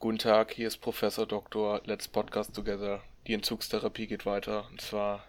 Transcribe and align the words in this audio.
Guten 0.00 0.18
Tag, 0.18 0.52
hier 0.52 0.68
ist 0.68 0.76
Professor 0.76 1.26
Doktor. 1.26 1.80
Let's 1.84 2.06
Podcast 2.06 2.54
Together. 2.54 3.00
Die 3.26 3.34
Entzugstherapie 3.34 4.06
geht 4.06 4.26
weiter. 4.26 4.68
Und 4.70 4.80
zwar 4.80 5.24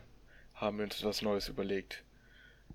haben 0.53 0.77
wir 0.77 0.83
uns 0.83 0.99
etwas 0.99 1.23
Neues 1.23 1.47
überlegt. 1.47 2.03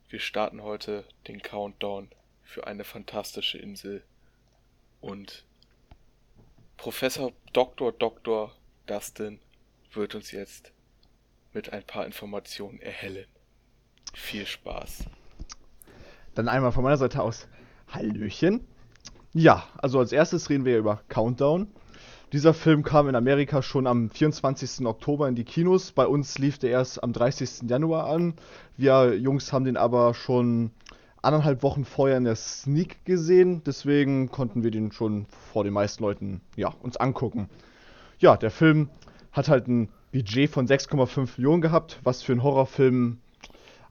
Wir 0.09 0.19
starten 0.19 0.65
heute 0.65 1.05
den 1.29 1.41
Countdown 1.41 2.09
für 2.43 2.67
eine 2.67 2.83
fantastische 2.83 3.59
Insel. 3.59 4.03
Und 5.01 5.45
Professor 6.79 7.31
Dr. 7.53 7.93
Dr. 7.93 8.51
Dustin 8.87 9.39
wird 9.93 10.17
uns 10.17 10.33
jetzt 10.33 10.73
mit 11.53 11.73
ein 11.73 11.85
paar 11.85 12.07
Informationen 12.07 12.81
erhellen. 12.81 13.29
Viel 14.15 14.47
Spaß. 14.47 15.05
Dann 16.35 16.49
einmal 16.49 16.73
von 16.73 16.83
meiner 16.83 16.97
Seite 16.97 17.23
aus 17.23 17.47
Hallöchen. 17.87 18.67
Ja, 19.33 19.69
also 19.77 20.01
als 20.01 20.11
erstes 20.11 20.51
reden 20.51 20.65
wir 20.65 20.77
über 20.77 21.01
Countdown. 21.09 21.73
Dieser 22.35 22.53
Film 22.53 22.83
kam 22.83 23.09
in 23.09 23.15
Amerika 23.15 23.63
schon 23.63 23.87
am 23.87 24.11
24. 24.11 24.85
Oktober 24.87 25.29
in 25.29 25.37
die 25.37 25.45
Kinos. 25.45 25.93
Bei 25.93 26.05
uns 26.05 26.37
lief 26.37 26.59
der 26.59 26.71
erst 26.71 27.01
am 27.01 27.13
30. 27.13 27.71
Januar 27.71 28.09
an. 28.09 28.35
Wir 28.77 29.17
Jungs 29.17 29.53
haben 29.53 29.65
den 29.65 29.77
aber 29.77 30.15
schon 30.15 30.73
anderthalb 31.23 31.63
Wochen 31.63 31.85
vorher 31.85 32.17
in 32.17 32.25
der 32.25 32.35
Sneak 32.35 33.05
gesehen. 33.05 33.63
Deswegen 33.65 34.33
konnten 34.33 34.65
wir 34.65 34.73
den 34.73 34.91
schon 34.91 35.27
vor 35.53 35.63
den 35.63 35.73
meisten 35.73 36.03
Leuten 36.03 36.41
ja, 36.57 36.75
uns 36.83 36.97
angucken. 36.97 37.49
Ja, 38.19 38.37
der 38.37 38.51
Film 38.51 38.89
hat 39.31 39.49
halt 39.49 39.69
ein 39.69 39.89
Budget 40.11 40.51
von 40.51 40.67
6,5 40.67 41.37
Millionen 41.37 41.63
gehabt, 41.63 42.01
was 42.03 42.25
für 42.25 42.33
einen 42.33 42.43
Horrorfilm 42.43 43.19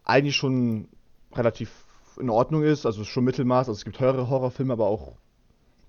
eigentlich 0.04 0.36
schon 0.36 0.90
relativ 1.34 1.72
in 2.20 2.30
Ordnung 2.30 2.64
ist. 2.64 2.86
Also 2.86 3.06
schon 3.06 3.24
Mittelmaß. 3.24 3.70
Also 3.70 3.80
es 3.80 3.86
gibt 3.86 3.96
teure 3.96 4.30
Horrorfilme, 4.30 4.74
aber 4.74 4.88
auch 4.88 5.14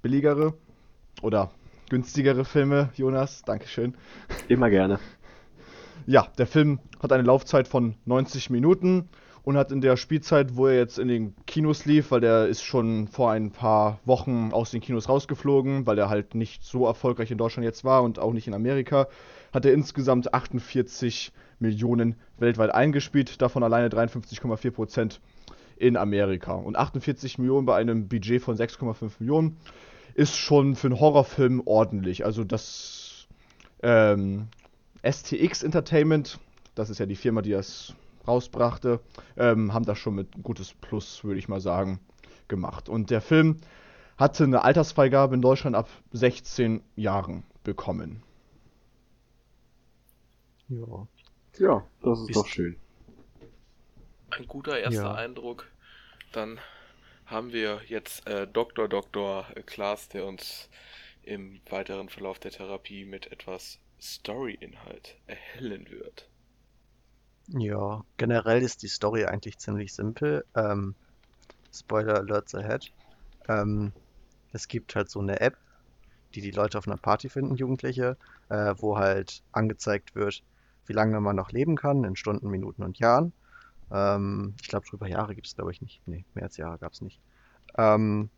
billigere. 0.03 0.55
Oder 1.21 1.51
günstigere 1.91 2.45
Filme, 2.45 2.91
Jonas. 2.95 3.43
Dankeschön. 3.43 3.95
Immer 4.49 4.71
gerne. 4.71 4.99
Ja, 6.07 6.29
der 6.39 6.47
Film 6.47 6.81
hat 7.03 7.13
eine 7.13 7.23
Laufzeit 7.23 7.69
von 7.69 7.95
90 8.05 8.51
Minuten 8.51 9.09
und 9.43 9.57
hat 9.57 9.73
in 9.73 9.81
der 9.81 9.97
Spielzeit, 9.97 10.57
wo 10.57 10.67
er 10.67 10.77
jetzt 10.77 10.99
in 10.99 11.09
den 11.09 11.35
Kinos 11.47 11.85
lief, 11.85 12.11
weil 12.11 12.21
der 12.21 12.47
ist 12.47 12.63
schon 12.63 13.09
vor 13.09 13.31
ein 13.31 13.51
paar 13.51 14.01
Wochen 14.05 14.51
aus 14.53 14.71
den 14.71 14.81
Kinos 14.81 15.09
rausgeflogen, 15.09 15.87
weil 15.87 15.99
er 15.99 16.09
halt 16.09 16.35
nicht 16.35 16.65
so 16.65 16.87
erfolgreich 16.87 17.31
in 17.31 17.39
Deutschland 17.39 17.65
jetzt 17.65 17.85
war 17.85 18.03
und 18.03 18.19
auch 18.19 18.33
nicht 18.33 18.47
in 18.47 18.55
Amerika, 18.55 19.07
hat 19.53 19.67
er 19.67 19.73
insgesamt 19.73 20.33
48 20.33 21.33
Millionen 21.59 22.17
weltweit 22.39 22.75
eingespielt, 22.75 23.41
davon 23.41 23.63
alleine 23.63 23.89
53,4 23.89 24.71
Prozent 24.71 25.21
in 25.77 25.97
Amerika. 25.97 26.55
Und 26.55 26.77
48 26.77 27.39
Millionen 27.39 27.67
bei 27.67 27.77
einem 27.77 28.09
Budget 28.09 28.43
von 28.43 28.57
6,5 28.57 29.13
Millionen 29.19 29.57
ist 30.15 30.37
schon 30.37 30.77
für 30.77 30.87
einen 30.87 31.01
Horrorfilm 31.01 31.63
ordentlich. 31.65 32.25
Also 32.25 32.45
das 32.45 33.27
ähm, 33.83 34.49
STX 35.03 35.63
Entertainment, 35.63 36.39
das 36.75 36.91
ist 36.91 36.99
ja 36.99 37.07
die 37.07 37.17
Firma, 37.17 37.43
die 37.43 37.51
das 37.51 37.95
rausbrachte, 38.27 39.01
ähm, 39.37 39.75
haben 39.75 39.85
das 39.85 39.99
schon 39.99 40.15
mit 40.15 40.43
gutes 40.43 40.73
Plus, 40.73 41.25
würde 41.25 41.39
ich 41.39 41.49
mal 41.49 41.61
sagen, 41.61 42.01
gemacht. 42.49 42.89
Und 42.89 43.11
der 43.11 43.21
Film 43.21 43.59
hatte 44.17 44.45
eine 44.45 44.63
Altersfreigabe 44.63 45.35
in 45.35 45.43
Deutschland 45.43 45.77
ab 45.77 45.89
16 46.13 46.83
Jahren 46.97 47.43
bekommen. 47.65 48.23
Ja. 50.69 51.07
Ja, 51.59 51.85
das 52.03 52.21
ist, 52.21 52.31
ist 52.31 52.37
doch 52.37 52.47
schön. 52.47 52.77
Ein 54.31 54.47
guter 54.47 54.79
erster 54.79 55.03
ja. 55.03 55.15
Eindruck. 55.15 55.67
Dann 56.33 56.59
haben 57.27 57.53
wir 57.53 57.81
jetzt 57.87 58.27
äh, 58.27 58.47
Dr. 58.47 58.89
Dr. 58.89 59.47
Klaas, 59.67 60.09
der 60.09 60.27
uns 60.27 60.69
im 61.23 61.61
weiteren 61.71 62.09
Verlauf 62.09 62.39
der 62.39 62.51
Therapie 62.51 63.05
mit 63.05 63.33
etwas 63.33 63.79
Story-Inhalt 64.01 65.17
erhellen 65.27 65.91
wird. 65.91 66.29
Ja, 67.49 68.05
generell 68.17 68.63
ist 68.63 68.83
die 68.83 68.89
Story 68.89 69.25
eigentlich 69.25 69.59
ziemlich 69.59 69.93
simpel. 69.93 70.45
Ähm, 70.55 70.95
Spoiler 71.73 72.17
alerts 72.17 72.55
ahead. 72.55 72.93
Ähm, 73.49 73.93
es 74.53 74.69
gibt 74.69 74.95
halt 74.95 75.11
so 75.11 75.21
eine 75.21 75.41
App, 75.41 75.57
die 76.35 76.41
die 76.41 76.53
Leute 76.53 76.79
auf 76.79 76.87
einer 76.87 76.97
Party 76.97 77.29
finden, 77.29 77.57
Jugendliche, 77.57 78.17
äh, 78.49 78.75
wo 78.79 78.97
halt 78.99 79.43
angezeigt 79.53 80.15
wird, 80.15 80.43
wie 80.87 80.93
lange 80.93 81.21
man 81.21 81.37
noch 81.37 81.53
leben 81.53 81.77
kann, 81.77 82.05
in 82.05 82.17
Stunden, 82.17 82.49
Minuten 82.49 82.83
und 82.83 82.99
Jahren. 82.99 83.33
Ähm, 83.95 84.55
ich 84.61 84.69
glaube, 84.69 84.87
drüber 84.87 85.07
Jahre 85.07 85.37
gibt 85.37 85.47
es, 85.47 85.55
glaube 85.55 85.71
ich, 85.71 85.81
nicht. 85.81 86.03
Nee, 86.07 86.25
mehr 86.35 86.45
als 86.45 86.57
Jahre 86.57 86.79
gab 86.79 86.93
es 86.93 87.01
nicht. 87.01 87.21
Ähm, 87.79 88.29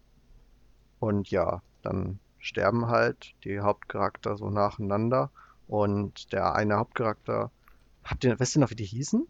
und 1.00 1.30
ja, 1.30 1.62
dann 1.82 2.18
sterben 2.38 2.88
halt 2.88 3.34
die 3.42 3.60
Hauptcharakter 3.60 4.36
so 4.36 4.50
nacheinander. 4.50 5.30
Und 5.66 6.32
der 6.32 6.54
eine 6.54 6.76
Hauptcharakter. 6.76 7.50
Habt 8.04 8.22
ihr, 8.24 8.38
wisst 8.38 8.56
ihr 8.56 8.60
noch, 8.60 8.70
wie 8.70 8.76
die 8.76 8.84
hießen? 8.84 9.26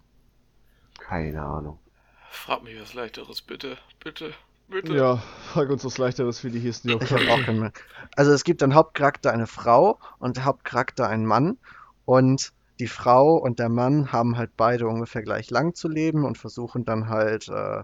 Keine 0.99 1.43
Ahnung. 1.43 1.79
Frag 2.29 2.65
mich 2.65 2.79
was 2.81 2.93
Leichteres, 2.93 3.41
bitte. 3.41 3.79
Bitte. 4.03 4.35
Bitte. 4.69 4.97
Ja, 4.97 5.23
frag 5.53 5.71
uns 5.71 5.85
was 5.85 5.97
Leichteres, 5.97 6.43
wie 6.43 6.51
die 6.51 6.59
hießen. 6.59 6.91
Die 6.91 7.05
ich 7.05 7.13
hab 7.13 7.21
auch 7.29 7.45
keine. 7.45 7.73
Also 8.17 8.33
es 8.33 8.43
gibt 8.43 8.65
einen 8.65 8.75
Hauptcharakter 8.75 9.33
eine 9.33 9.47
Frau 9.47 10.01
und 10.19 10.45
Hauptcharakter 10.45 11.09
einen 11.09 11.25
Mann. 11.25 11.57
Und 12.05 12.53
die 12.79 12.89
Frau 12.89 13.37
und 13.37 13.59
der 13.59 13.69
Mann 13.69 14.13
haben 14.13 14.37
halt 14.37 14.51
beide 14.57 14.87
ungefähr 14.87 15.23
gleich 15.23 15.51
lang 15.51 15.75
zu 15.75 15.89
leben 15.89 16.25
und 16.25 16.37
versuchen 16.37 16.85
dann 16.85 17.09
halt 17.09 17.49
äh, 17.49 17.83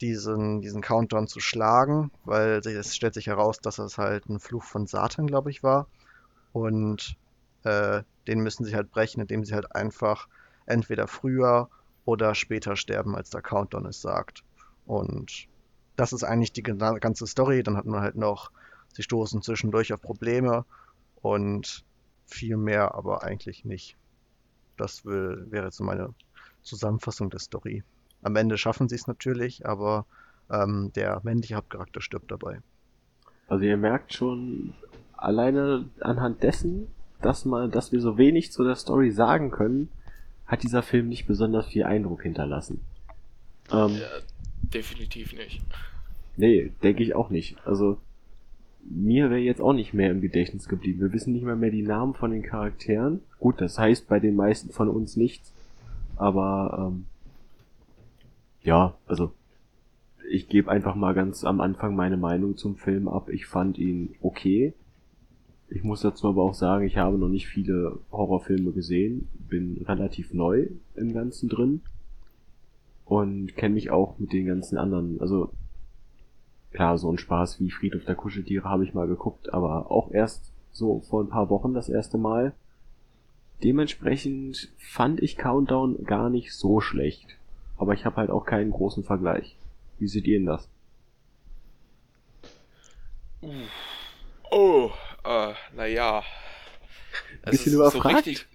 diesen, 0.00 0.60
diesen 0.60 0.82
Countdown 0.82 1.26
zu 1.26 1.40
schlagen, 1.40 2.10
weil 2.24 2.58
es 2.58 2.94
stellt 2.94 3.14
sich 3.14 3.26
heraus, 3.26 3.60
dass 3.60 3.78
es 3.78 3.98
halt 3.98 4.28
ein 4.28 4.38
Fluch 4.38 4.62
von 4.62 4.86
Satan, 4.86 5.26
glaube 5.26 5.50
ich, 5.50 5.62
war. 5.62 5.88
Und 6.52 7.16
äh, 7.64 8.02
den 8.26 8.40
müssen 8.40 8.64
sie 8.64 8.74
halt 8.74 8.90
brechen, 8.90 9.20
indem 9.20 9.44
sie 9.44 9.54
halt 9.54 9.74
einfach 9.74 10.28
entweder 10.66 11.08
früher 11.08 11.68
oder 12.04 12.34
später 12.34 12.76
sterben, 12.76 13.16
als 13.16 13.30
der 13.30 13.42
Countdown 13.42 13.86
es 13.86 14.00
sagt. 14.00 14.44
Und 14.86 15.48
das 15.96 16.12
ist 16.12 16.24
eigentlich 16.24 16.52
die 16.52 16.62
ganze 16.62 17.26
Story. 17.26 17.62
Dann 17.62 17.76
hat 17.76 17.86
man 17.86 18.00
halt 18.00 18.16
noch, 18.16 18.50
sie 18.92 19.02
stoßen 19.02 19.42
zwischendurch 19.42 19.92
auf 19.92 20.00
Probleme 20.00 20.64
und 21.16 21.84
viel 22.26 22.56
mehr 22.56 22.94
aber 22.94 23.22
eigentlich 23.22 23.64
nicht. 23.64 23.96
Das 24.76 25.04
will, 25.04 25.46
wäre 25.50 25.66
jetzt 25.66 25.76
so 25.76 25.84
meine 25.84 26.14
Zusammenfassung 26.62 27.30
der 27.30 27.40
Story. 27.40 27.82
Am 28.22 28.36
Ende 28.36 28.56
schaffen 28.58 28.88
sie 28.88 28.94
es 28.94 29.06
natürlich, 29.06 29.66
aber 29.66 30.06
ähm, 30.50 30.92
der 30.94 31.20
männliche 31.24 31.56
Hauptcharakter 31.56 32.00
stirbt 32.00 32.30
dabei. 32.30 32.60
Also 33.48 33.64
ihr 33.64 33.76
merkt 33.76 34.14
schon 34.14 34.74
alleine 35.16 35.88
anhand 36.00 36.42
dessen, 36.42 36.88
dass 37.20 37.44
man, 37.44 37.70
dass 37.70 37.92
wir 37.92 38.00
so 38.00 38.18
wenig 38.18 38.52
zu 38.52 38.64
der 38.64 38.76
Story 38.76 39.10
sagen 39.10 39.50
können, 39.50 39.88
hat 40.46 40.62
dieser 40.62 40.82
Film 40.82 41.08
nicht 41.08 41.26
besonders 41.26 41.66
viel 41.66 41.84
Eindruck 41.84 42.22
hinterlassen. 42.22 42.80
Ähm, 43.70 43.94
ja, 43.94 44.08
definitiv 44.62 45.32
nicht. 45.32 45.62
Nee, 46.36 46.72
denke 46.82 47.02
ich 47.02 47.14
auch 47.14 47.30
nicht. 47.30 47.56
Also 47.66 47.98
mir 48.88 49.30
wäre 49.30 49.40
jetzt 49.40 49.60
auch 49.60 49.72
nicht 49.72 49.94
mehr 49.94 50.10
im 50.10 50.20
Gedächtnis 50.20 50.68
geblieben. 50.68 51.00
Wir 51.00 51.12
wissen 51.12 51.32
nicht 51.32 51.44
mehr 51.44 51.56
mehr 51.56 51.70
die 51.70 51.82
Namen 51.82 52.14
von 52.14 52.30
den 52.30 52.42
Charakteren. 52.42 53.20
Gut, 53.38 53.60
das 53.60 53.78
heißt 53.78 54.08
bei 54.08 54.20
den 54.20 54.36
meisten 54.36 54.70
von 54.70 54.88
uns 54.88 55.16
nichts. 55.16 55.52
Aber 56.16 56.92
ähm, 56.92 57.06
ja, 58.62 58.94
also 59.06 59.32
ich 60.28 60.48
gebe 60.48 60.70
einfach 60.70 60.94
mal 60.94 61.14
ganz 61.14 61.44
am 61.44 61.60
Anfang 61.60 61.96
meine 61.96 62.16
Meinung 62.16 62.56
zum 62.56 62.76
Film 62.76 63.08
ab. 63.08 63.28
Ich 63.30 63.46
fand 63.46 63.78
ihn 63.78 64.14
okay. 64.22 64.72
Ich 65.68 65.82
muss 65.82 66.02
dazu 66.02 66.28
aber 66.28 66.42
auch 66.42 66.54
sagen, 66.54 66.86
ich 66.86 66.98
habe 66.98 67.18
noch 67.18 67.28
nicht 67.28 67.46
viele 67.46 67.98
Horrorfilme 68.12 68.72
gesehen, 68.72 69.28
bin 69.48 69.82
relativ 69.86 70.32
neu 70.32 70.68
im 70.94 71.12
Ganzen 71.12 71.48
drin 71.48 71.80
und 73.04 73.56
kenne 73.56 73.74
mich 73.74 73.90
auch 73.90 74.18
mit 74.18 74.32
den 74.32 74.46
ganzen 74.46 74.78
anderen, 74.78 75.20
also 75.20 75.50
klar, 76.74 76.98
so 76.98 77.10
ein 77.10 77.18
Spaß 77.18 77.60
wie 77.60 77.70
Friedhof 77.70 78.04
der 78.04 78.16
Kuscheltiere 78.16 78.68
habe 78.68 78.84
ich 78.84 78.92
mal 78.92 79.06
geguckt, 79.06 79.54
aber 79.54 79.90
auch 79.90 80.10
erst 80.10 80.52
so 80.72 81.00
vor 81.00 81.22
ein 81.22 81.28
paar 81.28 81.48
Wochen 81.48 81.72
das 81.72 81.88
erste 81.88 82.18
Mal. 82.18 82.52
Dementsprechend 83.62 84.72
fand 84.76 85.22
ich 85.22 85.36
Countdown 85.36 86.04
gar 86.04 86.28
nicht 86.28 86.52
so 86.52 86.80
schlecht. 86.80 87.38
Aber 87.78 87.94
ich 87.94 88.04
habe 88.04 88.16
halt 88.16 88.30
auch 88.30 88.44
keinen 88.44 88.72
großen 88.72 89.04
Vergleich. 89.04 89.56
Wie 89.98 90.08
seht 90.08 90.26
ihr 90.26 90.38
denn 90.38 90.46
das? 90.46 90.68
Oh, 94.50 94.90
äh, 95.24 95.52
naja. 95.76 96.22
Bisschen 97.44 97.74
überfragt? 97.74 98.02
So 98.02 98.08
richtig, 98.08 98.46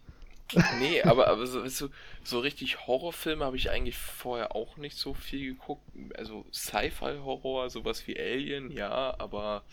nee, 0.79 1.01
aber, 1.03 1.27
aber 1.27 1.45
so, 1.47 1.65
so, 1.67 1.89
so 2.23 2.39
richtig 2.39 2.87
Horrorfilme 2.87 3.45
habe 3.45 3.57
ich 3.57 3.69
eigentlich 3.69 3.97
vorher 3.97 4.55
auch 4.55 4.77
nicht 4.77 4.97
so 4.97 5.13
viel 5.13 5.53
geguckt. 5.53 5.83
Also 6.17 6.45
Sci-Fi-Horror, 6.51 7.69
sowas 7.69 8.07
wie 8.07 8.19
Alien, 8.19 8.71
ja, 8.71 9.15
aber. 9.19 9.63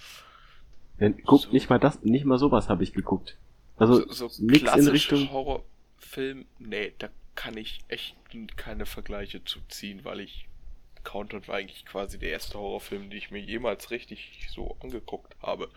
Ja, 0.99 1.11
guck, 1.25 1.43
so, 1.43 1.51
nicht 1.51 1.71
mal 1.71 1.79
das, 1.79 2.03
nicht 2.03 2.25
mal 2.25 2.39
sowas 2.39 2.69
habe 2.69 2.83
ich 2.83 2.93
geguckt. 2.93 3.37
Also 3.77 4.09
so, 4.11 4.29
so 4.29 4.43
nichts 4.43 4.75
in 4.75 4.89
Richtung 4.89 5.31
Horrorfilm, 5.31 6.47
nee, 6.59 6.93
da 6.99 7.09
kann 7.35 7.57
ich 7.57 7.81
echt 7.89 8.17
keine 8.57 8.87
Vergleiche 8.87 9.45
zu 9.45 9.61
ziehen, 9.69 10.05
weil 10.05 10.21
ich 10.21 10.49
Countdown 11.05 11.47
war 11.47 11.57
eigentlich 11.57 11.85
quasi 11.87 12.19
der 12.19 12.31
erste 12.31 12.59
Horrorfilm, 12.59 13.11
den 13.11 13.19
ich 13.19 13.31
mir 13.31 13.39
jemals 13.39 13.91
richtig 13.91 14.49
so 14.53 14.77
angeguckt 14.83 15.37
habe. 15.41 15.69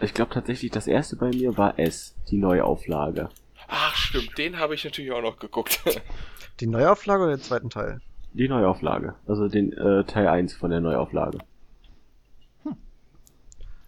Ich 0.00 0.14
glaube 0.14 0.32
tatsächlich, 0.32 0.70
das 0.70 0.86
erste 0.86 1.16
bei 1.16 1.28
mir 1.28 1.58
war 1.58 1.78
S, 1.78 2.16
die 2.30 2.38
Neuauflage. 2.38 3.28
Ach, 3.70 3.94
stimmt, 3.94 4.36
den 4.36 4.58
habe 4.58 4.74
ich 4.74 4.84
natürlich 4.84 5.12
auch 5.12 5.22
noch 5.22 5.38
geguckt. 5.38 5.80
Die 6.60 6.66
Neuauflage 6.66 7.22
oder 7.22 7.36
den 7.36 7.42
zweiten 7.42 7.70
Teil? 7.70 8.00
Die 8.34 8.48
Neuauflage. 8.48 9.14
Also 9.26 9.48
den 9.48 9.72
äh, 9.72 10.04
Teil 10.04 10.28
1 10.28 10.54
von 10.54 10.70
der 10.70 10.80
Neuauflage. 10.80 11.38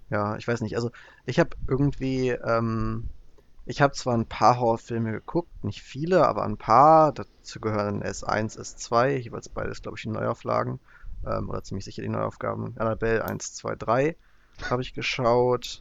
Ja, 0.09 0.37
ich 0.37 0.47
weiß 0.47 0.61
nicht. 0.61 0.77
Also 0.77 0.91
ich 1.25 1.39
habe 1.41 1.51
irgendwie, 1.67 2.29
ähm, 2.29 3.09
ich 3.65 3.81
habe 3.81 3.95
zwar 3.95 4.15
ein 4.15 4.27
paar 4.27 4.61
Horrorfilme 4.61 5.11
geguckt, 5.11 5.65
nicht 5.65 5.83
viele, 5.83 6.27
aber 6.27 6.45
ein 6.45 6.59
paar. 6.59 7.13
Dazu 7.13 7.61
gehören 7.61 8.03
S1, 8.03 8.59
S2, 8.59 9.17
jeweils 9.17 9.49
beides, 9.49 9.81
glaube 9.81 9.97
ich, 9.97 10.03
die 10.03 10.11
Neuauflagen. 10.11 10.81
Ähm, 11.27 11.49
oder 11.49 11.63
ziemlich 11.63 11.87
sicher 11.87 12.03
die 12.03 12.11
Neuaufgaben. 12.11 12.75
Annabelle 12.79 13.25
1, 13.25 13.55
2, 13.55 13.75
3 13.77 14.17
habe 14.69 14.83
ich 14.83 14.93
geschaut. 14.93 15.81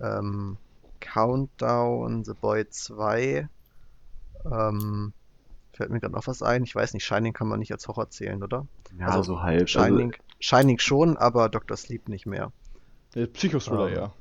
Ähm, 0.00 0.56
Countdown, 1.00 2.24
The 2.24 2.32
Boy 2.34 2.68
2. 2.68 3.48
Ähm, 4.50 5.12
fällt 5.72 5.90
mir 5.90 6.00
gerade 6.00 6.14
noch 6.14 6.26
was 6.26 6.42
ein. 6.42 6.64
Ich 6.64 6.74
weiß 6.74 6.94
nicht, 6.94 7.04
Shining 7.04 7.32
kann 7.32 7.48
man 7.48 7.58
nicht 7.58 7.72
als 7.72 7.86
Horror 7.88 8.10
zählen, 8.10 8.42
oder? 8.42 8.66
Ja, 8.98 9.08
Also, 9.08 9.34
so 9.34 9.42
halb. 9.42 9.68
Shining, 9.68 10.14
Shining 10.40 10.78
schon, 10.78 11.16
aber 11.16 11.48
Dr. 11.48 11.76
Sleep 11.76 12.08
nicht 12.08 12.26
mehr. 12.26 12.52
Der 13.14 13.26
Psychothriller, 13.26 13.84
Ah. 13.86 13.88
ja. 13.88 14.02
Also, 14.02 14.12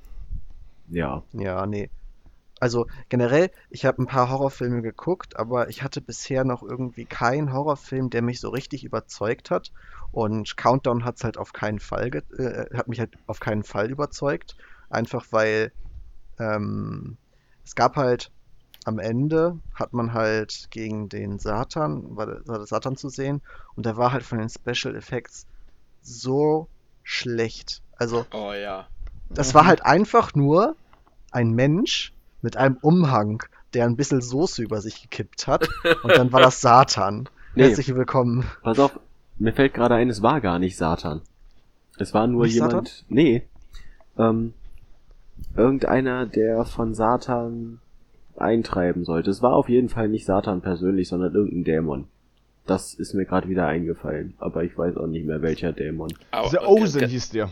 ja. 0.89 1.23
Ja, 1.33 1.65
nee. 1.65 1.89
Also 2.61 2.87
generell, 3.09 3.51
ich 3.69 3.85
habe 3.85 4.01
ein 4.01 4.07
paar 4.07 4.29
Horrorfilme 4.29 4.81
geguckt, 4.81 5.37
aber 5.37 5.67
ich 5.69 5.83
hatte 5.83 5.99
bisher 5.99 6.45
noch 6.45 6.63
irgendwie 6.63 7.03
keinen 7.05 7.51
Horrorfilm, 7.51 8.09
der 8.09 8.21
mich 8.21 8.39
so 8.39 8.49
richtig 8.49 8.85
überzeugt 8.85 9.51
hat. 9.51 9.73
Und 10.11 10.55
Countdown 10.55 11.03
hat's 11.03 11.25
halt 11.25 11.37
auf 11.37 11.51
keinen 11.51 11.79
Fall, 11.79 12.09
ge 12.11 12.21
äh, 12.37 12.73
hat 12.75 12.87
mich 12.87 12.99
halt 12.99 13.11
auf 13.27 13.41
keinen 13.41 13.63
Fall 13.65 13.91
überzeugt. 13.91 14.55
Einfach 14.89 15.25
weil 15.31 15.73
ähm, 16.39 17.17
es 17.63 17.75
gab 17.75 17.95
halt 17.95 18.31
am 18.85 18.99
Ende 18.99 19.57
hat 19.73 19.93
man 19.93 20.13
halt 20.13 20.67
gegen 20.69 21.09
den 21.09 21.39
Satan, 21.39 22.15
war 22.15 22.27
der, 22.27 22.47
war 22.47 22.57
der 22.59 22.67
Satan 22.67 22.95
zu 22.95 23.09
sehen, 23.09 23.41
und 23.75 23.85
der 23.85 23.97
war 23.97 24.13
halt 24.13 24.23
von 24.23 24.37
den 24.37 24.49
Special 24.49 24.95
Effects 24.95 25.47
so 26.01 26.67
schlecht. 27.03 27.81
Also 27.97 28.25
oh 28.31 28.53
ja. 28.53 28.87
das 29.29 29.55
war 29.55 29.65
halt 29.65 29.83
einfach 29.83 30.35
nur 30.35 30.75
ein 31.31 31.51
Mensch 31.51 32.13
mit 32.41 32.57
einem 32.57 32.77
Umhang, 32.81 33.43
der 33.73 33.85
ein 33.85 33.95
bisschen 33.95 34.21
Soße 34.21 34.61
über 34.61 34.81
sich 34.81 35.01
gekippt 35.01 35.47
hat. 35.47 35.67
Und 36.03 36.15
dann 36.15 36.31
war 36.31 36.39
das 36.41 36.61
Satan. 36.61 37.27
Nee. 37.55 37.63
Herzlich 37.63 37.93
willkommen. 37.95 38.45
Pass 38.61 38.79
auf, 38.79 38.99
mir 39.37 39.53
fällt 39.53 39.73
gerade 39.73 39.95
ein, 39.95 40.09
es 40.09 40.21
war 40.21 40.41
gar 40.41 40.59
nicht 40.59 40.77
Satan. 40.77 41.21
Es 41.97 42.13
war 42.13 42.27
nur 42.27 42.45
Nicht 42.45 42.53
jemand. 42.53 42.87
Satan? 42.87 43.05
Nee. 43.09 43.47
Ähm, 44.17 44.53
irgendeiner, 45.55 46.25
der 46.25 46.65
von 46.65 46.93
Satan 46.93 47.79
eintreiben 48.37 49.05
sollte. 49.05 49.29
Es 49.29 49.41
war 49.41 49.53
auf 49.53 49.69
jeden 49.69 49.89
Fall 49.89 50.09
nicht 50.09 50.25
Satan 50.25 50.61
persönlich, 50.61 51.07
sondern 51.07 51.33
irgendein 51.33 51.63
Dämon. 51.63 52.07
Das 52.65 52.93
ist 52.93 53.13
mir 53.13 53.25
gerade 53.25 53.47
wieder 53.47 53.67
eingefallen, 53.67 54.33
aber 54.39 54.63
ich 54.63 54.77
weiß 54.77 54.97
auch 54.97 55.07
nicht 55.07 55.25
mehr 55.25 55.41
welcher 55.41 55.71
Dämon. 55.71 56.13
Aber, 56.31 56.49
The 56.49 56.57
Ozen 56.57 57.07
hieß 57.07 57.29
der. 57.29 57.51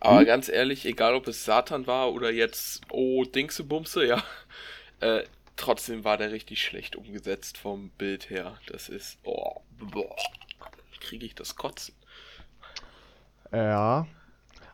aber 0.00 0.24
ganz 0.24 0.48
ehrlich, 0.48 0.84
egal 0.84 1.14
ob 1.14 1.26
es 1.28 1.44
Satan 1.44 1.86
war 1.86 2.12
oder 2.12 2.30
jetzt 2.30 2.82
Oh 2.90 3.24
Dingsebumse, 3.24 4.06
ja, 4.06 4.22
äh, 5.00 5.22
trotzdem 5.56 6.04
war 6.04 6.18
der 6.18 6.30
richtig 6.30 6.62
schlecht 6.62 6.94
umgesetzt 6.94 7.58
vom 7.58 7.90
Bild 7.90 8.28
her. 8.28 8.58
Das 8.66 8.88
ist, 8.88 9.18
oh, 9.24 9.60
boah, 9.78 10.14
kriege 11.00 11.24
ich 11.24 11.34
das 11.34 11.56
Kotzen. 11.56 11.94
Ja. 13.50 14.06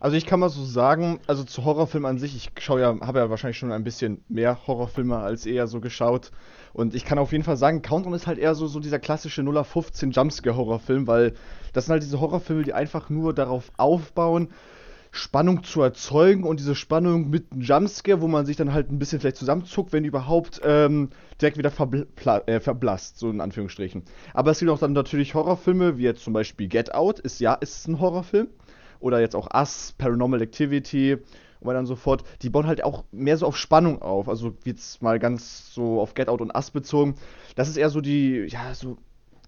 Also 0.00 0.16
ich 0.16 0.24
kann 0.24 0.40
mal 0.40 0.48
so 0.48 0.64
sagen, 0.64 1.20
also 1.26 1.44
zu 1.44 1.66
Horrorfilmen 1.66 2.08
an 2.08 2.18
sich, 2.18 2.34
ich 2.34 2.50
schaue 2.58 2.80
ja, 2.80 2.98
habe 3.02 3.18
ja 3.18 3.28
wahrscheinlich 3.28 3.58
schon 3.58 3.70
ein 3.70 3.84
bisschen 3.84 4.24
mehr 4.28 4.66
Horrorfilme 4.66 5.18
als 5.18 5.44
eher 5.44 5.66
so 5.66 5.80
geschaut. 5.80 6.30
Und 6.72 6.94
ich 6.94 7.04
kann 7.04 7.18
auf 7.18 7.32
jeden 7.32 7.44
Fall 7.44 7.58
sagen, 7.58 7.82
Countdown 7.82 8.14
ist 8.14 8.26
halt 8.26 8.38
eher 8.38 8.54
so, 8.54 8.66
so 8.66 8.80
dieser 8.80 8.98
klassische 8.98 9.42
0815 9.42 10.12
Jumpscare-Horrorfilm, 10.12 11.06
weil 11.06 11.34
das 11.74 11.84
sind 11.84 11.92
halt 11.92 12.02
diese 12.02 12.18
Horrorfilme, 12.18 12.62
die 12.62 12.72
einfach 12.72 13.10
nur 13.10 13.34
darauf 13.34 13.70
aufbauen, 13.76 14.48
Spannung 15.12 15.64
zu 15.64 15.82
erzeugen 15.82 16.44
und 16.44 16.60
diese 16.60 16.76
Spannung 16.76 17.28
mit 17.28 17.52
einem 17.52 17.60
Jumpscare, 17.60 18.22
wo 18.22 18.28
man 18.28 18.46
sich 18.46 18.56
dann 18.56 18.72
halt 18.72 18.90
ein 18.90 18.98
bisschen 18.98 19.20
vielleicht 19.20 19.36
zusammenzuckt, 19.36 19.92
wenn 19.92 20.04
überhaupt 20.04 20.62
ähm, 20.64 21.10
direkt 21.42 21.58
wieder 21.58 21.70
verbl 21.70 22.06
äh, 22.46 22.60
verblasst, 22.60 23.18
so 23.18 23.28
in 23.28 23.42
Anführungsstrichen. 23.42 24.04
Aber 24.32 24.52
es 24.52 24.60
gibt 24.60 24.70
auch 24.70 24.78
dann 24.78 24.94
natürlich 24.94 25.34
Horrorfilme, 25.34 25.98
wie 25.98 26.04
jetzt 26.04 26.24
zum 26.24 26.32
Beispiel 26.32 26.68
Get 26.68 26.94
Out, 26.94 27.18
ist 27.18 27.40
ja, 27.40 27.52
ist 27.54 27.86
ein 27.86 28.00
Horrorfilm. 28.00 28.48
Oder 29.00 29.20
jetzt 29.20 29.34
auch 29.34 29.48
Us, 29.54 29.94
Paranormal 29.98 30.42
Activity 30.42 31.14
und 31.14 31.66
weiter 31.66 31.80
und 31.80 31.86
so 31.86 31.96
fort. 31.96 32.24
Die 32.42 32.50
bauen 32.50 32.66
halt 32.66 32.84
auch 32.84 33.04
mehr 33.12 33.36
so 33.36 33.46
auf 33.46 33.56
Spannung 33.56 34.00
auf. 34.02 34.28
Also 34.28 34.54
jetzt 34.64 35.02
mal 35.02 35.18
ganz 35.18 35.74
so 35.74 36.00
auf 36.00 36.14
Get 36.14 36.28
Out 36.28 36.40
und 36.40 36.54
Us 36.54 36.70
bezogen. 36.70 37.14
Das 37.56 37.68
ist 37.68 37.76
eher 37.76 37.90
so 37.90 38.00
die, 38.00 38.46
ja, 38.48 38.74
so 38.74 38.96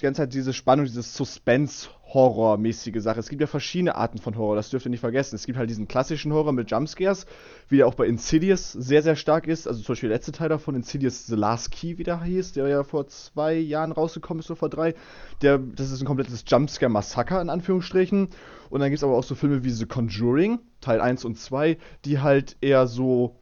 die 0.03 0.07
ganze 0.07 0.23
Zeit 0.23 0.35
diese 0.35 0.53
Spannung, 0.53 0.85
dieses 0.85 1.15
Suspense-Horror-mäßige 1.15 3.01
Sache. 3.01 3.21
Es 3.21 3.29
gibt 3.29 3.41
ja 3.41 3.47
verschiedene 3.47 3.95
Arten 3.95 4.19
von 4.19 4.37
Horror, 4.37 4.57
das 4.57 4.69
dürft 4.69 4.85
ihr 4.85 4.91
nicht 4.91 4.99
vergessen. 4.99 5.37
Es 5.37 5.47
gibt 5.47 5.57
halt 5.57 5.71
diesen 5.71 5.87
klassischen 5.87 6.33
Horror 6.33 6.53
mit 6.53 6.73
Jumpscares, 6.73 7.25
wie 7.69 7.77
der 7.77 7.87
auch 7.87 7.95
bei 7.95 8.07
Insidious 8.07 8.73
sehr, 8.73 9.03
sehr 9.03 9.15
stark 9.15 9.47
ist. 9.47 9.69
Also 9.69 9.81
zum 9.81 9.93
Beispiel 9.93 10.09
der 10.09 10.19
letzte 10.19 10.33
Teil 10.33 10.49
davon, 10.49 10.75
Insidious 10.75 11.27
The 11.27 11.37
Last 11.37 11.71
Key, 11.71 11.99
wie 11.99 12.03
der 12.03 12.21
hieß, 12.21 12.51
der 12.51 12.67
ja 12.67 12.83
vor 12.83 13.07
zwei 13.07 13.55
Jahren 13.55 13.93
rausgekommen 13.93 14.41
ist, 14.41 14.51
oder 14.51 14.59
vor 14.59 14.71
drei. 14.71 14.97
Der, 15.41 15.59
das 15.59 15.93
ist 15.93 16.01
ein 16.01 16.07
komplettes 16.07 16.43
Jumpscare-Massaker, 16.49 17.41
in 17.41 17.49
Anführungsstrichen. 17.49 18.29
Und 18.71 18.81
dann 18.81 18.91
gibt 18.91 18.99
es 18.99 19.05
aber 19.05 19.17
auch 19.17 19.23
so 19.23 19.37
Filme 19.37 19.63
wie 19.63 19.71
The 19.71 19.87
Conjuring, 19.87 20.59
Teil 20.81 21.01
1 21.01 21.25
und 21.25 21.39
2, 21.39 21.79
die 22.05 22.19
halt 22.19 22.57
eher 22.61 22.89
so 22.89 23.37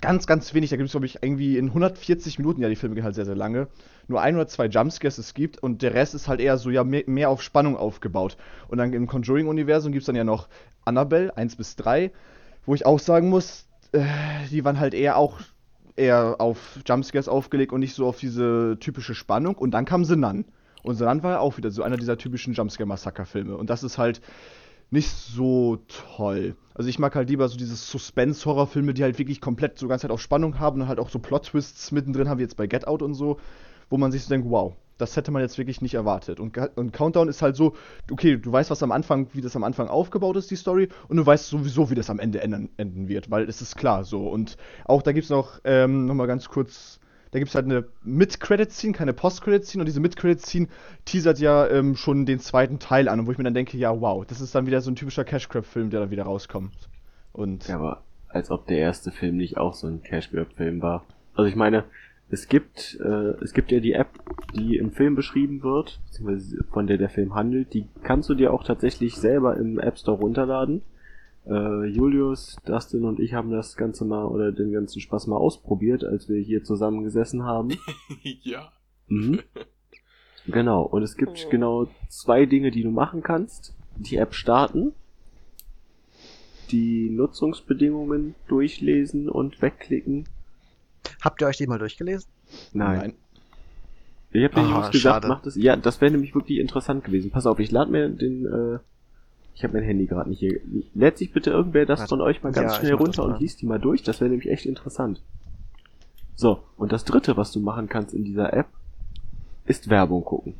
ganz, 0.00 0.26
ganz 0.26 0.54
wenig. 0.54 0.70
Da 0.70 0.76
gibt 0.76 0.88
es, 0.88 0.92
glaube 0.92 1.06
ich, 1.06 1.22
irgendwie 1.22 1.58
in 1.58 1.68
140 1.68 2.38
Minuten, 2.38 2.62
ja, 2.62 2.68
die 2.68 2.76
Filme 2.76 2.94
gehen 2.94 3.04
halt 3.04 3.14
sehr, 3.14 3.24
sehr 3.24 3.36
lange, 3.36 3.68
nur 4.08 4.20
ein 4.20 4.34
oder 4.34 4.48
zwei 4.48 4.66
Jumpscares 4.66 5.18
es 5.18 5.34
gibt 5.34 5.62
und 5.62 5.82
der 5.82 5.94
Rest 5.94 6.14
ist 6.14 6.28
halt 6.28 6.40
eher 6.40 6.58
so, 6.58 6.70
ja, 6.70 6.84
mehr, 6.84 7.04
mehr 7.06 7.30
auf 7.30 7.42
Spannung 7.42 7.76
aufgebaut. 7.76 8.36
Und 8.68 8.78
dann 8.78 8.92
im 8.92 9.06
Conjuring-Universum 9.06 9.92
gibt 9.92 10.02
es 10.02 10.06
dann 10.06 10.16
ja 10.16 10.24
noch 10.24 10.48
Annabelle 10.84 11.36
1 11.36 11.56
bis 11.56 11.76
3, 11.76 12.10
wo 12.66 12.74
ich 12.74 12.86
auch 12.86 12.98
sagen 12.98 13.28
muss, 13.28 13.66
äh, 13.92 14.04
die 14.50 14.64
waren 14.64 14.80
halt 14.80 14.94
eher 14.94 15.16
auch 15.16 15.40
eher 15.96 16.36
auf 16.38 16.78
Jumpscares 16.86 17.28
aufgelegt 17.28 17.72
und 17.72 17.80
nicht 17.80 17.94
so 17.94 18.06
auf 18.06 18.18
diese 18.18 18.78
typische 18.80 19.14
Spannung. 19.14 19.56
Und 19.56 19.72
dann 19.72 19.84
kam 19.84 20.04
The 20.04 20.16
Nun. 20.16 20.46
Und 20.82 20.96
The 20.96 21.04
Nun 21.04 21.22
war 21.22 21.32
ja 21.32 21.38
auch 21.38 21.58
wieder 21.58 21.70
so 21.70 21.82
einer 21.82 21.96
dieser 21.96 22.16
typischen 22.16 22.54
Jumpscare-Massaker-Filme. 22.54 23.56
Und 23.56 23.68
das 23.70 23.82
ist 23.82 23.98
halt 23.98 24.20
nicht 24.92 25.10
so 25.10 25.78
toll. 26.16 26.54
Also 26.74 26.88
ich 26.88 26.98
mag 26.98 27.14
halt 27.14 27.28
lieber 27.28 27.48
so 27.48 27.56
diese 27.56 27.76
Suspense-Horrorfilme, 27.76 28.94
die 28.94 29.02
halt 29.02 29.18
wirklich 29.18 29.40
komplett 29.40 29.78
so 29.78 29.88
ganz 29.88 30.02
halt 30.02 30.12
auf 30.12 30.20
Spannung 30.20 30.58
haben 30.58 30.82
und 30.82 30.88
halt 30.88 31.00
auch 31.00 31.08
so 31.08 31.18
Plot-Twists 31.18 31.92
mittendrin 31.92 32.28
haben, 32.28 32.38
wie 32.38 32.42
jetzt 32.42 32.56
bei 32.56 32.66
Get 32.66 32.86
Out 32.86 33.02
und 33.02 33.14
so, 33.14 33.38
wo 33.90 33.96
man 33.96 34.12
sich 34.12 34.22
so 34.22 34.28
denkt, 34.28 34.48
wow, 34.50 34.74
das 34.98 35.16
hätte 35.16 35.30
man 35.30 35.42
jetzt 35.42 35.58
wirklich 35.58 35.80
nicht 35.80 35.94
erwartet. 35.94 36.40
Und, 36.40 36.56
und 36.76 36.92
Countdown 36.92 37.28
ist 37.28 37.42
halt 37.42 37.56
so, 37.56 37.74
okay, 38.10 38.36
du 38.36 38.52
weißt, 38.52 38.70
was 38.70 38.82
am 38.82 38.92
Anfang, 38.92 39.28
wie 39.32 39.40
das 39.40 39.56
am 39.56 39.64
Anfang 39.64 39.88
aufgebaut 39.88 40.36
ist, 40.36 40.50
die 40.50 40.56
Story, 40.56 40.88
und 41.08 41.16
du 41.16 41.26
weißt 41.26 41.48
sowieso, 41.48 41.90
wie 41.90 41.94
das 41.94 42.10
am 42.10 42.18
Ende 42.18 42.40
enden, 42.40 42.70
enden 42.76 43.08
wird, 43.08 43.30
weil 43.30 43.48
es 43.48 43.62
ist 43.62 43.76
klar 43.76 44.04
so. 44.04 44.28
Und 44.28 44.56
auch 44.84 45.02
da 45.02 45.12
gibt 45.12 45.24
es 45.24 45.30
noch, 45.30 45.60
ähm, 45.64 46.06
nochmal 46.06 46.26
ganz 46.26 46.48
kurz, 46.48 47.00
da 47.32 47.38
gibt 47.38 47.48
es 47.48 47.54
halt 47.54 47.64
eine 47.64 47.84
Mid-Credit-Scene, 48.04 48.92
keine 48.92 49.12
Post-Credit-Scene, 49.12 49.82
und 49.82 49.86
diese 49.86 50.00
Mid-Credit-Scene 50.00 50.68
teasert 51.04 51.40
ja 51.40 51.66
ähm, 51.68 51.96
schon 51.96 52.24
den 52.24 52.38
zweiten 52.38 52.78
Teil 52.78 53.08
an, 53.08 53.20
und 53.20 53.26
wo 53.26 53.32
ich 53.32 53.38
mir 53.38 53.44
dann 53.44 53.54
denke, 53.54 53.76
ja, 53.76 54.00
wow, 54.00 54.24
das 54.24 54.40
ist 54.40 54.54
dann 54.54 54.66
wieder 54.66 54.80
so 54.80 54.90
ein 54.90 54.96
typischer 54.96 55.24
Cash-Grab-Film, 55.24 55.90
der 55.90 56.00
dann 56.00 56.10
wieder 56.10 56.24
rauskommt. 56.24 56.72
Und 57.32 57.66
Ja, 57.66 57.76
aber 57.76 58.02
als 58.32 58.50
ob 58.50 58.66
der 58.66 58.78
erste 58.78 59.10
Film 59.10 59.36
nicht 59.36 59.56
auch 59.56 59.74
so 59.74 59.86
ein 59.86 60.02
Cash 60.02 60.30
Grab 60.30 60.52
Film 60.54 60.82
war. 60.82 61.04
Also 61.34 61.48
ich 61.48 61.56
meine, 61.56 61.84
es 62.30 62.48
gibt 62.48 62.98
äh, 63.02 63.34
es 63.42 63.52
gibt 63.52 63.70
ja 63.72 63.80
die 63.80 63.92
App, 63.92 64.08
die 64.54 64.76
im 64.76 64.90
Film 64.90 65.14
beschrieben 65.14 65.62
wird, 65.62 66.00
beziehungsweise 66.06 66.64
von 66.72 66.86
der 66.86 66.98
der 66.98 67.10
Film 67.10 67.34
handelt, 67.34 67.74
die 67.74 67.86
kannst 68.02 68.28
du 68.28 68.34
dir 68.34 68.52
auch 68.52 68.64
tatsächlich 68.64 69.16
selber 69.16 69.56
im 69.56 69.78
App 69.78 69.98
Store 69.98 70.18
runterladen. 70.18 70.82
Äh, 71.46 71.86
Julius, 71.86 72.56
Dustin 72.64 73.04
und 73.04 73.18
ich 73.18 73.34
haben 73.34 73.50
das 73.50 73.76
Ganze 73.76 74.04
mal 74.04 74.24
oder 74.26 74.52
den 74.52 74.72
ganzen 74.72 75.00
Spaß 75.00 75.26
mal 75.26 75.36
ausprobiert, 75.36 76.04
als 76.04 76.28
wir 76.28 76.40
hier 76.40 76.62
zusammengesessen 76.62 77.42
haben. 77.44 77.70
ja. 78.22 78.72
Mhm. 79.08 79.40
Genau, 80.46 80.82
und 80.82 81.02
es 81.02 81.16
gibt 81.16 81.50
genau 81.50 81.88
zwei 82.08 82.46
Dinge, 82.46 82.70
die 82.70 82.82
du 82.82 82.90
machen 82.90 83.22
kannst. 83.22 83.74
Die 83.96 84.16
App 84.16 84.34
starten, 84.34 84.92
die 86.70 87.10
Nutzungsbedingungen 87.10 88.34
durchlesen 88.48 89.28
und 89.28 89.60
wegklicken. 89.62 90.28
Habt 91.20 91.40
ihr 91.42 91.46
euch 91.48 91.58
die 91.58 91.66
mal 91.66 91.78
durchgelesen? 91.78 92.28
Nein. 92.72 93.14
Ich 94.30 94.42
habe 94.44 94.54
den 94.54 94.64
Ah, 94.64 94.70
Jungs 94.76 94.90
gesagt, 94.90 95.14
schade. 95.24 95.28
mach 95.28 95.42
das. 95.42 95.56
Ja, 95.56 95.76
das 95.76 96.00
wäre 96.00 96.10
nämlich 96.12 96.34
wirklich 96.34 96.58
interessant 96.58 97.04
gewesen. 97.04 97.30
Pass 97.30 97.46
auf, 97.46 97.58
ich 97.58 97.70
lade 97.70 97.90
mir 97.90 98.08
den. 98.08 98.46
Äh, 98.46 98.78
ich 99.54 99.64
habe 99.64 99.74
mein 99.74 99.84
Handy 99.84 100.06
gerade 100.06 100.30
nicht 100.30 100.38
hier. 100.40 100.60
Lädt 100.94 101.18
sich 101.18 101.32
bitte 101.32 101.50
irgendwer 101.50 101.84
das 101.86 102.00
Warte. 102.00 102.08
von 102.10 102.20
euch 102.20 102.42
mal 102.42 102.52
ganz 102.52 102.72
Ja, 102.74 102.78
schnell 102.80 102.94
runter 102.94 103.24
und 103.24 103.40
liest 103.40 103.60
die 103.60 103.66
mal 103.66 103.78
durch. 103.78 104.02
Das 104.02 104.20
wäre 104.20 104.30
nämlich 104.30 104.50
echt 104.50 104.66
interessant. 104.66 105.22
So, 106.34 106.60
und 106.76 106.92
das 106.92 107.04
dritte, 107.04 107.36
was 107.36 107.52
du 107.52 107.60
machen 107.60 107.88
kannst 107.88 108.14
in 108.14 108.24
dieser 108.24 108.52
App, 108.54 108.66
ist 109.66 109.90
Werbung 109.90 110.24
gucken. 110.24 110.54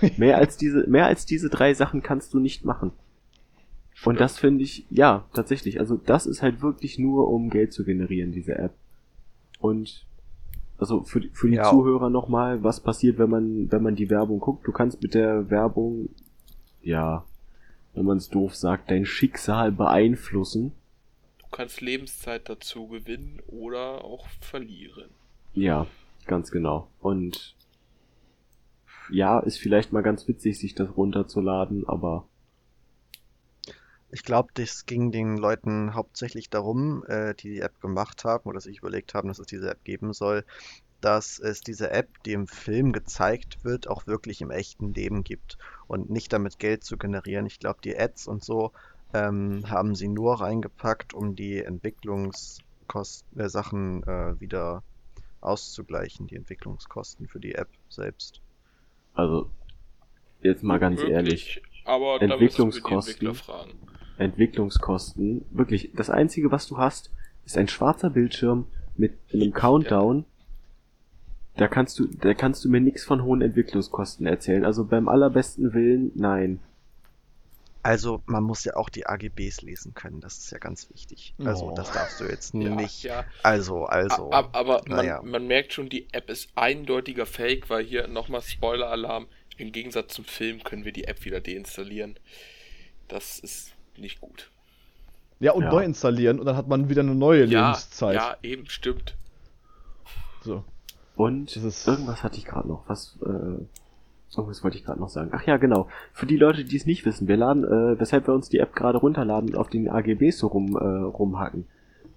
mehr 0.16 0.38
als 0.38 0.56
diese, 0.56 0.86
mehr 0.88 1.06
als 1.06 1.26
diese 1.26 1.48
drei 1.50 1.74
Sachen 1.74 2.02
kannst 2.02 2.34
du 2.34 2.40
nicht 2.40 2.64
machen. 2.64 2.92
Und 4.04 4.20
das 4.20 4.38
finde 4.38 4.62
ich, 4.64 4.86
ja, 4.90 5.24
tatsächlich. 5.34 5.80
Also 5.80 5.96
das 5.96 6.26
ist 6.26 6.40
halt 6.42 6.62
wirklich 6.62 6.98
nur, 6.98 7.28
um 7.28 7.50
Geld 7.50 7.72
zu 7.72 7.84
generieren, 7.84 8.32
diese 8.32 8.56
App. 8.56 8.72
Und 9.60 10.04
also 10.78 11.02
für, 11.02 11.20
die- 11.20 11.30
für 11.32 11.48
die 11.48 11.56
Ja. 11.56 11.68
Zuhörer 11.68 12.08
nochmal, 12.08 12.62
was 12.62 12.80
passiert, 12.80 13.18
wenn 13.18 13.28
man, 13.30 13.70
wenn 13.72 13.82
man 13.82 13.96
die 13.96 14.08
Werbung 14.08 14.38
guckt. 14.38 14.66
Du 14.66 14.72
kannst 14.72 15.02
mit 15.02 15.14
der 15.14 15.50
Werbung, 15.50 16.08
ja, 16.82 17.24
wenn 17.94 18.04
man 18.04 18.18
es 18.18 18.28
doof 18.30 18.54
sagt, 18.54 18.90
dein 18.90 19.04
Schicksal 19.06 19.72
beeinflussen. 19.72 20.72
Du 21.38 21.46
kannst 21.50 21.80
Lebenszeit 21.80 22.48
dazu 22.48 22.86
gewinnen 22.86 23.42
oder 23.48 24.04
auch 24.04 24.28
verlieren. 24.40 25.10
Ja, 25.52 25.86
ganz 26.26 26.50
genau. 26.50 26.90
Und 27.00 27.56
ja, 29.10 29.40
ist 29.40 29.58
vielleicht 29.58 29.92
mal 29.92 30.02
ganz 30.02 30.26
witzig, 30.28 30.58
sich 30.58 30.74
das 30.74 30.96
runterzuladen, 30.96 31.86
aber 31.88 32.28
Ich 34.10 34.22
glaube, 34.24 34.50
das 34.54 34.86
ging 34.86 35.12
den 35.12 35.36
Leuten 35.36 35.94
hauptsächlich 35.94 36.48
darum, 36.50 37.04
äh, 37.06 37.34
die 37.34 37.50
die 37.50 37.60
App 37.60 37.80
gemacht 37.80 38.24
haben 38.24 38.48
oder 38.48 38.60
sich 38.60 38.78
überlegt 38.78 39.14
haben, 39.14 39.28
dass 39.28 39.38
es 39.38 39.46
diese 39.46 39.70
App 39.70 39.84
geben 39.84 40.12
soll, 40.14 40.44
dass 41.00 41.38
es 41.38 41.60
diese 41.60 41.90
App, 41.90 42.08
die 42.24 42.32
im 42.32 42.46
Film 42.46 42.92
gezeigt 42.92 43.64
wird, 43.64 43.88
auch 43.88 44.06
wirklich 44.06 44.40
im 44.40 44.50
echten 44.50 44.92
Leben 44.94 45.22
gibt 45.24 45.58
und 45.86 46.10
nicht 46.10 46.32
damit 46.32 46.58
Geld 46.58 46.84
zu 46.84 46.96
generieren. 46.96 47.46
Ich 47.46 47.60
glaube, 47.60 47.80
die 47.82 47.98
Ads 47.98 48.26
und 48.26 48.42
so 48.42 48.72
ähm, 49.14 49.64
haben 49.68 49.94
sie 49.94 50.08
nur 50.08 50.40
reingepackt, 50.40 51.14
um 51.14 51.34
die 51.34 51.58
Entwicklungskosten, 51.58 53.40
äh, 53.40 53.48
Sachen 53.48 54.02
äh, 54.04 54.40
wieder 54.40 54.82
auszugleichen, 55.40 56.26
die 56.26 56.36
Entwicklungskosten 56.36 57.28
für 57.28 57.40
die 57.40 57.54
App 57.54 57.68
selbst. 57.88 58.40
also 59.14 59.50
jetzt 60.42 60.62
mal 60.62 60.78
ganz 60.78 61.00
Möglich, 61.00 61.14
ehrlich, 61.14 61.62
Aber 61.84 62.20
Entwicklungskosten. 62.20 63.36
Entwicklungskosten, 64.18 65.44
wirklich, 65.50 65.92
das 65.94 66.10
einzige, 66.10 66.50
was 66.50 66.66
du 66.66 66.76
hast, 66.76 67.12
ist 67.44 67.56
ein 67.56 67.68
schwarzer 67.68 68.10
Bildschirm 68.10 68.66
mit 68.96 69.16
einem 69.32 69.52
Countdown. 69.52 70.24
Da 71.58 71.68
kannst 71.68 71.98
du, 71.98 72.06
da 72.06 72.32
kannst 72.34 72.64
du 72.64 72.68
mir 72.70 72.80
nichts 72.80 73.04
von 73.04 73.22
hohen 73.24 73.42
Entwicklungskosten 73.42 74.26
erzählen. 74.26 74.64
Also 74.64 74.84
beim 74.84 75.08
allerbesten 75.08 75.74
Willen, 75.74 76.12
nein. 76.14 76.60
Also, 77.82 78.22
man 78.26 78.42
muss 78.42 78.64
ja 78.64 78.76
auch 78.76 78.88
die 78.88 79.06
AGBs 79.06 79.62
lesen 79.62 79.94
können, 79.94 80.20
das 80.20 80.38
ist 80.38 80.50
ja 80.50 80.58
ganz 80.58 80.90
wichtig. 80.92 81.34
Also, 81.44 81.70
Oh. 81.70 81.74
das 81.74 81.90
darfst 81.92 82.20
du 82.20 82.24
jetzt 82.24 82.52
Ja, 82.54 82.74
nicht. 82.74 83.02
ja. 83.04 83.24
Also, 83.42 83.84
also. 83.86 84.30
A- 84.30 84.38
ab- 84.40 84.50
aber 84.52 84.82
man, 84.86 84.96
naja. 84.98 85.22
man 85.22 85.46
merkt 85.46 85.72
schon, 85.72 85.88
die 85.88 86.06
App 86.12 86.28
ist 86.28 86.48
eindeutiger 86.54 87.24
Fake, 87.24 87.70
weil 87.70 87.84
hier 87.84 88.06
nochmal 88.08 88.42
Spoiler-Alarm. 88.42 89.26
Im 89.56 89.72
Gegensatz 89.72 90.14
zum 90.14 90.24
Film 90.24 90.62
können 90.64 90.84
wir 90.84 90.92
die 90.92 91.04
App 91.04 91.24
wieder 91.24 91.40
deinstallieren. 91.40 92.18
Das 93.08 93.38
ist 93.38 93.72
nicht 93.96 94.20
gut. 94.20 94.50
Ja, 95.40 95.52
und 95.52 95.62
Ja. 95.64 95.70
neu 95.70 95.82
installieren 95.84 96.38
und 96.40 96.46
dann 96.46 96.56
hat 96.56 96.68
man 96.68 96.88
wieder 96.88 97.02
eine 97.02 97.14
neue 97.14 97.44
Ja, 97.46 97.68
Lebenszeit. 97.70 98.14
ja, 98.16 98.36
eben, 98.42 98.68
stimmt. 98.68 99.16
So. 100.42 100.64
Und 101.18 101.56
irgendwas 101.56 102.22
hatte 102.22 102.38
ich 102.38 102.44
gerade 102.44 102.68
noch. 102.68 102.88
Was, 102.88 103.18
äh, 103.22 103.26
irgendwas 103.26 104.62
wollte 104.62 104.76
ich 104.76 104.84
gerade 104.84 105.00
noch 105.00 105.08
sagen. 105.08 105.30
Ach 105.32 105.44
ja, 105.44 105.56
genau. 105.56 105.88
Für 106.12 106.26
die 106.26 106.36
Leute, 106.36 106.64
die 106.64 106.76
es 106.76 106.86
nicht 106.86 107.04
wissen, 107.04 107.26
wir 107.26 107.36
laden, 107.36 107.64
äh, 107.64 107.98
weshalb 107.98 108.28
wir 108.28 108.34
uns 108.34 108.48
die 108.48 108.60
App 108.60 108.72
gerade 108.72 108.98
runterladen 108.98 109.50
und 109.50 109.56
auf 109.56 109.68
den 109.68 109.88
AGBs 109.88 110.38
so 110.38 110.46
rum, 110.46 110.76
äh, 110.76 110.78
rumhacken. 110.78 111.64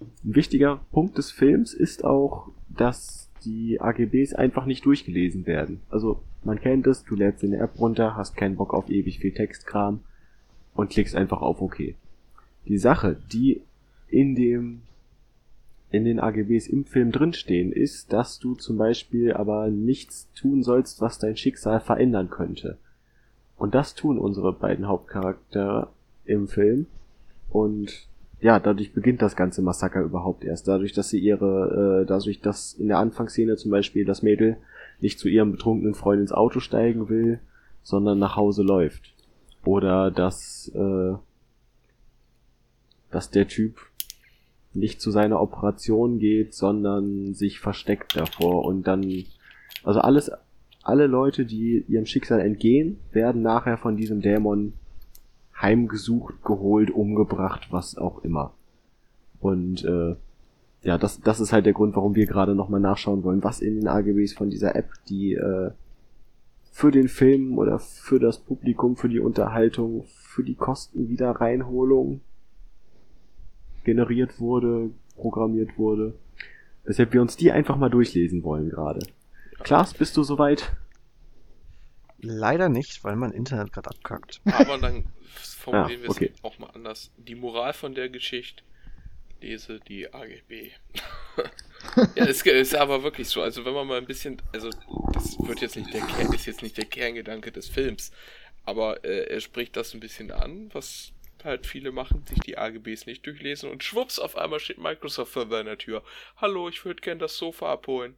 Ein 0.00 0.36
wichtiger 0.36 0.82
Punkt 0.92 1.18
des 1.18 1.32
Films 1.32 1.74
ist 1.74 2.04
auch, 2.04 2.50
dass 2.68 3.28
die 3.44 3.80
AGBs 3.80 4.34
einfach 4.34 4.66
nicht 4.66 4.86
durchgelesen 4.86 5.46
werden. 5.46 5.80
Also, 5.90 6.22
man 6.44 6.60
kennt 6.60 6.86
es, 6.86 7.02
du 7.02 7.16
lädst 7.16 7.42
eine 7.42 7.58
App 7.58 7.80
runter, 7.80 8.14
hast 8.14 8.36
keinen 8.36 8.54
Bock 8.54 8.72
auf 8.72 8.88
ewig 8.88 9.18
viel 9.18 9.34
Textkram 9.34 9.98
und 10.74 10.90
klickst 10.90 11.16
einfach 11.16 11.42
auf 11.42 11.60
OK. 11.60 11.96
Die 12.68 12.78
Sache, 12.78 13.16
die 13.32 13.62
in 14.06 14.36
dem 14.36 14.82
in 15.92 16.04
den 16.04 16.20
AGBs 16.20 16.66
im 16.68 16.84
Film 16.86 17.12
drinstehen, 17.12 17.70
ist, 17.70 18.12
dass 18.12 18.38
du 18.38 18.54
zum 18.54 18.78
Beispiel 18.78 19.34
aber 19.34 19.68
nichts 19.68 20.32
tun 20.34 20.62
sollst, 20.62 21.00
was 21.02 21.18
dein 21.18 21.36
Schicksal 21.36 21.80
verändern 21.80 22.30
könnte. 22.30 22.78
Und 23.58 23.74
das 23.74 23.94
tun 23.94 24.18
unsere 24.18 24.54
beiden 24.54 24.88
Hauptcharaktere 24.88 25.88
im 26.24 26.48
Film. 26.48 26.86
Und 27.50 28.08
ja, 28.40 28.58
dadurch 28.58 28.94
beginnt 28.94 29.20
das 29.20 29.36
ganze 29.36 29.60
Massaker 29.60 30.00
überhaupt 30.02 30.44
erst. 30.44 30.66
Dadurch, 30.66 30.94
dass 30.94 31.10
sie 31.10 31.20
ihre, 31.20 32.02
äh, 32.02 32.06
dadurch, 32.06 32.40
dass 32.40 32.72
in 32.72 32.88
der 32.88 32.98
Anfangsszene 32.98 33.56
zum 33.56 33.70
Beispiel 33.70 34.06
das 34.06 34.22
Mädel 34.22 34.56
nicht 35.00 35.18
zu 35.18 35.28
ihrem 35.28 35.52
betrunkenen 35.52 35.94
Freund 35.94 36.22
ins 36.22 36.32
Auto 36.32 36.60
steigen 36.60 37.10
will, 37.10 37.38
sondern 37.82 38.18
nach 38.18 38.36
Hause 38.36 38.62
läuft. 38.62 39.14
Oder 39.64 40.10
dass, 40.10 40.72
äh, 40.74 41.14
dass 43.10 43.30
der 43.30 43.46
Typ 43.46 43.76
nicht 44.74 45.00
zu 45.00 45.10
seiner 45.10 45.40
Operation 45.40 46.18
geht, 46.18 46.54
sondern 46.54 47.34
sich 47.34 47.60
versteckt 47.60 48.16
davor 48.16 48.64
und 48.64 48.86
dann, 48.86 49.04
also 49.84 50.00
alles, 50.00 50.30
alle 50.82 51.06
Leute, 51.06 51.44
die 51.44 51.84
ihrem 51.88 52.06
Schicksal 52.06 52.40
entgehen, 52.40 52.98
werden 53.12 53.42
nachher 53.42 53.78
von 53.78 53.96
diesem 53.96 54.22
Dämon 54.22 54.72
heimgesucht, 55.60 56.42
geholt, 56.42 56.90
umgebracht, 56.90 57.68
was 57.70 57.96
auch 57.96 58.24
immer. 58.24 58.54
Und 59.40 59.84
äh, 59.84 60.16
ja, 60.82 60.98
das, 60.98 61.20
das 61.20 61.40
ist 61.40 61.52
halt 61.52 61.66
der 61.66 61.72
Grund, 61.72 61.94
warum 61.94 62.14
wir 62.14 62.26
gerade 62.26 62.54
nochmal 62.54 62.80
nachschauen 62.80 63.22
wollen, 63.22 63.44
was 63.44 63.60
in 63.60 63.76
den 63.76 63.88
AGBs 63.88 64.32
von 64.32 64.50
dieser 64.50 64.74
App, 64.74 64.90
die 65.08 65.34
äh, 65.34 65.70
für 66.72 66.90
den 66.90 67.08
Film 67.08 67.58
oder 67.58 67.78
für 67.78 68.18
das 68.18 68.38
Publikum, 68.38 68.96
für 68.96 69.08
die 69.08 69.20
Unterhaltung, 69.20 70.04
für 70.06 70.42
die 70.42 70.54
Kostenwiederreinholung 70.54 72.20
generiert 73.84 74.38
wurde, 74.40 74.90
programmiert 75.16 75.76
wurde. 75.78 76.14
Weshalb 76.84 77.12
wir 77.12 77.22
uns 77.22 77.36
die 77.36 77.52
einfach 77.52 77.76
mal 77.76 77.90
durchlesen 77.90 78.42
wollen 78.42 78.68
gerade. 78.70 79.06
Klaas, 79.62 79.94
bist 79.94 80.16
du 80.16 80.22
soweit? 80.24 80.72
Leider 82.18 82.68
nicht, 82.68 83.02
weil 83.04 83.16
mein 83.16 83.32
Internet 83.32 83.72
gerade 83.72 83.90
abkackt. 83.90 84.40
Aber 84.44 84.78
dann 84.78 85.06
formulieren 85.58 86.00
Ah, 86.00 86.04
wir 86.04 86.10
okay. 86.10 86.32
es 86.34 86.44
auch 86.44 86.58
mal 86.58 86.70
anders. 86.70 87.12
Die 87.16 87.34
Moral 87.34 87.72
von 87.72 87.94
der 87.94 88.08
Geschichte, 88.08 88.62
lese 89.40 89.80
die 89.80 90.12
AGB. 90.12 90.70
ja, 92.14 92.24
es 92.26 92.42
ist 92.42 92.74
aber 92.76 93.02
wirklich 93.02 93.28
so. 93.28 93.42
Also 93.42 93.64
wenn 93.64 93.74
man 93.74 93.86
mal 93.86 93.98
ein 93.98 94.06
bisschen, 94.06 94.40
also 94.52 94.70
das 95.12 95.36
wird 95.40 95.60
jetzt 95.60 95.76
nicht 95.76 95.92
der 95.92 96.02
Kern, 96.02 96.32
ist 96.32 96.46
jetzt 96.46 96.62
nicht 96.62 96.76
der 96.76 96.84
Kerngedanke 96.84 97.50
des 97.50 97.68
Films, 97.68 98.12
aber 98.64 99.04
äh, 99.04 99.24
er 99.32 99.40
spricht 99.40 99.76
das 99.76 99.94
ein 99.94 100.00
bisschen 100.00 100.30
an, 100.30 100.70
was 100.72 101.12
halt 101.44 101.66
viele 101.66 101.92
machen, 101.92 102.24
sich 102.26 102.40
die 102.40 102.58
AGBs 102.58 103.06
nicht 103.06 103.26
durchlesen 103.26 103.70
und 103.70 103.84
schwupps, 103.84 104.18
auf 104.18 104.36
einmal 104.36 104.60
steht 104.60 104.78
Microsoft 104.78 105.32
vor 105.32 105.46
deiner 105.46 105.78
Tür. 105.78 106.02
Hallo, 106.36 106.68
ich 106.68 106.84
würde 106.84 107.00
gern 107.00 107.18
das 107.18 107.36
Sofa 107.36 107.72
abholen. 107.72 108.14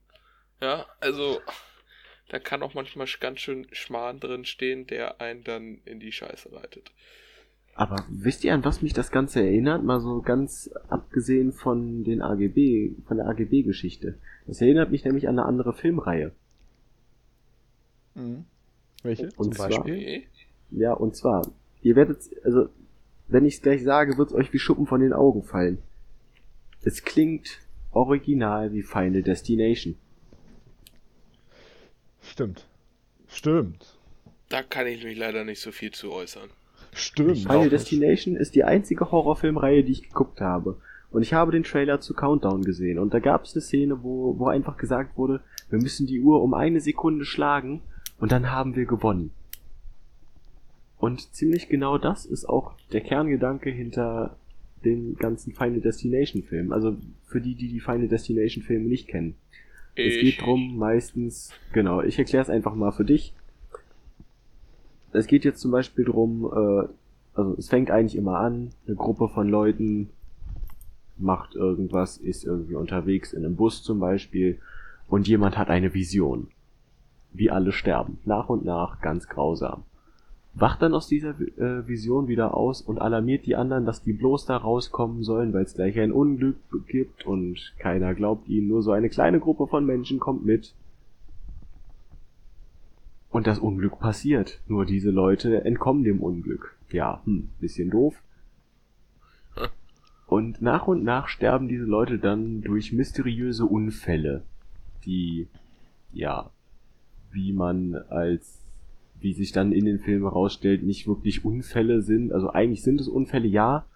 Ja, 0.61 0.87
also 1.01 1.41
da 2.29 2.39
kann 2.39 2.63
auch 2.63 2.75
manchmal 2.75 3.07
ganz 3.21 3.41
schön 3.41 3.67
Schmarrn 3.73 4.21
drin 4.21 4.45
stehen, 4.45 4.87
der 4.87 5.21
einen 5.21 5.45
dann 5.45 5.79
in 5.85 6.01
die 6.01 6.13
Scheiße 6.13 6.53
reitet. 6.53 6.91
Aber 7.75 8.05
wisst 8.09 8.45
ihr, 8.45 8.55
an 8.55 8.65
was 8.65 8.83
mich 8.83 8.93
das 8.93 9.11
Ganze 9.11 9.41
erinnert? 9.41 9.83
Mal 9.83 10.01
so 10.01 10.23
ganz 10.23 10.71
abgesehen 10.89 11.53
von 11.53 12.05
den 12.05 12.23
AGB, 12.23 12.93
von 13.07 13.17
der 13.17 13.27
AGB-Geschichte. 13.27 14.19
Das 14.47 14.61
erinnert 14.61 14.91
mich 14.91 15.05
nämlich 15.05 15.29
an 15.29 15.39
eine 15.39 15.49
andere 15.49 15.73
Filmreihe. 15.73 16.33
Mhm. 18.15 18.45
Welche? 19.03 19.27
Und 19.37 19.45
Zum 19.45 19.53
zwar, 19.53 19.69
Beispiel? 19.71 20.23
Ja, 20.71 20.93
und 20.93 21.17
zwar, 21.17 21.47
ihr 21.83 21.97
werdet, 21.97 22.19
also, 22.45 22.69
wenn 23.29 23.45
ich 23.45 23.57
es 23.57 23.63
gleich 23.63 23.83
sage, 23.83 24.19
wird 24.19 24.31
es 24.31 24.35
euch 24.35 24.53
wie 24.53 24.59
Schuppen 24.59 24.87
von 24.87 25.01
den 25.01 25.13
Augen 25.13 25.43
fallen. 25.43 25.79
Es 26.83 27.03
klingt 27.03 27.61
original 27.93 28.73
wie 28.73 28.83
Final 28.83 29.23
Destination. 29.23 29.97
Stimmt. 32.23 32.67
Stimmt. 33.29 33.99
Da 34.49 34.63
kann 34.63 34.87
ich 34.87 35.05
mich 35.05 35.17
leider 35.17 35.45
nicht 35.45 35.61
so 35.61 35.73
viel 35.73 35.91
zu 35.91 36.13
äußern. 36.13 36.51
Stimmt. 36.93 37.39
Final. 37.39 37.69
Destination 37.69 38.37
ist 38.37 38.55
die 38.55 38.65
einzige 38.65 39.11
Horrorfilmreihe, 39.11 39.83
die 39.83 39.93
ich 39.93 40.09
geguckt 40.09 40.41
habe. 40.41 40.77
Und 41.11 41.23
ich 41.23 41.33
habe 41.33 41.53
den 41.53 41.63
Trailer 41.63 42.01
zu 42.01 42.15
Countdown 42.15 42.63
gesehen. 42.63 42.99
Und 42.99 43.15
da 43.15 43.21
gab 43.21 43.45
es 43.45 43.55
eine 43.55 43.63
Szene, 43.63 44.03
wo, 44.03 44.39
wo 44.39 44.49
einfach 44.49 44.77
gesagt 44.77 45.17
wurde, 45.17 45.41
wir 45.71 45.81
müssen 45.81 46.07
die 46.07 46.21
Uhr 46.21 46.43
um 46.43 46.55
eine 46.55 46.81
Sekunde 46.81 47.25
schlagen 47.25 47.83
und 48.19 48.33
dann 48.33 48.51
haben 48.51 48.77
wir 48.77 48.85
gewonnen. 48.85 49.33
Und 51.05 51.35
ziemlich 51.35 51.69
genau 51.69 51.99
das 51.99 52.25
ist 52.25 52.49
auch 52.49 52.73
der 52.91 53.03
Kerngedanke 53.03 53.69
hinter 53.69 54.39
den 54.87 55.17
ganzen 55.17 55.53
Final 55.53 55.83
Destination 55.83 56.43
Filmen. 56.43 56.73
Also 56.73 56.97
für 57.27 57.43
die, 57.43 57.55
die 57.55 57.69
die 57.69 57.81
Final 57.81 58.09
Destination 58.09 58.63
Filme 58.63 58.89
nicht 58.89 59.07
kennen. 59.07 59.35
Es 59.97 60.15
geht 60.15 60.41
drum 60.41 60.79
meistens, 60.79 61.53
genau, 61.75 62.01
ich 62.01 62.19
erkläre 62.19 62.43
es 62.43 62.49
einfach 62.49 62.75
mal 62.75 62.91
für 62.91 63.05
dich. 63.05 63.35
Es 65.13 65.27
geht 65.27 65.45
jetzt 65.45 65.61
zum 65.61 65.73
Beispiel 65.73 66.07
drum, 66.07 66.47
äh, 66.47 66.89
also 67.35 67.55
es 67.59 67.69
fängt 67.69 67.91
eigentlich 67.91 68.17
immer 68.17 68.39
an, 68.39 68.71
eine 68.87 68.97
Gruppe 68.97 69.29
von 69.29 69.47
Leuten 69.47 70.09
macht 71.19 71.55
irgendwas, 71.55 72.17
ist 72.17 72.47
irgendwie 72.47 72.77
unterwegs 72.77 73.35
in 73.35 73.45
einem 73.45 73.57
Bus 73.57 73.83
zum 73.83 74.01
Beispiel 74.01 74.59
und 75.07 75.29
jemand 75.29 75.59
hat 75.59 75.69
eine 75.69 75.93
Vision. 75.93 76.49
Wie 77.35 77.51
alle 77.51 77.73
sterben, 77.73 78.21
nach 78.25 78.49
und 78.49 78.65
nach, 78.65 79.03
ganz 79.03 79.29
grausam. 79.29 79.85
Wacht 80.55 80.83
dann 80.83 80.95
aus 80.95 81.09
dieser 81.09 81.39
äh, 81.41 81.87
Vision 81.87 82.29
wieder 82.29 82.55
aus 82.57 82.81
und 82.81 83.01
alarmiert 83.01 83.47
die 83.47 83.57
anderen, 83.57 83.87
dass 83.87 84.03
die 84.03 84.13
bloß 84.13 84.47
da 84.47 84.57
rauskommen 84.57 85.25
sollen, 85.25 85.53
weil 85.53 85.65
es 85.65 85.75
gleich 85.75 85.99
ein 85.99 86.13
Unglück 86.13 86.57
gibt 86.87 87.27
und 87.27 87.75
keiner 87.79 88.15
glaubt 88.15 88.49
ihnen, 88.49 88.69
nur 88.69 88.83
so 88.83 88.93
eine 88.93 89.09
kleine 89.09 89.41
Gruppe 89.41 89.67
von 89.67 89.85
Menschen 89.85 90.21
kommt 90.21 90.45
mit. 90.45 90.75
Und 93.31 93.49
das 93.49 93.59
Unglück 93.59 93.99
passiert. 93.99 94.61
Nur 94.69 94.87
diese 94.87 95.11
Leute 95.11 95.65
entkommen 95.65 96.05
dem 96.05 96.21
Unglück. 96.21 96.77
Ja, 96.91 97.21
hm, 97.25 97.49
bisschen 97.59 97.91
doof. 97.91 98.15
Und 100.27 100.63
nach 100.63 100.87
und 100.87 101.05
nach 101.05 101.29
sterben 101.29 101.69
diese 101.69 101.85
Leute 101.85 102.19
dann 102.19 102.63
durch 102.63 102.93
mysteriöse 102.93 103.67
Unfälle, 103.67 104.43
die, 105.05 105.49
ja, 106.13 106.51
wie 107.31 107.53
man 107.53 107.95
als 108.09 108.64
wie 109.25 109.33
sich 109.33 109.53
dann 109.53 109.73
in 109.73 109.87
den 109.87 109.99
Filmen 109.99 110.25
herausstellt, 110.25 110.85
nicht 110.85 111.09
wirklich 111.09 111.45
Unfälle 111.45 112.03
sind. 112.03 112.31
Also 112.31 112.51
eigentlich 112.51 112.83
sind 112.83 113.01
es 113.01 113.09
Unfälle, 113.09 113.49
ja, 113.49 113.87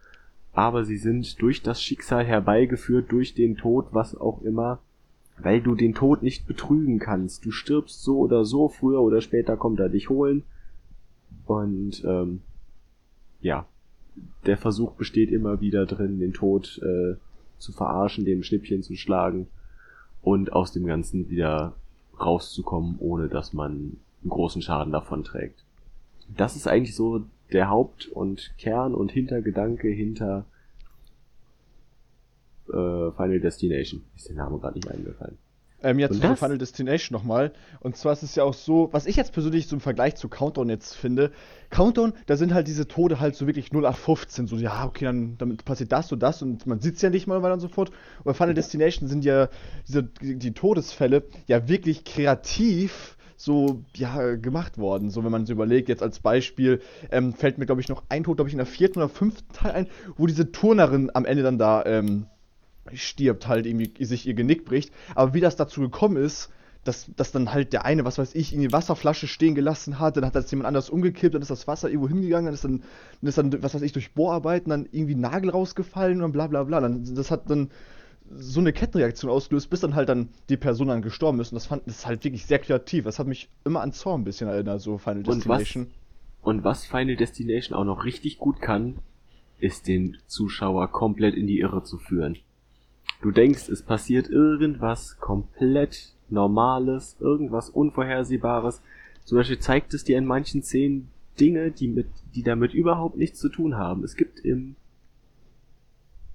aber 0.55 0.85
sie 0.85 0.97
sind 0.97 1.41
durch 1.43 1.63
das 1.63 1.83
Schicksal 1.83 2.25
herbeigeführt, 2.25 3.13
durch 3.13 3.35
den 3.35 3.57
Tod, 3.57 3.89
was 3.93 4.17
auch 4.17 4.41
immer, 4.43 4.81
weil 5.39 5.61
du 5.61 5.75
den 5.75 5.95
Tod 5.95 6.23
nicht 6.23 6.47
betrügen 6.47 6.99
kannst. 6.99 7.45
Du 7.45 7.51
stirbst 7.51 8.03
so 8.03 8.19
oder 8.19 8.47
so, 8.47 8.69
früher 8.69 9.03
oder 9.03 9.21
später 9.21 9.57
kommt 9.59 9.79
er 9.81 9.91
dich 9.91 10.09
holen. 10.09 10.43
Und 11.47 12.03
ähm, 12.05 12.41
ja, 13.41 13.67
der 14.47 14.57
Versuch 14.57 14.93
besteht 14.95 15.31
immer 15.31 15.61
wieder 15.61 15.85
drin, 15.85 16.19
den 16.19 16.33
Tod 16.33 16.81
äh, 16.83 17.17
zu 17.59 17.73
verarschen, 17.73 18.25
dem 18.25 18.43
Schnippchen 18.43 18.83
zu 18.83 18.97
schlagen 18.97 19.47
und 20.23 20.55
aus 20.55 20.73
dem 20.73 20.87
Ganzen 20.87 21.29
wieder 21.29 21.75
rauszukommen, 22.19 22.97
ohne 22.99 23.29
dass 23.29 23.53
man 23.53 23.99
großen 24.27 24.63
Schaden 24.63 24.93
davon 24.93 25.25
trägt. 25.25 25.65
Das 26.29 26.57
ist 26.57 26.67
eigentlich 26.67 26.95
so 26.95 27.25
der 27.53 27.71
Haupt- 27.71 28.07
und 28.07 28.53
Kern- 28.59 28.95
und 28.95 29.11
Hintergedanke 29.11 29.89
hinter 29.89 30.45
äh, 32.69 33.11
Final 33.13 33.41
Destination. 33.41 34.03
Ist 34.17 34.29
der 34.29 34.37
Name 34.37 34.59
gerade 34.59 34.75
nicht 34.75 34.91
eingefallen. 34.91 35.39
Ähm, 35.81 36.01
ja, 36.01 36.11
zu 36.11 36.19
Final 36.19 36.59
Destination 36.59 37.17
nochmal. 37.17 37.53
Und 37.79 37.97
zwar 37.97 38.13
ist 38.13 38.25
es 38.25 38.35
ja 38.35 38.43
auch 38.43 38.55
so, 38.55 38.89
was 38.91 39.07
ich 39.07 39.15
jetzt 39.15 39.33
persönlich 39.33 39.69
so 39.69 39.77
im 39.77 39.81
Vergleich 39.81 40.17
zu 40.17 40.29
Countdown 40.29 40.69
jetzt 40.69 40.97
finde, 40.97 41.31
Countdown, 41.71 42.15
da 42.27 42.37
sind 42.37 42.53
halt 42.53 42.67
diese 42.67 42.89
Tode 42.89 43.21
halt 43.21 43.37
so 43.37 43.47
wirklich 43.47 43.71
0815, 43.71 44.49
so, 44.49 44.57
ja, 44.57 44.85
okay, 44.85 45.05
dann 45.05 45.39
damit 45.39 45.65
passiert 45.65 45.93
das 45.93 46.11
und 46.11 46.21
das 46.21 46.43
und 46.43 46.67
man 46.67 46.81
sieht 46.81 46.97
es 46.97 47.03
ja 47.03 47.11
nicht 47.11 47.29
mal 47.29 47.43
weiter 47.43 47.55
und 47.55 47.61
so 47.61 47.69
fort. 47.69 47.91
Und 47.91 48.25
bei 48.25 48.35
Final 48.35 48.55
Destination 48.55 49.09
sind 49.09 49.25
ja 49.25 49.49
diese, 49.87 50.03
die 50.03 50.53
Todesfälle 50.53 51.23
ja 51.47 51.69
wirklich 51.69 52.05
kreativ 52.05 53.17
so 53.39 53.85
ja 53.95 54.35
gemacht 54.35 54.79
worden. 54.79 55.11
So 55.11 55.25
wenn 55.25 55.31
man 55.31 55.45
es 55.45 55.51
überlegt, 55.51 55.89
jetzt 55.89 56.03
als 56.03 56.19
Beispiel 56.19 56.83
ähm, 57.11 57.33
fällt 57.33 57.57
mir 57.57 57.67
glaube 57.67 57.81
ich 57.81 57.89
noch 57.89 58.03
ein 58.09 58.25
Tod, 58.25 58.37
glaube 58.37 58.49
ich 58.49 58.55
in 58.55 58.59
der 58.59 58.67
vierten 58.67 58.99
oder 58.99 59.09
fünften 59.09 59.53
Teil 59.53 59.73
ein, 59.73 59.87
wo 60.17 60.27
diese 60.27 60.51
Turnerin 60.51 61.11
am 61.15 61.25
Ende 61.25 61.45
dann 61.45 61.57
da 61.57 61.85
ähm, 61.87 62.27
stirbt, 62.93 63.47
halt 63.47 63.65
irgendwie 63.65 64.05
sich 64.05 64.27
ihr 64.27 64.35
Genick 64.35 64.65
bricht. 64.65 64.93
Aber 65.15 65.35
wie 65.35 65.41
das 65.41 65.57
dazu 65.57 65.81
gekommen 65.81 66.17
ist, 66.17 66.51
dass, 66.83 67.11
dass 67.17 67.33
dann 67.33 67.53
halt 67.53 67.73
der 67.73 67.85
eine, 67.85 68.05
was 68.05 68.19
weiß 68.19 68.35
ich, 68.35 68.53
in 68.53 68.61
die 68.61 68.73
Wasserflasche 68.73 69.27
stehen 69.29 69.55
gelassen 69.55 69.99
hat, 69.99 70.17
dann 70.17 70.25
hat 70.25 70.35
das 70.35 70.51
jemand 70.51 70.67
anders 70.67 70.91
umgekippt, 70.91 71.35
dann 71.35 71.43
ist 71.43 71.51
das 71.51 71.67
Wasser 71.69 71.89
irgendwo 71.89 72.09
hingegangen, 72.09 72.47
dann 72.47 72.55
ist 72.55 72.65
dann, 72.65 72.83
dann 73.21 73.29
ist 73.29 73.39
dann, 73.39 73.63
was 73.63 73.75
weiß 73.75 73.83
ich, 73.83 73.93
durch 73.93 74.15
Bohrarbeiten 74.15 74.71
dann 74.71 74.89
irgendwie 74.91 75.15
Nagel 75.15 75.51
rausgefallen 75.51 76.23
und 76.23 76.33
bla 76.33 76.47
bla 76.47 76.65
bla. 76.65 76.81
Dann, 76.81 77.15
das 77.15 77.31
hat 77.31 77.51
dann 77.51 77.71
so 78.31 78.61
eine 78.61 78.73
Kettenreaktion 78.73 79.31
ausgelöst, 79.31 79.71
bis 79.71 79.81
dann 79.81 79.95
halt 79.95 80.09
dann 80.09 80.29
die 80.49 80.57
Person 80.57 80.89
dann 80.89 81.03
gestorben 81.03 81.41
ist. 81.41 81.53
Und 81.53 81.57
das 81.57 81.67
fand 81.67 81.87
das 81.87 81.99
ist 81.99 82.07
halt 82.07 82.25
wirklich 82.25 82.47
sehr 82.47 82.59
kreativ. 82.59 83.05
Das 83.05 83.19
hat 83.19 83.27
mich 83.27 83.49
immer 83.65 83.81
an 83.81 83.93
Zorn 83.93 84.23
ein 84.23 84.25
bisschen 84.25 84.49
erinnert, 84.49 84.81
so 84.81 84.99
Final 84.99 85.23
Destination. 85.23 85.85
Und 85.85 85.91
was, 85.91 86.43
und 86.43 86.65
was 86.65 86.87
Final 86.87 87.17
Destination 87.17 87.77
auch 87.77 87.85
noch 87.85 88.05
richtig 88.05 88.39
gut 88.39 88.61
kann, 88.61 88.99
ist 89.61 89.89
den 89.89 90.19
Zuschauer 90.27 90.89
komplett 90.89 91.35
in 91.35 91.47
die 91.47 91.61
Irre 91.61 91.83
zu 91.83 91.99
führen. 91.99 92.39
Du 93.21 93.31
denkst, 93.31 93.69
es 93.69 93.83
passiert 93.83 94.29
irgendwas 94.29 95.19
komplett 95.19 96.13
Normales, 96.29 97.17
irgendwas 97.19 97.71
Unvorhersehbares. 97.71 98.81
Zum 99.25 99.39
Beispiel 99.39 99.59
zeigt 99.59 99.95
es 99.95 100.05
dir 100.05 100.19
in 100.19 100.27
manchen 100.27 100.63
Szenen 100.63 101.11
Dinge, 101.41 101.71
die 101.71 101.89
mit, 101.89 102.09
die 102.35 102.43
damit 102.43 102.75
überhaupt 102.75 103.17
nichts 103.17 103.41
zu 103.41 103.49
tun 103.49 103.77
haben. 103.77 104.05
Es 104.05 104.17
gibt 104.17 104.41
im 104.41 104.77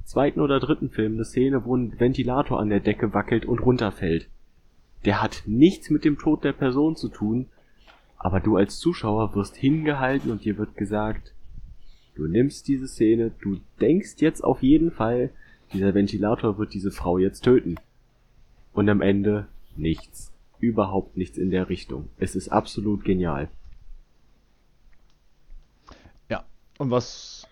zweiten 0.05 0.39
oder 0.39 0.59
dritten 0.59 0.89
Film 0.89 1.13
eine 1.13 1.25
Szene, 1.25 1.65
wo 1.65 1.75
ein 1.75 1.99
Ventilator 1.99 2.59
an 2.59 2.69
der 2.69 2.79
Decke 2.79 3.13
wackelt 3.13 3.45
und 3.45 3.59
runterfällt. 3.59 4.27
Der 5.05 5.21
hat 5.21 5.43
nichts 5.45 5.89
mit 5.89 6.05
dem 6.05 6.17
Tod 6.17 6.43
der 6.43 6.53
Person 6.53 6.95
zu 6.95 7.09
tun, 7.09 7.47
aber 8.17 8.39
du 8.39 8.55
als 8.55 8.79
Zuschauer 8.79 9.35
wirst 9.35 9.55
hingehalten 9.55 10.31
und 10.31 10.45
dir 10.45 10.57
wird 10.57 10.75
gesagt, 10.75 11.33
du 12.15 12.25
nimmst 12.25 12.67
diese 12.67 12.87
Szene, 12.87 13.31
du 13.41 13.59
denkst 13.81 14.15
jetzt 14.19 14.43
auf 14.43 14.63
jeden 14.63 14.91
Fall, 14.91 15.31
dieser 15.73 15.93
Ventilator 15.93 16.57
wird 16.57 16.73
diese 16.73 16.91
Frau 16.91 17.17
jetzt 17.17 17.41
töten. 17.41 17.75
Und 18.73 18.89
am 18.89 19.01
Ende 19.01 19.47
nichts. 19.75 20.31
Überhaupt 20.59 21.17
nichts 21.17 21.37
in 21.37 21.51
der 21.51 21.67
Richtung. 21.67 22.09
Es 22.17 22.35
ist 22.35 22.49
absolut 22.49 23.03
genial. 23.03 23.49
Ja, 26.29 26.45
und 26.77 26.89
was 26.89 27.47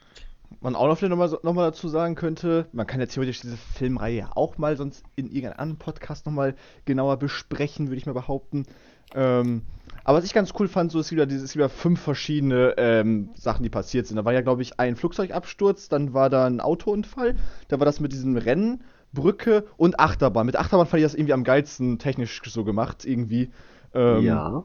man 0.61 0.75
auch 0.75 0.87
noch 0.87 1.01
nochmal 1.01 1.29
noch 1.43 1.53
mal 1.53 1.71
dazu 1.71 1.87
sagen 1.87 2.15
könnte, 2.15 2.67
man 2.71 2.87
kann 2.87 2.99
ja 2.99 3.07
theoretisch 3.07 3.41
diese 3.41 3.57
Filmreihe 3.57 4.29
auch 4.35 4.57
mal 4.57 4.77
sonst 4.77 5.03
in 5.15 5.27
irgendeinem 5.27 5.59
anderen 5.59 5.79
Podcast 5.79 6.25
nochmal 6.25 6.55
genauer 6.85 7.17
besprechen, 7.17 7.87
würde 7.87 7.97
ich 7.97 8.05
mal 8.05 8.13
behaupten. 8.13 8.65
Ähm, 9.13 9.63
aber 10.03 10.19
was 10.19 10.25
ich 10.25 10.33
ganz 10.33 10.53
cool 10.59 10.67
fand, 10.67 10.91
so 10.91 10.99
ist 10.99 11.11
wieder 11.11 11.25
dieses 11.25 11.55
wieder 11.55 11.67
fünf 11.67 11.99
verschiedene 11.99 12.75
ähm, 12.77 13.29
Sachen, 13.35 13.63
die 13.63 13.69
passiert 13.69 14.07
sind. 14.07 14.17
Da 14.17 14.25
war 14.25 14.33
ja, 14.33 14.41
glaube 14.41 14.61
ich, 14.61 14.79
ein 14.79 14.95
Flugzeugabsturz, 14.95 15.89
dann 15.89 16.13
war 16.13 16.29
da 16.29 16.45
ein 16.45 16.61
Autounfall, 16.61 17.35
da 17.67 17.79
war 17.79 17.85
das 17.85 17.99
mit 17.99 18.13
diesem 18.13 18.37
Rennen, 18.37 18.83
Brücke 19.13 19.65
und 19.77 19.99
Achterbahn. 19.99 20.45
Mit 20.45 20.55
Achterbahn 20.55 20.87
fand 20.87 21.01
ich 21.01 21.05
das 21.05 21.15
irgendwie 21.15 21.33
am 21.33 21.43
geilsten 21.43 21.99
technisch 21.99 22.41
so 22.45 22.63
gemacht, 22.63 23.05
irgendwie. 23.05 23.51
Ähm, 23.93 24.23
ja. 24.23 24.63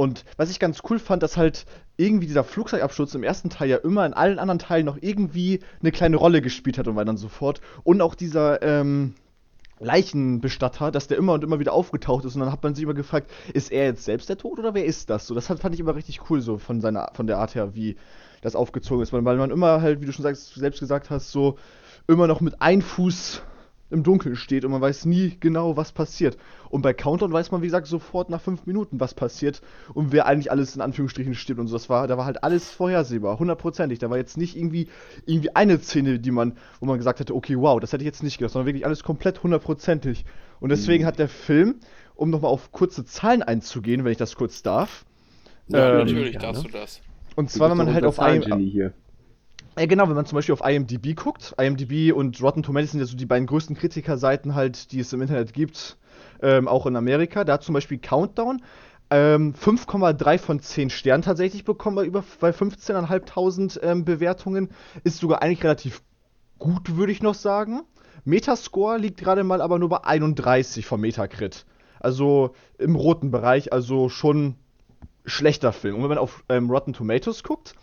Und 0.00 0.24
was 0.38 0.50
ich 0.50 0.58
ganz 0.58 0.80
cool 0.88 0.98
fand, 0.98 1.22
dass 1.22 1.36
halt 1.36 1.66
irgendwie 1.98 2.26
dieser 2.26 2.42
Flugzeugabsturz 2.42 3.14
im 3.14 3.22
ersten 3.22 3.50
Teil 3.50 3.68
ja 3.68 3.76
immer 3.76 4.06
in 4.06 4.14
allen 4.14 4.38
anderen 4.38 4.58
Teilen 4.58 4.86
noch 4.86 4.96
irgendwie 4.98 5.60
eine 5.82 5.92
kleine 5.92 6.16
Rolle 6.16 6.40
gespielt 6.40 6.78
hat 6.78 6.88
und 6.88 6.96
weiter 6.96 7.10
und 7.10 7.18
so 7.18 7.28
fort. 7.28 7.60
Und 7.84 8.00
auch 8.00 8.14
dieser, 8.14 8.62
ähm, 8.62 9.12
Leichenbestatter, 9.78 10.90
dass 10.90 11.06
der 11.06 11.18
immer 11.18 11.34
und 11.34 11.44
immer 11.44 11.58
wieder 11.58 11.74
aufgetaucht 11.74 12.24
ist 12.24 12.34
und 12.34 12.40
dann 12.40 12.50
hat 12.50 12.62
man 12.62 12.74
sich 12.74 12.84
immer 12.84 12.94
gefragt, 12.94 13.30
ist 13.52 13.70
er 13.70 13.84
jetzt 13.84 14.06
selbst 14.06 14.30
der 14.30 14.38
Tod 14.38 14.58
oder 14.58 14.72
wer 14.72 14.86
ist 14.86 15.10
das? 15.10 15.26
So, 15.26 15.34
das 15.34 15.48
fand 15.48 15.74
ich 15.74 15.80
immer 15.80 15.94
richtig 15.94 16.30
cool 16.30 16.40
so 16.40 16.56
von 16.56 16.80
seiner 16.80 17.10
von 17.12 17.26
der 17.26 17.36
Art 17.36 17.54
her, 17.54 17.74
wie 17.74 17.96
das 18.40 18.56
aufgezogen 18.56 19.02
ist, 19.02 19.12
weil 19.12 19.20
man 19.20 19.50
immer 19.50 19.82
halt, 19.82 20.00
wie 20.00 20.06
du 20.06 20.12
schon 20.12 20.22
sagst, 20.22 20.54
selbst 20.54 20.80
gesagt 20.80 21.10
hast, 21.10 21.30
so 21.30 21.58
immer 22.08 22.26
noch 22.26 22.40
mit 22.40 22.62
einem 22.62 22.80
Fuß 22.80 23.42
im 23.90 24.02
Dunkeln 24.02 24.36
steht 24.36 24.64
und 24.64 24.70
man 24.70 24.80
weiß 24.80 25.04
nie 25.04 25.36
genau, 25.40 25.76
was 25.76 25.92
passiert. 25.92 26.38
Und 26.68 26.82
bei 26.82 26.92
Countdown 26.94 27.32
weiß 27.32 27.50
man, 27.50 27.62
wie 27.62 27.66
gesagt, 27.66 27.86
sofort 27.86 28.30
nach 28.30 28.40
fünf 28.40 28.66
Minuten, 28.66 29.00
was 29.00 29.14
passiert 29.14 29.60
und 29.94 30.12
wer 30.12 30.26
eigentlich 30.26 30.50
alles 30.50 30.76
in 30.76 30.80
Anführungsstrichen 30.80 31.34
stirbt 31.34 31.60
und 31.60 31.66
so. 31.66 31.74
Das 31.74 31.88
war, 31.88 32.06
da 32.06 32.16
war 32.16 32.24
halt 32.24 32.44
alles 32.44 32.70
vorhersehbar, 32.70 33.38
hundertprozentig. 33.38 33.98
Da 33.98 34.08
war 34.10 34.16
jetzt 34.16 34.36
nicht 34.36 34.56
irgendwie, 34.56 34.88
irgendwie 35.26 35.54
eine 35.54 35.78
Szene, 35.80 36.18
die 36.18 36.30
man, 36.30 36.56
wo 36.78 36.86
man 36.86 36.98
gesagt 36.98 37.20
hätte, 37.20 37.34
okay, 37.34 37.56
wow, 37.58 37.80
das 37.80 37.92
hätte 37.92 38.02
ich 38.02 38.06
jetzt 38.06 38.22
nicht 38.22 38.38
gedacht, 38.38 38.52
sondern 38.52 38.66
wirklich 38.66 38.86
alles 38.86 39.02
komplett 39.02 39.42
hundertprozentig. 39.42 40.24
Und 40.60 40.70
deswegen 40.70 41.04
mhm. 41.04 41.08
hat 41.08 41.18
der 41.18 41.28
Film, 41.28 41.76
um 42.14 42.30
nochmal 42.30 42.50
auf 42.50 42.70
kurze 42.72 43.04
Zahlen 43.04 43.42
einzugehen, 43.42 44.04
wenn 44.04 44.12
ich 44.12 44.18
das 44.18 44.36
kurz 44.36 44.62
darf. 44.62 45.04
Ja, 45.68 45.92
ähm, 45.92 45.98
natürlich 45.98 46.38
darfst 46.38 46.64
du 46.64 46.68
das. 46.68 47.00
Und 47.36 47.50
zwar, 47.50 47.70
wenn 47.70 47.76
man 47.78 47.94
halt 47.94 48.04
auf 48.04 48.20
einem. 48.20 48.92
Ja, 49.80 49.86
genau, 49.86 50.06
wenn 50.10 50.14
man 50.14 50.26
zum 50.26 50.36
Beispiel 50.36 50.52
auf 50.52 50.62
IMDb 50.62 51.16
guckt, 51.16 51.54
IMDb 51.58 52.12
und 52.14 52.42
Rotten 52.42 52.62
Tomatoes 52.62 52.90
sind 52.90 53.00
ja 53.00 53.06
so 53.06 53.16
die 53.16 53.24
beiden 53.24 53.46
größten 53.46 53.74
Kritikerseiten 53.74 54.54
halt, 54.54 54.92
die 54.92 55.00
es 55.00 55.10
im 55.14 55.22
Internet 55.22 55.54
gibt, 55.54 55.96
ähm, 56.42 56.68
auch 56.68 56.84
in 56.84 56.96
Amerika. 56.96 57.44
Da 57.44 57.54
hat 57.54 57.62
zum 57.62 57.72
Beispiel 57.72 57.96
Countdown 57.96 58.60
ähm, 59.08 59.54
5,3 59.54 60.36
von 60.36 60.60
10 60.60 60.90
Sternen 60.90 61.22
tatsächlich 61.22 61.64
bekommen 61.64 61.96
bei 61.96 62.04
über 62.04 62.22
bei 62.40 62.50
15.500 62.50 63.82
ähm, 63.82 64.04
Bewertungen. 64.04 64.68
Ist 65.02 65.16
sogar 65.16 65.40
eigentlich 65.40 65.64
relativ 65.64 66.02
gut, 66.58 66.98
würde 66.98 67.12
ich 67.12 67.22
noch 67.22 67.32
sagen. 67.32 67.80
Metascore 68.26 68.98
liegt 68.98 69.18
gerade 69.18 69.44
mal 69.44 69.62
aber 69.62 69.78
nur 69.78 69.88
bei 69.88 70.04
31 70.04 70.84
vom 70.84 71.00
Metacrit. 71.00 71.64
Also 72.00 72.54
im 72.76 72.96
roten 72.96 73.30
Bereich, 73.30 73.72
also 73.72 74.10
schon 74.10 74.56
schlechter 75.24 75.72
Film. 75.72 75.94
Und 75.94 76.02
wenn 76.02 76.10
man 76.10 76.18
auf 76.18 76.44
ähm, 76.50 76.68
Rotten 76.68 76.92
Tomatoes 76.92 77.42
guckt, 77.42 77.74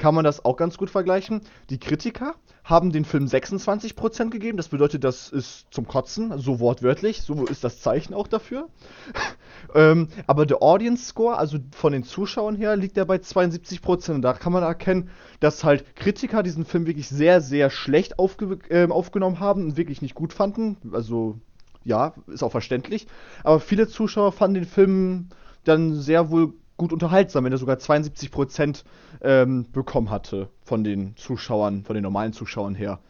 kann 0.00 0.14
man 0.14 0.24
das 0.24 0.44
auch 0.44 0.56
ganz 0.56 0.78
gut 0.78 0.90
vergleichen. 0.90 1.42
Die 1.68 1.78
Kritiker 1.78 2.34
haben 2.64 2.90
den 2.90 3.04
Film 3.04 3.26
26% 3.26 4.30
gegeben. 4.30 4.56
Das 4.56 4.68
bedeutet, 4.68 5.04
das 5.04 5.28
ist 5.28 5.66
zum 5.70 5.86
Kotzen, 5.86 6.38
so 6.38 6.58
wortwörtlich. 6.58 7.20
So 7.20 7.44
ist 7.44 7.62
das 7.64 7.80
Zeichen 7.80 8.14
auch 8.14 8.26
dafür. 8.26 8.68
ähm, 9.74 10.08
aber 10.26 10.46
der 10.46 10.62
Audience 10.62 11.04
Score, 11.04 11.36
also 11.36 11.58
von 11.72 11.92
den 11.92 12.02
Zuschauern 12.02 12.56
her, 12.56 12.76
liegt 12.76 12.96
er 12.96 13.04
bei 13.04 13.16
72%. 13.16 14.14
Und 14.14 14.22
da 14.22 14.32
kann 14.32 14.54
man 14.54 14.62
erkennen, 14.62 15.10
dass 15.38 15.64
halt 15.64 15.94
Kritiker 15.96 16.42
diesen 16.42 16.64
Film 16.64 16.86
wirklich 16.86 17.08
sehr, 17.08 17.42
sehr 17.42 17.68
schlecht 17.68 18.18
aufge 18.18 18.58
äh, 18.70 18.88
aufgenommen 18.88 19.38
haben 19.38 19.64
und 19.64 19.76
wirklich 19.76 20.00
nicht 20.00 20.14
gut 20.14 20.32
fanden. 20.32 20.78
Also, 20.92 21.38
ja, 21.84 22.14
ist 22.26 22.42
auch 22.42 22.52
verständlich. 22.52 23.06
Aber 23.44 23.60
viele 23.60 23.86
Zuschauer 23.86 24.32
fanden 24.32 24.54
den 24.54 24.66
Film 24.66 25.28
dann 25.64 25.94
sehr 25.94 26.30
wohl 26.30 26.54
gut 26.80 26.94
unterhaltsam, 26.94 27.44
wenn 27.44 27.52
er 27.52 27.58
sogar 27.58 27.76
72% 27.76 28.84
ähm, 29.20 29.66
bekommen 29.70 30.08
hatte 30.08 30.48
von 30.64 30.82
den 30.82 31.14
Zuschauern, 31.14 31.84
von 31.84 31.92
den 31.92 32.02
normalen 32.02 32.32
Zuschauern 32.32 32.74
her. 32.74 33.00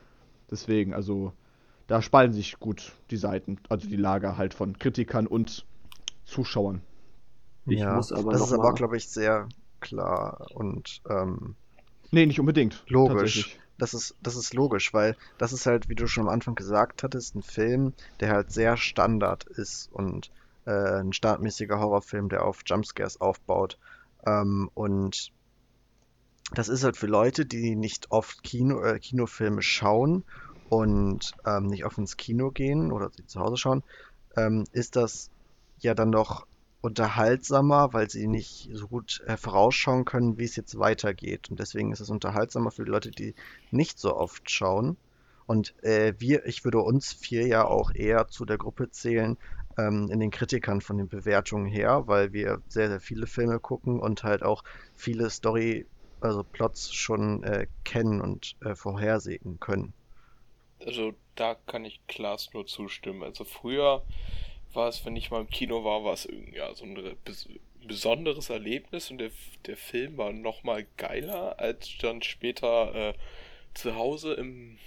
Deswegen, 0.50 0.92
also 0.92 1.32
da 1.86 2.02
spalten 2.02 2.34
sich 2.34 2.58
gut 2.58 2.90
die 3.12 3.16
Seiten, 3.16 3.58
also 3.68 3.88
die 3.88 3.94
Lager 3.94 4.36
halt 4.36 4.54
von 4.54 4.76
Kritikern 4.76 5.28
und 5.28 5.64
Zuschauern. 6.24 6.82
Ich 7.66 7.78
ja, 7.78 7.94
muss 7.94 8.10
aber 8.10 8.32
das 8.32 8.40
ist 8.40 8.52
aber 8.52 8.74
glaube 8.74 8.96
ich, 8.96 9.08
sehr 9.08 9.46
klar 9.78 10.48
und 10.52 11.00
ähm, 11.08 11.54
Nee, 12.10 12.26
nicht 12.26 12.40
unbedingt. 12.40 12.82
logisch. 12.88 13.56
Das 13.78 13.94
ist, 13.94 14.16
das 14.20 14.34
ist 14.34 14.52
logisch, 14.52 14.92
weil 14.92 15.16
das 15.38 15.52
ist 15.52 15.66
halt, 15.66 15.88
wie 15.88 15.94
du 15.94 16.08
schon 16.08 16.24
am 16.24 16.34
Anfang 16.34 16.56
gesagt 16.56 17.04
hattest, 17.04 17.36
ein 17.36 17.42
Film, 17.42 17.92
der 18.18 18.30
halt 18.30 18.50
sehr 18.50 18.76
Standard 18.76 19.44
ist 19.44 19.88
und 19.92 20.32
äh, 20.70 21.00
ein 21.00 21.12
standardmäßiger 21.12 21.78
Horrorfilm, 21.80 22.28
der 22.28 22.44
auf 22.44 22.60
Jumpscares 22.64 23.20
aufbaut. 23.20 23.78
Ähm, 24.24 24.70
und 24.74 25.32
das 26.52 26.68
ist 26.68 26.84
halt 26.84 26.96
für 26.96 27.06
Leute, 27.06 27.46
die 27.46 27.76
nicht 27.76 28.10
oft 28.10 28.42
Kino, 28.42 28.82
äh, 28.82 28.98
Kinofilme 28.98 29.62
schauen 29.62 30.24
und 30.68 31.32
ähm, 31.46 31.66
nicht 31.66 31.84
oft 31.84 31.98
ins 31.98 32.16
Kino 32.16 32.50
gehen 32.50 32.92
oder 32.92 33.10
sie 33.10 33.26
zu 33.26 33.40
Hause 33.40 33.56
schauen, 33.56 33.82
ähm, 34.36 34.64
ist 34.72 34.96
das 34.96 35.30
ja 35.78 35.94
dann 35.94 36.12
doch 36.12 36.46
unterhaltsamer, 36.82 37.92
weil 37.92 38.08
sie 38.08 38.26
nicht 38.26 38.70
so 38.72 38.88
gut 38.88 39.22
äh, 39.26 39.36
vorausschauen 39.36 40.04
können, 40.04 40.38
wie 40.38 40.44
es 40.44 40.56
jetzt 40.56 40.78
weitergeht. 40.78 41.50
Und 41.50 41.60
deswegen 41.60 41.92
ist 41.92 42.00
es 42.00 42.10
unterhaltsamer 42.10 42.70
für 42.70 42.84
die 42.84 42.90
Leute, 42.90 43.10
die 43.10 43.34
nicht 43.70 43.98
so 43.98 44.16
oft 44.16 44.50
schauen. 44.50 44.96
Und 45.46 45.74
äh, 45.82 46.14
wir, 46.18 46.46
ich 46.46 46.64
würde 46.64 46.78
uns 46.78 47.12
vier 47.12 47.46
ja 47.46 47.64
auch 47.64 47.92
eher 47.92 48.28
zu 48.28 48.44
der 48.44 48.56
Gruppe 48.56 48.90
zählen, 48.90 49.36
ähm, 49.78 50.10
in 50.10 50.20
den 50.20 50.30
Kritikern 50.30 50.80
von 50.80 50.98
den 50.98 51.08
Bewertungen 51.08 51.66
her, 51.66 52.04
weil 52.06 52.32
wir 52.32 52.62
sehr, 52.68 52.88
sehr 52.88 53.00
viele 53.00 53.26
Filme 53.26 53.60
gucken 53.60 54.00
und 54.00 54.22
halt 54.24 54.42
auch 54.42 54.62
viele 54.94 55.30
Story, 55.30 55.86
also 56.20 56.42
Plots 56.42 56.92
schon 56.92 57.42
äh, 57.44 57.66
kennen 57.84 58.20
und 58.20 58.56
äh, 58.64 58.74
vorhersehen 58.74 59.58
können. 59.60 59.92
Also 60.84 61.12
da 61.34 61.54
kann 61.66 61.84
ich 61.84 62.00
Klaas 62.06 62.52
nur 62.52 62.66
zustimmen. 62.66 63.22
Also 63.22 63.44
früher 63.44 64.02
war 64.72 64.88
es, 64.88 65.04
wenn 65.04 65.16
ich 65.16 65.30
mal 65.30 65.40
im 65.40 65.50
Kino 65.50 65.84
war, 65.84 66.04
war 66.04 66.14
es 66.14 66.26
irgendwie 66.26 66.56
ja, 66.56 66.74
so 66.74 66.84
ein 66.84 67.16
bes 67.24 67.48
besonderes 67.86 68.50
Erlebnis 68.50 69.10
und 69.10 69.18
der, 69.18 69.30
der 69.64 69.76
Film 69.76 70.18
war 70.18 70.32
noch 70.32 70.64
mal 70.64 70.86
geiler 70.98 71.58
als 71.58 71.96
dann 71.98 72.20
später 72.22 72.94
äh, 72.94 73.14
zu 73.72 73.94
Hause 73.96 74.34
im 74.34 74.78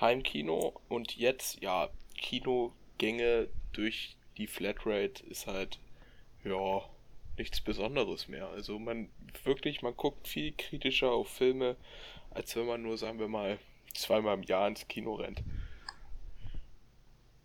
Heimkino 0.00 0.80
und 0.88 1.16
jetzt 1.16 1.60
ja 1.62 1.88
Kinogänge 2.98 3.48
durch 3.72 4.16
die 4.36 4.46
Flatrate 4.46 5.24
ist 5.26 5.46
halt 5.46 5.78
ja 6.44 6.82
nichts 7.36 7.60
Besonderes 7.60 8.28
mehr. 8.28 8.48
Also 8.48 8.78
man 8.78 9.08
wirklich, 9.44 9.82
man 9.82 9.96
guckt 9.96 10.28
viel 10.28 10.52
kritischer 10.52 11.10
auf 11.10 11.28
Filme, 11.28 11.76
als 12.30 12.54
wenn 12.56 12.66
man 12.66 12.82
nur, 12.82 12.96
sagen 12.96 13.18
wir 13.18 13.28
mal, 13.28 13.58
zweimal 13.94 14.36
im 14.36 14.42
Jahr 14.42 14.68
ins 14.68 14.86
Kino 14.88 15.14
rennt. 15.14 15.42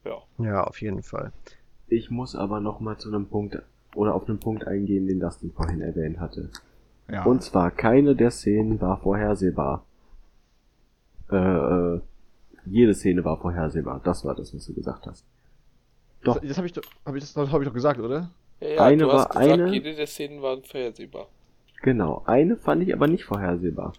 Ja. 0.06 0.22
Ja, 0.38 0.64
auf 0.64 0.82
jeden 0.82 1.04
Fall. 1.04 1.32
Ich 1.88 2.10
muss 2.10 2.36
aber 2.36 2.60
noch 2.60 2.80
mal 2.80 2.98
zu 2.98 3.10
einem 3.10 3.28
Punkt 3.28 3.62
oder 3.96 4.14
auf 4.14 4.28
einen 4.28 4.40
Punkt 4.40 4.66
eingehen, 4.68 5.08
den 5.08 5.20
Dustin 5.20 5.52
vorhin 5.52 5.82
erwähnt 5.82 6.20
hatte. 6.20 6.50
Ja. 7.10 7.24
Und 7.24 7.44
zwar, 7.44 7.72
keine 7.72 8.16
der 8.16 8.30
Szenen 8.30 8.80
war 8.80 9.00
vorhersehbar. 9.02 9.84
Äh, 11.32 11.36
äh, 11.36 12.02
jede 12.66 12.94
Szene 12.94 13.26
war 13.26 13.38
vorhersehbar. 13.38 14.00
Das 14.04 14.24
war 14.24 14.36
das, 14.36 14.54
was 14.54 14.66
du 14.66 14.74
gesagt 14.76 15.08
hast. 15.08 15.26
Doch. 16.24 16.40
Das, 16.40 16.48
das 16.48 16.58
habe 16.58 16.68
ich, 16.68 16.74
doch- 16.74 16.84
hab 17.06 17.16
ich, 17.16 17.22
das 17.22 17.36
hab 17.36 17.62
ich 17.62 17.68
doch 17.68 17.74
gesagt, 17.74 18.00
oder? 18.00 18.30
Ja, 18.60 18.68
ja 18.68 18.82
Eine 18.84 19.04
du 19.04 19.12
hast 19.12 19.36
war 19.36 19.42
gesagt, 19.42 19.62
eine- 19.62 19.72
jede 19.74 19.96
der 19.96 20.08
Szenen 20.08 20.42
war 20.42 20.58
vorhersehbar. 20.62 21.28
Genau. 21.82 22.24
Eine 22.26 22.58
fand 22.58 22.84
ich 22.84 22.94
aber 22.94 23.08
nicht 23.08 23.24
vorhersehbar. 23.24 23.94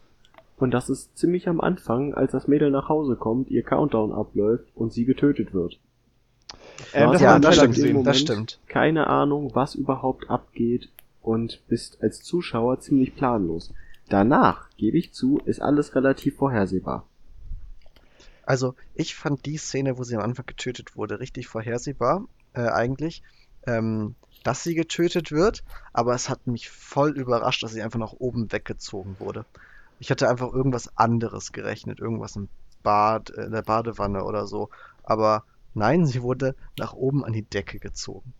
Und 0.59 0.73
das 0.73 0.91
ist 0.91 1.17
ziemlich 1.17 1.49
am 1.49 1.61
Anfang, 1.63 2.13
als 2.13 2.33
das 2.33 2.47
Mädel 2.47 2.71
nach 2.71 2.91
Hause 2.91 3.17
kommt, 3.17 3.51
ihr 3.51 3.63
Countdown 3.63 4.13
abläuft 4.13 4.67
und 4.75 4.93
sie 4.93 5.07
getötet 5.07 5.55
wird. 5.55 5.79
Ähm, 6.93 7.13
das 7.13 7.23
ja, 7.23 7.31
haben 7.31 7.43
wir 7.43 7.49
das 7.49 7.57
stimmt, 7.57 7.75
gesehen. 7.75 8.05
das 8.05 8.19
stimmt. 8.19 8.59
Keine 8.67 9.07
Ahnung, 9.07 9.51
was 9.55 9.75
überhaupt 9.75 10.29
abgeht 10.29 10.91
und 11.23 11.63
bist 11.69 12.03
als 12.03 12.23
Zuschauer 12.23 12.81
ziemlich 12.81 13.15
planlos. 13.15 13.73
Danach, 14.11 14.69
gebe 14.77 14.99
ich 14.99 15.13
zu, 15.13 15.41
ist 15.45 15.63
alles 15.63 15.95
relativ 15.95 16.37
vorhersehbar. 16.37 17.07
Also, 18.51 18.75
ich 18.95 19.15
fand 19.15 19.47
die 19.47 19.59
Szene, 19.59 19.97
wo 19.97 20.03
sie 20.03 20.17
am 20.17 20.23
Anfang 20.23 20.45
getötet 20.45 20.97
wurde, 20.97 21.21
richtig 21.21 21.47
vorhersehbar, 21.47 22.27
äh, 22.53 22.63
eigentlich, 22.63 23.23
ähm, 23.65 24.17
dass 24.43 24.65
sie 24.65 24.75
getötet 24.75 25.31
wird, 25.31 25.63
aber 25.93 26.15
es 26.17 26.29
hat 26.29 26.49
mich 26.49 26.69
voll 26.69 27.17
überrascht, 27.17 27.63
dass 27.63 27.71
sie 27.71 27.81
einfach 27.81 28.01
nach 28.01 28.15
oben 28.15 28.51
weggezogen 28.51 29.21
wurde. 29.21 29.47
Ich 30.01 30.11
hatte 30.11 30.29
einfach 30.29 30.53
irgendwas 30.53 30.97
anderes 30.97 31.53
gerechnet, 31.53 32.01
irgendwas 32.01 32.35
im 32.35 32.49
Bad, 32.83 33.31
äh, 33.31 33.45
in 33.45 33.53
der 33.53 33.63
Badewanne 33.63 34.25
oder 34.25 34.49
so, 34.49 34.69
aber 35.05 35.45
nein, 35.75 36.05
sie 36.05 36.21
wurde 36.21 36.57
nach 36.77 36.93
oben 36.93 37.25
an 37.25 37.33
die 37.33 37.49
Decke 37.49 37.79
gezogen. 37.79 38.35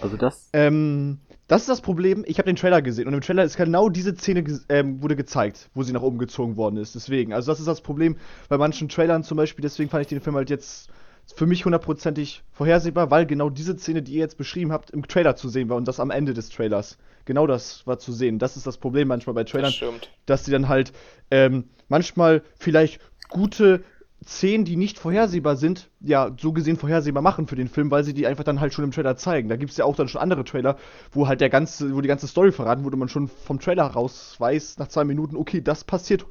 Also 0.00 0.16
das, 0.16 0.48
Ähm, 0.52 1.18
das 1.46 1.62
ist 1.62 1.68
das 1.68 1.80
Problem. 1.80 2.24
Ich 2.26 2.38
habe 2.38 2.46
den 2.46 2.56
Trailer 2.56 2.80
gesehen 2.82 3.06
und 3.06 3.14
im 3.14 3.20
Trailer 3.20 3.44
ist 3.44 3.56
genau 3.56 3.88
diese 3.88 4.14
Szene 4.16 4.40
ges- 4.40 4.64
ähm, 4.68 5.02
wurde 5.02 5.16
gezeigt, 5.16 5.68
wo 5.74 5.82
sie 5.82 5.92
nach 5.92 6.02
oben 6.02 6.18
gezogen 6.18 6.56
worden 6.56 6.76
ist. 6.78 6.94
Deswegen, 6.94 7.32
also 7.32 7.50
das 7.52 7.60
ist 7.60 7.66
das 7.66 7.80
Problem 7.80 8.16
bei 8.48 8.56
manchen 8.58 8.88
Trailern 8.88 9.24
zum 9.24 9.36
Beispiel. 9.36 9.62
Deswegen 9.62 9.90
fand 9.90 10.02
ich 10.02 10.08
den 10.08 10.20
Film 10.20 10.36
halt 10.36 10.50
jetzt 10.50 10.88
für 11.34 11.46
mich 11.46 11.64
hundertprozentig 11.64 12.42
vorhersehbar, 12.52 13.10
weil 13.10 13.26
genau 13.26 13.48
diese 13.50 13.76
Szene, 13.78 14.02
die 14.02 14.12
ihr 14.12 14.20
jetzt 14.20 14.36
beschrieben 14.36 14.72
habt, 14.72 14.90
im 14.90 15.06
Trailer 15.08 15.36
zu 15.36 15.48
sehen 15.48 15.68
war 15.68 15.76
und 15.76 15.88
das 15.88 16.00
am 16.00 16.10
Ende 16.10 16.34
des 16.34 16.50
Trailers. 16.50 16.98
Genau 17.24 17.46
das 17.46 17.86
war 17.86 17.98
zu 17.98 18.12
sehen. 18.12 18.38
Das 18.38 18.56
ist 18.56 18.66
das 18.66 18.76
Problem 18.76 19.08
manchmal 19.08 19.34
bei 19.34 19.44
Trailern, 19.44 19.72
Das 19.72 19.78
dass 20.26 20.42
die 20.44 20.50
dann 20.50 20.68
halt 20.68 20.92
ähm, 21.30 21.64
manchmal 21.88 22.42
vielleicht 22.58 23.00
gute 23.30 23.82
Szenen, 24.26 24.64
die 24.64 24.76
nicht 24.76 24.98
vorhersehbar 24.98 25.56
sind, 25.56 25.90
ja, 26.00 26.30
so 26.38 26.52
gesehen 26.52 26.76
vorhersehbar 26.76 27.22
machen 27.22 27.46
für 27.46 27.56
den 27.56 27.68
Film, 27.68 27.90
weil 27.90 28.04
sie 28.04 28.14
die 28.14 28.26
einfach 28.26 28.44
dann 28.44 28.60
halt 28.60 28.72
schon 28.72 28.84
im 28.84 28.90
Trailer 28.90 29.16
zeigen. 29.16 29.48
Da 29.48 29.56
gibt 29.56 29.70
es 29.70 29.76
ja 29.76 29.84
auch 29.84 29.96
dann 29.96 30.08
schon 30.08 30.20
andere 30.20 30.44
Trailer, 30.44 30.76
wo 31.12 31.28
halt 31.28 31.40
der 31.40 31.50
ganze, 31.50 31.94
wo 31.94 32.00
die 32.00 32.08
ganze 32.08 32.26
Story 32.26 32.52
verraten 32.52 32.84
wurde, 32.84 32.96
man 32.96 33.08
schon 33.08 33.28
vom 33.28 33.60
Trailer 33.60 33.84
raus 33.84 34.36
weiß, 34.38 34.78
nach 34.78 34.88
zwei 34.88 35.04
Minuten, 35.04 35.36
okay, 35.36 35.60
das 35.60 35.84
passiert 35.84 36.26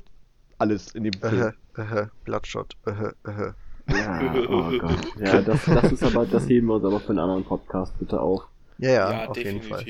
alles 0.58 0.92
in 0.96 1.04
dem 1.04 1.14
Film. 1.14 1.54
Äh, 1.78 1.82
äh, 1.82 2.08
Bloodshot, 2.24 2.76
äh, 2.86 2.92
äh. 3.30 3.54
ja, 3.90 4.34
oh 4.50 4.78
Gott. 4.80 4.98
Ja, 5.20 5.42
das, 5.42 5.66
das 5.66 5.92
ist 5.92 6.04
aber, 6.04 6.26
das 6.26 6.48
heben 6.48 6.68
wir 6.68 6.76
uns 6.76 6.86
aber 6.86 7.00
für 7.00 7.10
einen 7.10 7.20
anderen 7.20 7.44
Podcast 7.44 7.98
bitte 8.00 8.20
auf. 8.20 8.48
Ja, 8.78 8.90
ja, 8.90 9.12
Ja, 9.12 9.30
auf 9.30 9.38
jeden 9.38 9.62
Fall. 9.62 9.84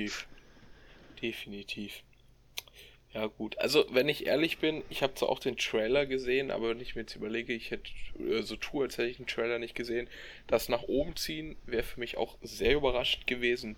definitiv. 1.21 2.03
Ja, 3.13 3.27
gut. 3.27 3.57
Also, 3.59 3.85
wenn 3.91 4.09
ich 4.09 4.25
ehrlich 4.25 4.57
bin, 4.57 4.83
ich 4.89 5.03
habe 5.03 5.13
zwar 5.13 5.29
auch 5.29 5.37
den 5.37 5.55
Trailer 5.55 6.07
gesehen, 6.07 6.49
aber 6.49 6.69
wenn 6.69 6.79
ich 6.79 6.95
mir 6.95 7.01
jetzt 7.01 7.15
überlege, 7.15 7.53
ich 7.53 7.69
hätte 7.69 7.91
äh, 8.19 8.41
so 8.41 8.55
tue, 8.55 8.85
als 8.85 8.97
hätte 8.97 9.09
ich 9.09 9.17
den 9.17 9.27
Trailer 9.27 9.59
nicht 9.59 9.75
gesehen, 9.75 10.09
das 10.47 10.67
nach 10.67 10.81
oben 10.83 11.15
ziehen 11.15 11.55
wäre 11.65 11.83
für 11.83 11.99
mich 11.99 12.17
auch 12.17 12.37
sehr 12.41 12.73
überraschend 12.73 13.27
gewesen. 13.27 13.75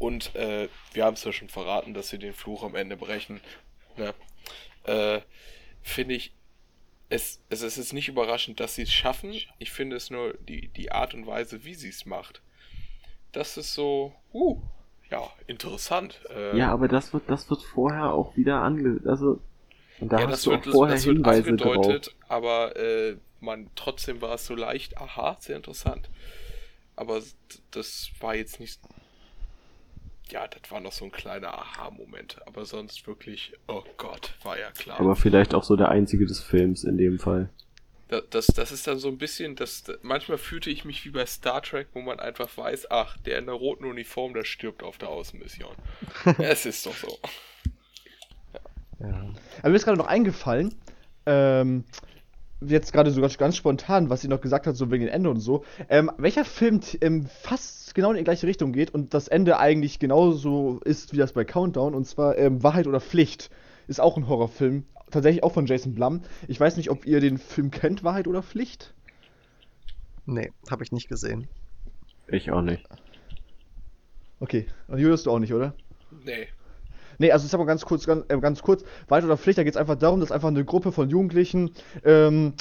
Und 0.00 0.34
äh, 0.34 0.68
wir 0.94 1.04
haben 1.04 1.14
es 1.14 1.22
ja 1.22 1.32
schon 1.32 1.48
verraten, 1.48 1.94
dass 1.94 2.08
sie 2.08 2.18
den 2.18 2.32
Fluch 2.32 2.64
am 2.64 2.74
Ende 2.74 2.96
brechen. 2.96 3.40
Ne? 3.96 4.14
Äh, 4.84 5.20
Finde 5.82 6.16
ich, 6.16 6.32
es, 7.08 7.40
es, 7.50 7.62
es 7.62 7.78
ist 7.78 7.92
nicht 7.92 8.08
überraschend, 8.08 8.58
dass 8.58 8.74
sie 8.74 8.82
es 8.82 8.92
schaffen. 8.92 9.32
Ich 9.58 9.70
finde 9.70 9.96
es 9.96 10.10
nur 10.10 10.34
die, 10.48 10.68
die 10.68 10.90
Art 10.90 11.14
und 11.14 11.26
Weise, 11.26 11.64
wie 11.64 11.74
sie 11.74 11.90
es 11.90 12.04
macht. 12.04 12.42
Das 13.30 13.56
ist 13.56 13.74
so, 13.74 14.12
uh, 14.32 14.60
ja, 15.12 15.30
interessant. 15.46 16.20
Äh, 16.30 16.56
Ja, 16.56 16.72
aber 16.72 16.88
das 16.88 17.12
wird, 17.12 17.28
das 17.28 17.48
wird 17.50 17.62
vorher 17.62 18.12
auch 18.12 18.36
wieder 18.36 18.62
ange, 18.62 19.00
also, 19.06 19.40
und 19.98 20.12
da 20.12 20.20
ja, 20.20 20.26
hast 20.26 20.38
das 20.38 20.42
du 20.42 20.50
wird, 20.50 20.66
auch 20.68 20.70
vorher 20.70 20.96
das 20.96 21.06
wird 21.06 21.18
Hinweise 21.18 21.54
drauf. 21.56 21.78
angedeutet, 21.78 22.14
aber 22.28 22.76
äh, 22.76 23.16
man, 23.40 23.70
trotzdem 23.74 24.20
war 24.22 24.34
es 24.34 24.46
so 24.46 24.54
leicht, 24.54 24.98
aha, 24.98 25.36
sehr 25.40 25.56
interessant. 25.56 26.10
Aber 26.96 27.22
das 27.72 28.10
war 28.20 28.34
jetzt 28.34 28.60
nicht. 28.60 28.80
Ja, 30.30 30.48
das 30.48 30.70
war 30.70 30.80
noch 30.80 30.92
so 30.92 31.04
ein 31.04 31.12
kleiner 31.12 31.52
Aha-Moment. 31.56 32.40
Aber 32.46 32.64
sonst 32.64 33.06
wirklich, 33.06 33.52
oh 33.68 33.84
Gott, 33.98 34.34
war 34.42 34.58
ja 34.58 34.70
klar. 34.72 35.00
Aber 35.00 35.16
vielleicht 35.16 35.54
auch 35.54 35.64
so 35.64 35.76
der 35.76 35.88
einzige 35.90 36.26
des 36.26 36.40
Films 36.40 36.84
in 36.84 36.96
dem 36.96 37.18
Fall. 37.18 37.50
Da- 38.12 38.20
Das, 38.28 38.46
das 38.48 38.72
ist 38.72 38.86
dann 38.86 38.98
so 38.98 39.08
ein 39.08 39.16
bisschen, 39.16 39.56
das, 39.56 39.84
manchmal 40.02 40.36
fühlte 40.36 40.68
ich 40.68 40.84
mich 40.84 41.02
wie 41.06 41.10
bei 41.10 41.24
Star 41.24 41.62
Trek, 41.62 41.88
wo 41.94 42.00
man 42.02 42.20
einfach 42.20 42.54
weiß, 42.56 42.90
ach, 42.90 43.16
der 43.18 43.38
in 43.38 43.46
der 43.46 43.54
roten 43.54 43.86
Uniform, 43.86 44.34
der 44.34 44.44
stirbt 44.44 44.82
auf 44.82 44.98
der 44.98 45.08
Außenmission. 45.08 45.74
es 46.38 46.66
ist 46.66 46.84
doch 46.84 46.94
so. 46.94 47.18
Ja. 49.00 49.30
Aber 49.60 49.70
mir 49.70 49.76
ist 49.76 49.84
gerade 49.84 49.96
noch 49.98 50.06
eingefallen, 50.06 50.74
ähm, 51.24 51.84
jetzt 52.60 52.92
gerade 52.92 53.10
sogar 53.10 53.30
ganz 53.30 53.56
spontan, 53.56 54.10
was 54.10 54.20
sie 54.20 54.28
noch 54.28 54.40
gesagt 54.42 54.66
hat, 54.66 54.76
so 54.76 54.90
wegen 54.90 55.06
dem 55.06 55.12
Ende 55.14 55.30
und 55.30 55.40
so. 55.40 55.64
Ähm, 55.88 56.10
welcher 56.18 56.44
Film 56.44 56.80
ähm, 57.00 57.26
fast 57.40 57.94
genau 57.94 58.10
in 58.10 58.18
die 58.18 58.24
gleiche 58.24 58.46
Richtung 58.46 58.72
geht 58.72 58.92
und 58.94 59.14
das 59.14 59.28
Ende 59.28 59.58
eigentlich 59.58 59.98
genauso 59.98 60.80
ist 60.84 61.12
wie 61.12 61.16
das 61.16 61.32
bei 61.32 61.44
Countdown, 61.44 61.94
und 61.94 62.06
zwar 62.06 62.36
ähm, 62.36 62.62
Wahrheit 62.62 62.86
oder 62.86 63.00
Pflicht. 63.00 63.50
Ist 63.88 64.00
auch 64.00 64.16
ein 64.16 64.28
Horrorfilm. 64.28 64.84
Tatsächlich 65.12 65.44
auch 65.44 65.52
von 65.52 65.66
Jason 65.66 65.94
Blum. 65.94 66.22
Ich 66.48 66.58
weiß 66.58 66.76
nicht, 66.78 66.90
ob 66.90 67.06
ihr 67.06 67.20
den 67.20 67.38
Film 67.38 67.70
kennt, 67.70 68.02
Wahrheit 68.02 68.26
oder 68.26 68.42
Pflicht. 68.42 68.94
Nee, 70.24 70.50
habe 70.70 70.82
ich 70.82 70.90
nicht 70.90 71.08
gesehen. 71.08 71.48
Ich 72.28 72.50
auch 72.50 72.62
nicht. 72.62 72.88
Okay. 74.40 74.66
Und 74.88 74.98
Julius, 74.98 75.24
du 75.24 75.30
auch 75.30 75.38
nicht, 75.38 75.52
oder? 75.52 75.74
Nee. 76.24 76.48
Nee, 77.22 77.30
also 77.30 77.44
ich 77.44 77.52
sag 77.52 77.58
mal 77.58 77.66
ganz 77.66 77.84
kurz, 77.84 78.04
ganz, 78.04 78.24
äh, 78.28 78.38
ganz 78.40 78.62
kurz, 78.62 78.82
Wahrheit 79.06 79.24
oder 79.24 79.36
Pflicht, 79.36 79.56
da 79.56 79.62
geht 79.62 79.74
es 79.74 79.76
einfach 79.76 79.94
darum, 79.94 80.18
dass 80.18 80.32
einfach 80.32 80.48
eine 80.48 80.64
Gruppe 80.64 80.90
von 80.90 81.08
Jugendlichen 81.08 81.70
ähm, 82.04 82.54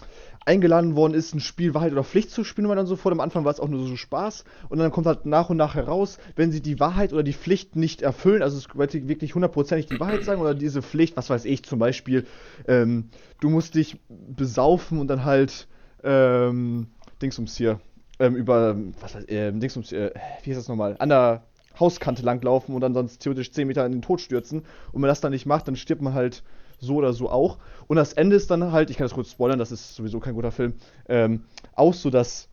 eingeladen 0.45 0.95
worden 0.95 1.15
ist, 1.15 1.33
ein 1.33 1.39
Spiel 1.39 1.73
Wahrheit 1.73 1.93
oder 1.93 2.03
Pflicht 2.03 2.29
zu 2.29 2.43
spielen, 2.43 2.67
und 2.67 2.77
dann 2.77 2.85
so 2.85 2.95
vor. 2.95 3.11
Am 3.11 3.21
Anfang 3.21 3.43
war 3.43 3.51
es 3.51 3.59
auch 3.59 3.67
nur 3.67 3.87
so 3.87 3.95
Spaß 3.95 4.43
und 4.69 4.77
dann 4.77 4.91
kommt 4.91 5.07
halt 5.07 5.25
nach 5.25 5.49
und 5.49 5.57
nach 5.57 5.73
heraus, 5.73 6.19
wenn 6.35 6.51
sie 6.51 6.61
die 6.61 6.79
Wahrheit 6.79 7.11
oder 7.11 7.23
die 7.23 7.33
Pflicht 7.33 7.75
nicht 7.75 8.03
erfüllen, 8.03 8.43
also 8.43 8.55
es 8.55 8.67
wird 8.75 9.07
wirklich 9.07 9.33
hundertprozentig 9.33 9.87
die 9.87 9.99
Wahrheit 9.99 10.23
sagen 10.23 10.41
oder 10.41 10.53
diese 10.53 10.83
Pflicht, 10.83 11.17
was 11.17 11.31
weiß 11.31 11.45
ich, 11.45 11.63
zum 11.63 11.79
Beispiel, 11.79 12.27
ähm, 12.67 13.09
du 13.39 13.49
musst 13.49 13.73
dich 13.73 13.99
besaufen 14.09 14.99
und 14.99 15.07
dann 15.07 15.25
halt, 15.25 15.67
ähm, 16.03 16.85
Dingsums 17.19 17.57
hier, 17.57 17.79
ähm, 18.19 18.35
über, 18.35 18.77
was 18.99 19.15
heißt, 19.15 19.25
ähm, 19.29 19.59
Dingsums, 19.59 19.91
äh, 19.91 20.11
wie 20.43 20.51
heißt 20.51 20.59
das 20.59 20.67
nochmal, 20.67 20.97
an 20.99 21.09
der 21.09 21.47
Hauskante 21.79 22.21
langlaufen 22.21 22.75
und 22.75 22.81
dann 22.81 22.93
sonst 22.93 23.19
theoretisch 23.19 23.51
10 23.51 23.67
Meter 23.67 23.85
in 23.85 23.91
den 23.91 24.01
Tod 24.01 24.21
stürzen. 24.21 24.59
Und 24.59 24.93
wenn 24.93 25.01
man 25.01 25.09
das 25.09 25.21
dann 25.21 25.31
nicht 25.31 25.45
macht, 25.45 25.67
dann 25.67 25.75
stirbt 25.75 26.01
man 26.01 26.13
halt 26.13 26.43
so 26.79 26.95
oder 26.95 27.13
so 27.13 27.29
auch. 27.29 27.57
Und 27.87 27.95
das 27.95 28.13
Ende 28.13 28.35
ist 28.35 28.51
dann 28.51 28.71
halt, 28.71 28.89
ich 28.89 28.97
kann 28.97 29.05
das 29.05 29.13
kurz 29.13 29.31
spoilern, 29.31 29.59
das 29.59 29.71
ist 29.71 29.95
sowieso 29.95 30.19
kein 30.19 30.33
guter 30.33 30.51
Film, 30.51 30.73
ähm, 31.07 31.43
auch 31.75 31.93
so, 31.93 32.09
dass 32.09 32.49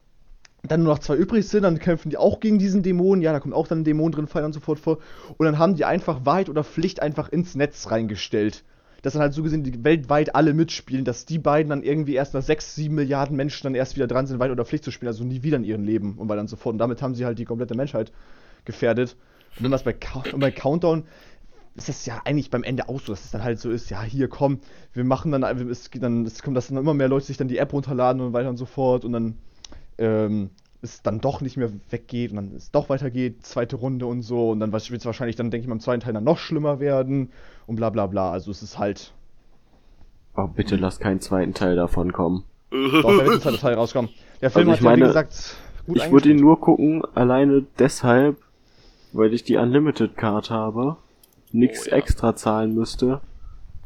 dann 0.62 0.82
nur 0.82 0.92
noch 0.92 0.98
zwei 0.98 1.14
übrig 1.16 1.46
sind, 1.48 1.62
dann 1.62 1.78
kämpfen 1.78 2.10
die 2.10 2.16
auch 2.16 2.40
gegen 2.40 2.58
diesen 2.58 2.82
Dämon, 2.82 3.22
ja, 3.22 3.32
da 3.32 3.40
kommt 3.40 3.54
auch 3.54 3.68
dann 3.68 3.80
ein 3.80 3.84
Dämon 3.84 4.12
drin, 4.12 4.26
fallen 4.26 4.46
und 4.46 4.52
so 4.52 4.60
fort 4.60 4.78
vor. 4.78 4.98
Und 5.36 5.46
dann 5.46 5.58
haben 5.58 5.76
die 5.76 5.84
einfach 5.84 6.24
Wahrheit 6.26 6.48
oder 6.48 6.64
Pflicht 6.64 7.00
einfach 7.00 7.28
ins 7.28 7.54
Netz 7.54 7.90
reingestellt. 7.90 8.64
Dass 9.02 9.12
dann 9.12 9.22
halt 9.22 9.32
so 9.32 9.44
gesehen 9.44 9.62
die 9.62 9.84
weltweit 9.84 10.34
alle 10.34 10.54
mitspielen, 10.54 11.04
dass 11.04 11.24
die 11.24 11.38
beiden 11.38 11.70
dann 11.70 11.84
irgendwie 11.84 12.14
erst 12.14 12.34
nach 12.34 12.42
sechs, 12.42 12.74
sieben 12.74 12.96
Milliarden 12.96 13.36
Menschen 13.36 13.62
dann 13.62 13.76
erst 13.76 13.94
wieder 13.94 14.08
dran 14.08 14.26
sind, 14.26 14.40
Wahrheit 14.40 14.50
oder 14.50 14.64
Pflicht 14.64 14.82
zu 14.82 14.90
spielen, 14.90 15.08
also 15.08 15.22
nie 15.22 15.44
wieder 15.44 15.56
in 15.56 15.64
ihrem 15.64 15.84
Leben 15.84 16.16
und 16.18 16.28
weiter 16.28 16.40
und 16.40 16.48
so 16.48 16.56
fort. 16.56 16.72
Und 16.72 16.78
damit 16.78 17.00
haben 17.00 17.14
sie 17.14 17.24
halt 17.24 17.38
die 17.38 17.44
komplette 17.44 17.76
Menschheit 17.76 18.10
gefährdet. 18.64 19.16
Und 19.56 19.64
wenn 19.64 19.70
das 19.70 19.82
bei, 19.82 19.94
bei 20.36 20.50
Countdown 20.50 21.04
ist 21.78 21.88
das 21.88 22.06
ja 22.06 22.20
eigentlich 22.24 22.50
beim 22.50 22.64
Ende 22.64 22.88
auch 22.88 23.00
so, 23.00 23.12
dass 23.12 23.24
es 23.24 23.30
dann 23.30 23.44
halt 23.44 23.60
so 23.60 23.70
ist, 23.70 23.88
ja, 23.88 24.02
hier 24.02 24.28
komm, 24.28 24.60
wir 24.92 25.04
machen 25.04 25.30
dann, 25.30 25.44
es, 25.70 25.90
dann, 25.90 26.26
es 26.26 26.42
kommt, 26.42 26.56
dass 26.56 26.68
dann 26.68 26.76
immer 26.76 26.92
mehr 26.92 27.08
Leute 27.08 27.26
sich 27.26 27.36
dann 27.36 27.46
die 27.48 27.58
App 27.58 27.72
runterladen 27.72 28.20
und 28.20 28.32
weiter 28.32 28.50
und 28.50 28.56
so 28.56 28.66
fort 28.66 29.04
und 29.04 29.12
dann 29.12 29.38
ähm, 29.96 30.50
es 30.82 31.02
dann 31.02 31.20
doch 31.20 31.40
nicht 31.40 31.56
mehr 31.56 31.70
weggeht 31.90 32.30
und 32.30 32.36
dann 32.36 32.52
es 32.54 32.70
doch 32.70 32.88
weitergeht, 32.88 33.44
zweite 33.46 33.76
Runde 33.76 34.06
und 34.06 34.22
so 34.22 34.50
und 34.50 34.60
dann 34.60 34.72
wird 34.72 34.90
es 34.90 35.06
wahrscheinlich 35.06 35.36
dann, 35.36 35.50
denke 35.50 35.62
ich 35.62 35.68
mal, 35.68 35.74
im 35.74 35.80
zweiten 35.80 36.00
Teil 36.00 36.12
dann 36.12 36.24
noch 36.24 36.38
schlimmer 36.38 36.80
werden 36.80 37.30
und 37.66 37.76
bla 37.76 37.90
bla 37.90 38.06
bla. 38.06 38.30
Also 38.32 38.50
es 38.50 38.62
ist 38.62 38.78
halt. 38.78 39.12
Oh, 40.36 40.46
bitte 40.46 40.76
lass 40.76 40.98
keinen 40.98 41.20
zweiten 41.20 41.54
Teil 41.54 41.76
davon 41.76 42.12
kommen. 42.12 42.44
Doch, 42.70 43.02
da 43.02 43.24
wird 43.24 43.34
ein 43.34 43.40
zweiter 43.40 43.58
Teil 43.58 43.74
rauskommen. 43.74 44.10
Der 44.40 44.50
Film 44.50 44.68
Also 44.68 44.80
ich 44.80 44.80
hat 44.80 44.84
ja, 44.84 44.96
wie 44.96 45.00
meine, 45.00 45.06
gesagt, 45.08 45.56
gut 45.86 45.96
ich 45.96 46.10
würde 46.10 46.30
ihn 46.30 46.36
nur 46.36 46.60
gucken, 46.60 47.02
alleine 47.14 47.64
deshalb, 47.78 48.36
weil 49.12 49.32
ich 49.34 49.44
die 49.44 49.56
Unlimited 49.56 50.16
Card 50.16 50.50
habe, 50.50 50.96
nix 51.52 51.86
Oh 51.86 51.90
ja. 51.90 51.96
extra 51.96 52.36
zahlen 52.36 52.74
müsste 52.74 53.20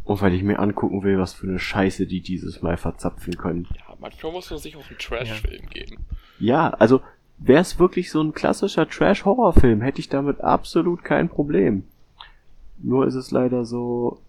und 0.04 0.20
weil 0.20 0.34
ich 0.34 0.42
mir 0.42 0.58
angucken 0.58 1.02
will, 1.02 1.18
was 1.18 1.32
für 1.34 1.46
eine 1.46 1.58
Scheiße 1.58 2.06
die 2.06 2.20
dieses 2.20 2.62
Mal 2.62 2.76
verzapfen 2.76 3.36
können. 3.36 3.68
Ja, 3.76 3.94
manchmal 4.00 4.32
muss 4.32 4.50
man 4.50 4.58
sich 4.58 4.76
auch 4.76 4.88
einen 4.88 4.98
Trash-Film 4.98 5.66
geben. 5.70 6.04
Ja, 6.38 6.70
also 6.70 7.00
wäre 7.38 7.60
es 7.60 7.78
wirklich 7.78 8.10
so 8.10 8.20
ein 8.20 8.32
klassischer 8.32 8.88
Trash-Horror-Film, 8.88 9.80
hätte 9.80 10.00
ich 10.00 10.08
damit 10.08 10.40
absolut 10.40 11.04
kein 11.04 11.28
Problem. 11.28 11.84
Nur 12.78 13.06
ist 13.06 13.14
es 13.14 13.30
leider 13.30 13.64
so, 13.64 14.20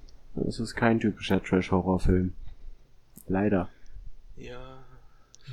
es 0.48 0.60
ist 0.60 0.76
kein 0.76 1.00
typischer 1.00 1.42
Trash-Horror-Film. 1.42 2.34
Leider. 3.28 3.70
Ja, 4.36 4.84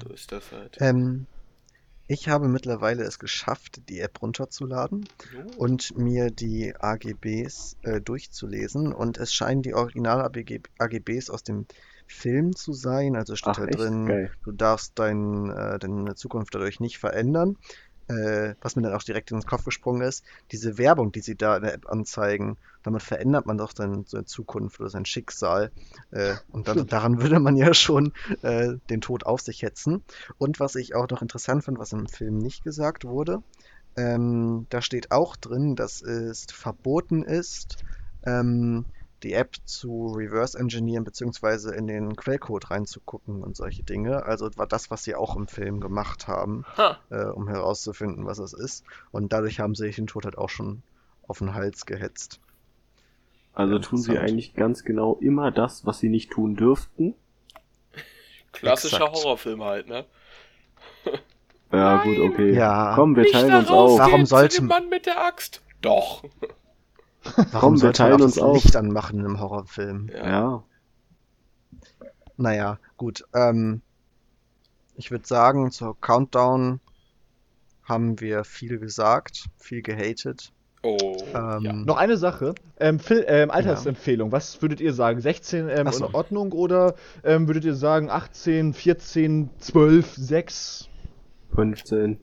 so 0.03 0.13
ist 0.13 0.33
das 0.33 0.53
halt. 0.53 0.77
Ähm, 0.81 1.27
ich 2.13 2.29
habe 2.29 2.49
mittlerweile 2.49 3.05
es 3.05 3.21
geschafft, 3.21 3.89
die 3.89 4.01
App 4.01 4.21
runterzuladen 4.21 5.09
Jo. 5.33 5.43
und 5.59 5.97
mir 5.97 6.33
die 6.33 6.75
AGBs 6.77 7.77
äh, 7.83 8.01
durchzulesen. 8.01 8.93
Und 8.93 9.19
es 9.19 9.33
scheinen 9.33 9.63
die 9.63 9.75
Original-AGBs 9.75 11.31
aus 11.31 11.45
dem 11.45 11.67
Film 12.09 12.57
zu 12.57 12.73
sein. 12.73 13.15
Also 13.15 13.37
steht 13.37 13.53
Ach, 13.53 13.59
da 13.59 13.67
echt? 13.67 13.79
drin, 13.79 14.07
Geil. 14.07 14.33
du 14.43 14.51
darfst 14.51 14.99
dein, 14.99 15.51
äh, 15.51 15.79
deine 15.79 16.17
Zukunft 16.17 16.53
dadurch 16.53 16.81
nicht 16.81 16.99
verändern. 16.99 17.57
Äh, 18.11 18.57
was 18.61 18.75
mir 18.75 18.83
dann 18.83 18.95
auch 18.95 19.05
direkt 19.05 19.31
ins 19.31 19.47
Kopf 19.47 19.65
gesprungen 19.65 20.03
ist, 20.03 20.25
diese 20.51 20.79
Werbung, 20.79 21.13
die 21.13 21.21
sie 21.21 21.37
da 21.37 21.57
in 21.57 21.63
der 21.63 21.75
App 21.75 21.89
anzeigen, 21.89 22.57
damit 22.83 23.05
verändert 23.05 23.47
man 23.47 23.57
doch 23.57 23.73
dann 23.73 24.05
seine 24.05 24.25
Zukunft 24.25 24.81
oder 24.81 24.91
sein 24.91 25.05
Schicksal. 25.05 25.71
Äh, 26.11 26.35
und 26.51 26.67
dann, 26.67 26.89
daran 26.89 27.23
würde 27.23 27.39
man 27.39 27.55
ja 27.57 27.73
schon 27.73 28.13
äh, 28.43 28.75
den 28.89 29.01
Tod 29.01 29.27
auf 29.27 29.41
sich 29.41 29.63
hetzen. 29.63 30.03
Und 30.39 30.59
was 30.59 30.75
ich 30.75 30.97
auch 30.97 31.09
noch 31.09 31.23
interessant 31.23 31.65
fand, 31.65 31.79
was 31.79 31.93
im 31.93 32.09
Film 32.09 32.39
nicht 32.39 32.65
gesagt 32.65 33.05
wurde, 33.05 33.45
ähm, 33.97 34.67
da 34.71 34.83
steht 34.83 35.13
auch 35.13 35.37
drin, 35.37 35.77
dass 35.77 36.03
es 36.03 36.47
verboten 36.51 37.23
ist, 37.23 37.85
ähm, 38.25 38.87
die 39.23 39.33
App 39.35 39.57
zu 39.65 40.13
reverse 40.17 40.59
engineeren 40.59 41.05
beziehungsweise 41.05 41.75
in 41.75 41.87
den 41.87 42.17
Quellcode 42.17 42.71
reinzugucken 42.71 43.43
und 43.43 43.57
solche 43.57 43.83
Dinge. 43.83 44.25
Also 44.25 44.51
war 44.57 44.67
das, 44.67 44.91
was 44.91 45.05
sie 45.05 45.15
auch 45.15 45.37
im 45.37 45.47
Film 45.47 45.81
gemacht 45.81 46.27
haben, 46.29 46.65
Ha, 46.77 46.99
äh, 47.11 47.25
um 47.27 47.49
herauszufinden, 47.49 48.25
was 48.27 48.39
es 48.39 48.53
ist. 48.53 48.85
Und 49.11 49.33
dadurch 49.33 49.61
haben 49.61 49.75
sie 49.75 49.85
sich 49.85 49.97
den 49.97 50.07
Tod 50.07 50.25
halt 50.25 50.39
auch 50.39 50.49
schon 50.49 50.83
auf 51.29 51.39
den 51.39 51.55
Hals 51.55 51.87
gehetzt. 51.87 52.41
Also 53.53 53.79
tun 53.79 53.99
sie 53.99 54.17
eigentlich 54.19 54.55
ganz 54.55 54.85
genau 54.85 55.17
immer 55.21 55.51
das, 55.51 55.85
was 55.85 55.99
sie 55.99 56.09
nicht 56.09 56.31
tun 56.31 56.57
dürften. 56.57 57.15
klassischer 58.53 58.97
Exakt. 59.07 59.17
Horrorfilm 59.17 59.63
halt, 59.63 59.89
ne? 59.89 60.05
Ja, 61.73 62.03
gut, 62.03 62.19
okay. 62.19 62.53
Ja. 62.55 62.93
Komm, 62.97 63.15
wir 63.15 63.23
Nicht 63.23 63.33
teilen 63.35 63.55
uns 63.55 63.69
auf. 63.71 63.99
Warum 63.99 64.27
sollte- 64.27 64.63
Mann 64.63 64.89
mit 64.89 65.07
der 65.07 65.25
Axt? 65.25 65.63
Doch. 65.83 66.25
Warum 67.23 67.51
Komm, 67.53 67.73
wir 67.75 67.79
sollte 67.79 68.03
man 68.03 68.11
teilen 68.11 68.21
auch 68.21 68.25
uns 68.25 68.35
das 68.35 68.43
auf. 68.43 68.65
Licht 68.65 68.77
anmachen 68.77 69.19
in 69.21 69.27
einem 69.27 69.41
Horrorfilm? 69.41 70.09
Ja. 70.09 70.27
Ja. 70.27 70.65
Naja, 72.37 72.79
gut. 72.97 73.25
Ähm, 73.35 73.83
ich 74.97 75.11
würde 75.11 75.27
sagen, 75.27 75.71
zur 75.71 75.99
Countdown 76.01 76.81
haben 77.85 78.21
wir 78.21 78.45
viel 78.45 78.79
gesagt, 78.79 79.47
viel 79.59 79.83
gehatet. 79.83 80.53
Oh. 80.83 81.17
Ähm, 81.35 81.63
ja. 81.63 81.73
Noch 81.73 81.99
eine 81.99 82.17
Sache. 82.17 82.55
Ähm, 82.79 82.99
Phil, 82.99 83.25
ähm, 83.29 83.51
Altersempfehlung. 83.51 84.33
Was 84.33 84.63
würdet 84.63 84.81
ihr 84.81 84.95
sagen? 84.95 85.21
16 85.21 85.69
ähm, 85.69 85.93
so. 85.93 86.07
in 86.07 86.15
Ordnung 86.15 86.53
oder 86.53 86.95
ähm, 87.23 87.47
würdet 87.49 87.65
ihr 87.65 87.75
sagen 87.75 88.09
18, 88.09 88.73
14, 88.73 89.51
12, 89.59 90.15
6? 90.15 90.89
15. 91.55 92.19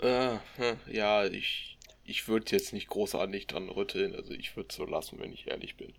Äh, 0.00 0.30
hm, 0.56 0.76
ja, 0.86 1.24
ich, 1.24 1.77
ich 2.08 2.26
würde 2.26 2.50
jetzt 2.50 2.72
nicht 2.72 2.88
großartig 2.88 3.46
dran 3.46 3.68
rütteln. 3.68 4.14
Also 4.14 4.32
ich 4.32 4.56
würde 4.56 4.68
es 4.70 4.76
so 4.76 4.86
lassen, 4.86 5.18
wenn 5.20 5.32
ich 5.32 5.46
ehrlich 5.46 5.76
bin. 5.76 5.92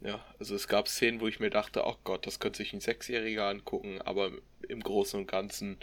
Ja, 0.00 0.24
also 0.38 0.54
es 0.54 0.68
gab 0.68 0.86
Szenen, 0.86 1.20
wo 1.20 1.26
ich 1.26 1.40
mir 1.40 1.50
dachte, 1.50 1.84
ach 1.84 1.96
Gott, 2.04 2.26
das 2.26 2.38
könnte 2.38 2.58
sich 2.58 2.72
ein 2.72 2.80
Sechsjähriger 2.80 3.48
angucken, 3.48 4.00
aber 4.02 4.30
im 4.68 4.80
Großen 4.80 5.18
und 5.18 5.26
Ganzen, 5.26 5.78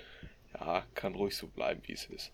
ja, 0.53 0.85
kann 0.93 1.15
ruhig 1.15 1.35
so 1.35 1.47
bleiben, 1.47 1.81
wie 1.85 1.93
es 1.93 2.05
ist. 2.05 2.31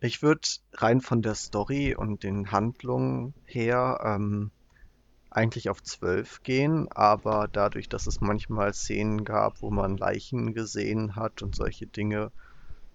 Ich 0.00 0.22
würde 0.22 0.46
rein 0.74 1.00
von 1.00 1.22
der 1.22 1.34
Story 1.34 1.94
und 1.94 2.22
den 2.22 2.52
Handlungen 2.52 3.34
her 3.46 4.00
ähm, 4.04 4.50
eigentlich 5.30 5.70
auf 5.70 5.82
12 5.82 6.42
gehen, 6.42 6.88
aber 6.92 7.48
dadurch, 7.50 7.88
dass 7.88 8.06
es 8.06 8.20
manchmal 8.20 8.74
Szenen 8.74 9.24
gab, 9.24 9.62
wo 9.62 9.70
man 9.70 9.96
Leichen 9.96 10.54
gesehen 10.54 11.16
hat 11.16 11.42
und 11.42 11.56
solche 11.56 11.86
Dinge, 11.86 12.30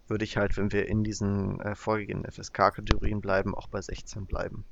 würde 0.10 0.26
ich 0.26 0.38
halt, 0.38 0.58
wenn 0.58 0.72
wir 0.72 0.88
in 0.88 1.04
diesen 1.04 1.60
äh, 1.62 1.76
vorgegebenen 1.76 2.32
FSK-Kategorien 2.32 3.22
bleiben, 3.22 3.56
auch 3.56 3.68
bei 3.68 3.82
16 3.82 4.26
bleiben. 4.28 4.66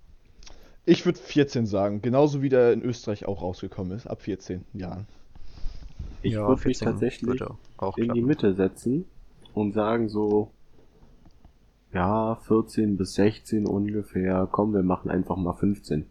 Ich 0.86 1.06
würde 1.06 1.20
14 1.20 1.68
sagen, 1.68 2.02
genauso 2.02 2.42
wie 2.42 2.50
der 2.50 2.74
in 2.74 2.82
Österreich 2.82 3.26
auch 3.26 3.42
rausgekommen 3.44 3.96
ist, 3.96 4.08
ab 4.08 4.22
14 4.24 4.66
Jahren. 4.74 5.08
Ich 6.22 6.34
Ja, 6.34 6.46
würde 6.48 6.64
mich 6.66 6.80
14 6.80 6.82
tatsächlich 6.82 7.56
auch 7.78 7.98
in 7.98 8.14
die 8.14 8.22
klappen. 8.22 8.24
Mitte 8.24 8.54
setzen 8.56 9.06
und 9.54 9.74
sagen 9.74 10.10
so, 10.10 10.54
ja, 11.94 12.36
14 12.36 12.98
bis 12.98 13.14
16 13.16 13.66
ungefähr, 13.66 14.48
komm, 14.52 14.74
wir 14.74 14.84
machen 14.84 15.10
einfach 15.10 15.38
mal 15.38 15.54
15. 15.54 16.06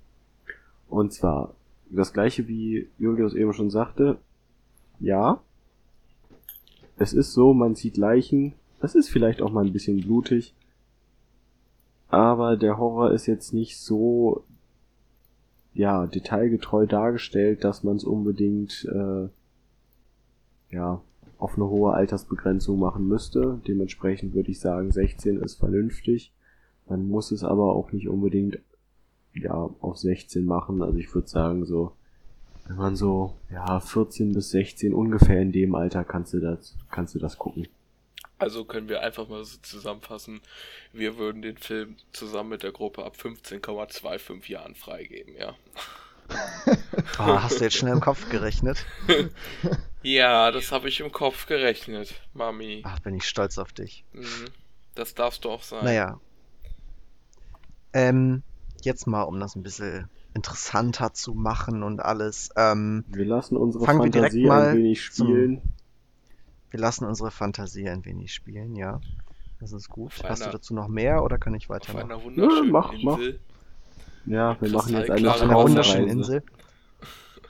Und 0.88 1.12
zwar 1.12 1.54
das 1.90 2.12
gleiche 2.12 2.48
wie 2.48 2.88
Julius 2.98 3.34
eben 3.34 3.52
schon 3.52 3.70
sagte, 3.70 4.18
ja, 5.00 5.42
es 6.96 7.12
ist 7.12 7.32
so, 7.32 7.54
man 7.54 7.74
sieht 7.74 7.96
Leichen, 7.96 8.54
es 8.84 8.94
ist 8.94 9.08
vielleicht 9.08 9.42
auch 9.42 9.50
mal 9.50 9.64
ein 9.64 9.72
bisschen 9.72 10.00
blutig, 10.00 10.54
aber 12.08 12.56
der 12.56 12.78
Horror 12.78 13.10
ist 13.10 13.26
jetzt 13.26 13.52
nicht 13.52 13.78
so, 13.78 14.44
ja, 15.72 16.06
detailgetreu 16.06 16.86
dargestellt, 16.86 17.64
dass 17.64 17.82
man 17.82 17.96
es 17.96 18.04
unbedingt, 18.04 18.88
äh, 18.92 19.28
ja, 20.70 21.00
auf 21.38 21.56
eine 21.56 21.68
hohe 21.68 21.92
Altersbegrenzung 21.92 22.78
machen 22.78 23.08
müsste. 23.08 23.60
Dementsprechend 23.66 24.34
würde 24.34 24.50
ich 24.50 24.60
sagen, 24.60 24.92
16 24.92 25.40
ist 25.40 25.56
vernünftig. 25.56 26.32
Man 26.88 27.06
muss 27.08 27.32
es 27.32 27.42
aber 27.42 27.74
auch 27.74 27.92
nicht 27.92 28.08
unbedingt 28.08 28.60
ja 29.34 29.52
auf 29.80 29.98
16 29.98 30.44
machen. 30.44 30.82
Also 30.82 30.98
ich 30.98 31.12
würde 31.14 31.28
sagen, 31.28 31.64
so, 31.64 31.92
wenn 32.66 32.76
man 32.76 32.96
so, 32.96 33.34
ja, 33.50 33.80
14 33.80 34.32
bis 34.32 34.50
16 34.50 34.94
ungefähr 34.94 35.40
in 35.40 35.52
dem 35.52 35.74
Alter 35.74 36.04
kannst 36.04 36.32
du 36.34 36.40
das, 36.40 36.76
kannst 36.90 37.14
du 37.14 37.18
das 37.18 37.38
gucken. 37.38 37.66
Also 38.38 38.64
können 38.64 38.88
wir 38.88 39.00
einfach 39.02 39.28
mal 39.28 39.44
so 39.44 39.58
zusammenfassen, 39.62 40.40
wir 40.92 41.16
würden 41.16 41.40
den 41.42 41.56
Film 41.56 41.96
zusammen 42.12 42.50
mit 42.50 42.62
der 42.62 42.72
Gruppe 42.72 43.04
ab 43.04 43.16
15,25 43.20 44.50
Jahren 44.50 44.74
freigeben, 44.74 45.34
ja. 45.36 45.54
Oh, 47.18 47.22
hast 47.42 47.60
du 47.60 47.64
jetzt 47.64 47.76
schnell 47.76 47.92
im 47.92 48.00
Kopf 48.00 48.28
gerechnet? 48.30 48.84
ja, 50.02 50.50
das 50.50 50.72
habe 50.72 50.88
ich 50.88 51.00
im 51.00 51.12
Kopf 51.12 51.46
gerechnet, 51.46 52.14
Mami. 52.32 52.82
Ach, 52.84 52.98
bin 53.00 53.14
ich 53.14 53.24
stolz 53.28 53.56
auf 53.58 53.72
dich. 53.72 54.04
Mhm. 54.12 54.46
Das 54.94 55.14
darfst 55.14 55.44
du 55.44 55.50
auch 55.50 55.62
sein. 55.62 55.84
Naja. 55.84 56.20
Ähm, 57.92 58.42
jetzt 58.82 59.06
mal, 59.06 59.22
um 59.22 59.38
das 59.38 59.54
ein 59.54 59.62
bisschen 59.62 60.08
interessanter 60.34 61.12
zu 61.14 61.34
machen 61.34 61.82
und 61.82 62.00
alles. 62.00 62.50
Ähm, 62.56 63.04
Wir 63.08 63.24
lassen 63.24 63.56
unsere 63.56 63.84
Fangen 63.84 64.02
wir 64.02 64.10
direkt 64.10 64.32
Fantasie 64.32 64.46
mal 64.46 64.68
ein 64.68 64.76
wenig 64.78 65.10
zum- 65.12 65.26
spielen. 65.28 65.62
Wir 66.74 66.80
lassen 66.80 67.04
unsere 67.04 67.30
Fantasie 67.30 67.88
ein 67.88 68.04
wenig 68.04 68.34
spielen, 68.34 68.74
ja. 68.74 69.00
Das 69.60 69.70
ist 69.72 69.88
gut. 69.88 70.12
Auf 70.24 70.28
Hast 70.28 70.40
du 70.40 70.46
einer- 70.46 70.52
dazu 70.54 70.74
noch 70.74 70.88
mehr 70.88 71.22
oder 71.22 71.38
kann 71.38 71.54
ich 71.54 71.66
Auf 71.70 71.76
weitermachen? 71.76 72.10
einer 72.10 72.20
wunderschönen 72.24 72.70
mach, 72.72 72.92
mach. 73.04 73.18
Insel. 73.18 73.40
Ja, 74.26 74.60
wir 74.60 74.70
machen 74.72 74.92
jetzt 74.94 75.08
eine 75.08 75.30
Auf 75.30 75.40
wunderschönen 75.68 76.08
Traumreise. 76.08 76.34
Insel. 76.36 76.42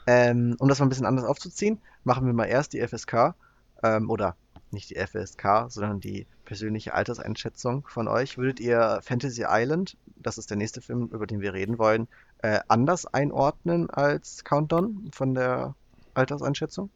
Ähm, 0.07 0.55
um 0.59 0.69
das 0.69 0.77
mal 0.77 0.85
ein 0.85 0.89
bisschen 0.89 1.07
anders 1.07 1.25
aufzuziehen, 1.25 1.79
machen 2.03 2.27
wir 2.27 2.33
mal 2.33 2.45
erst 2.45 2.73
die 2.73 2.87
FSK. 2.87 3.33
Ähm, 3.81 4.11
oder 4.11 4.35
nicht 4.69 4.91
die 4.91 4.95
FSK, 4.97 5.65
sondern 5.69 5.99
die 5.99 6.27
persönliche 6.45 6.93
Alterseinschätzung 6.93 7.87
von 7.87 8.07
euch. 8.07 8.37
Würdet 8.37 8.59
ihr 8.59 8.99
Fantasy 9.01 9.45
Island, 9.49 9.97
das 10.17 10.37
ist 10.37 10.51
der 10.51 10.57
nächste 10.57 10.81
Film, 10.81 11.07
über 11.11 11.25
den 11.25 11.41
wir 11.41 11.53
reden 11.55 11.79
wollen, 11.79 12.07
äh, 12.43 12.59
anders 12.67 13.07
einordnen 13.07 13.89
als 13.89 14.43
Countdown 14.43 15.09
von 15.11 15.33
der 15.33 15.73
Alterseinschätzung? 16.13 16.91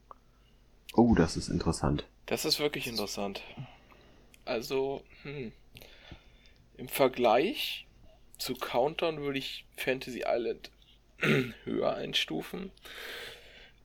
Oh, 0.93 1.15
das 1.15 1.35
ist 1.35 1.49
interessant. 1.49 2.05
Das 2.29 2.45
ist 2.45 2.59
wirklich 2.59 2.85
interessant. 2.85 3.41
Also, 4.45 5.03
hm. 5.23 5.51
Im 6.77 6.87
Vergleich 6.87 7.87
zu 8.37 8.53
Countdown 8.53 9.21
würde 9.21 9.39
ich 9.39 9.65
Fantasy 9.75 10.23
Island 10.27 10.69
höher 11.63 11.95
einstufen. 11.95 12.71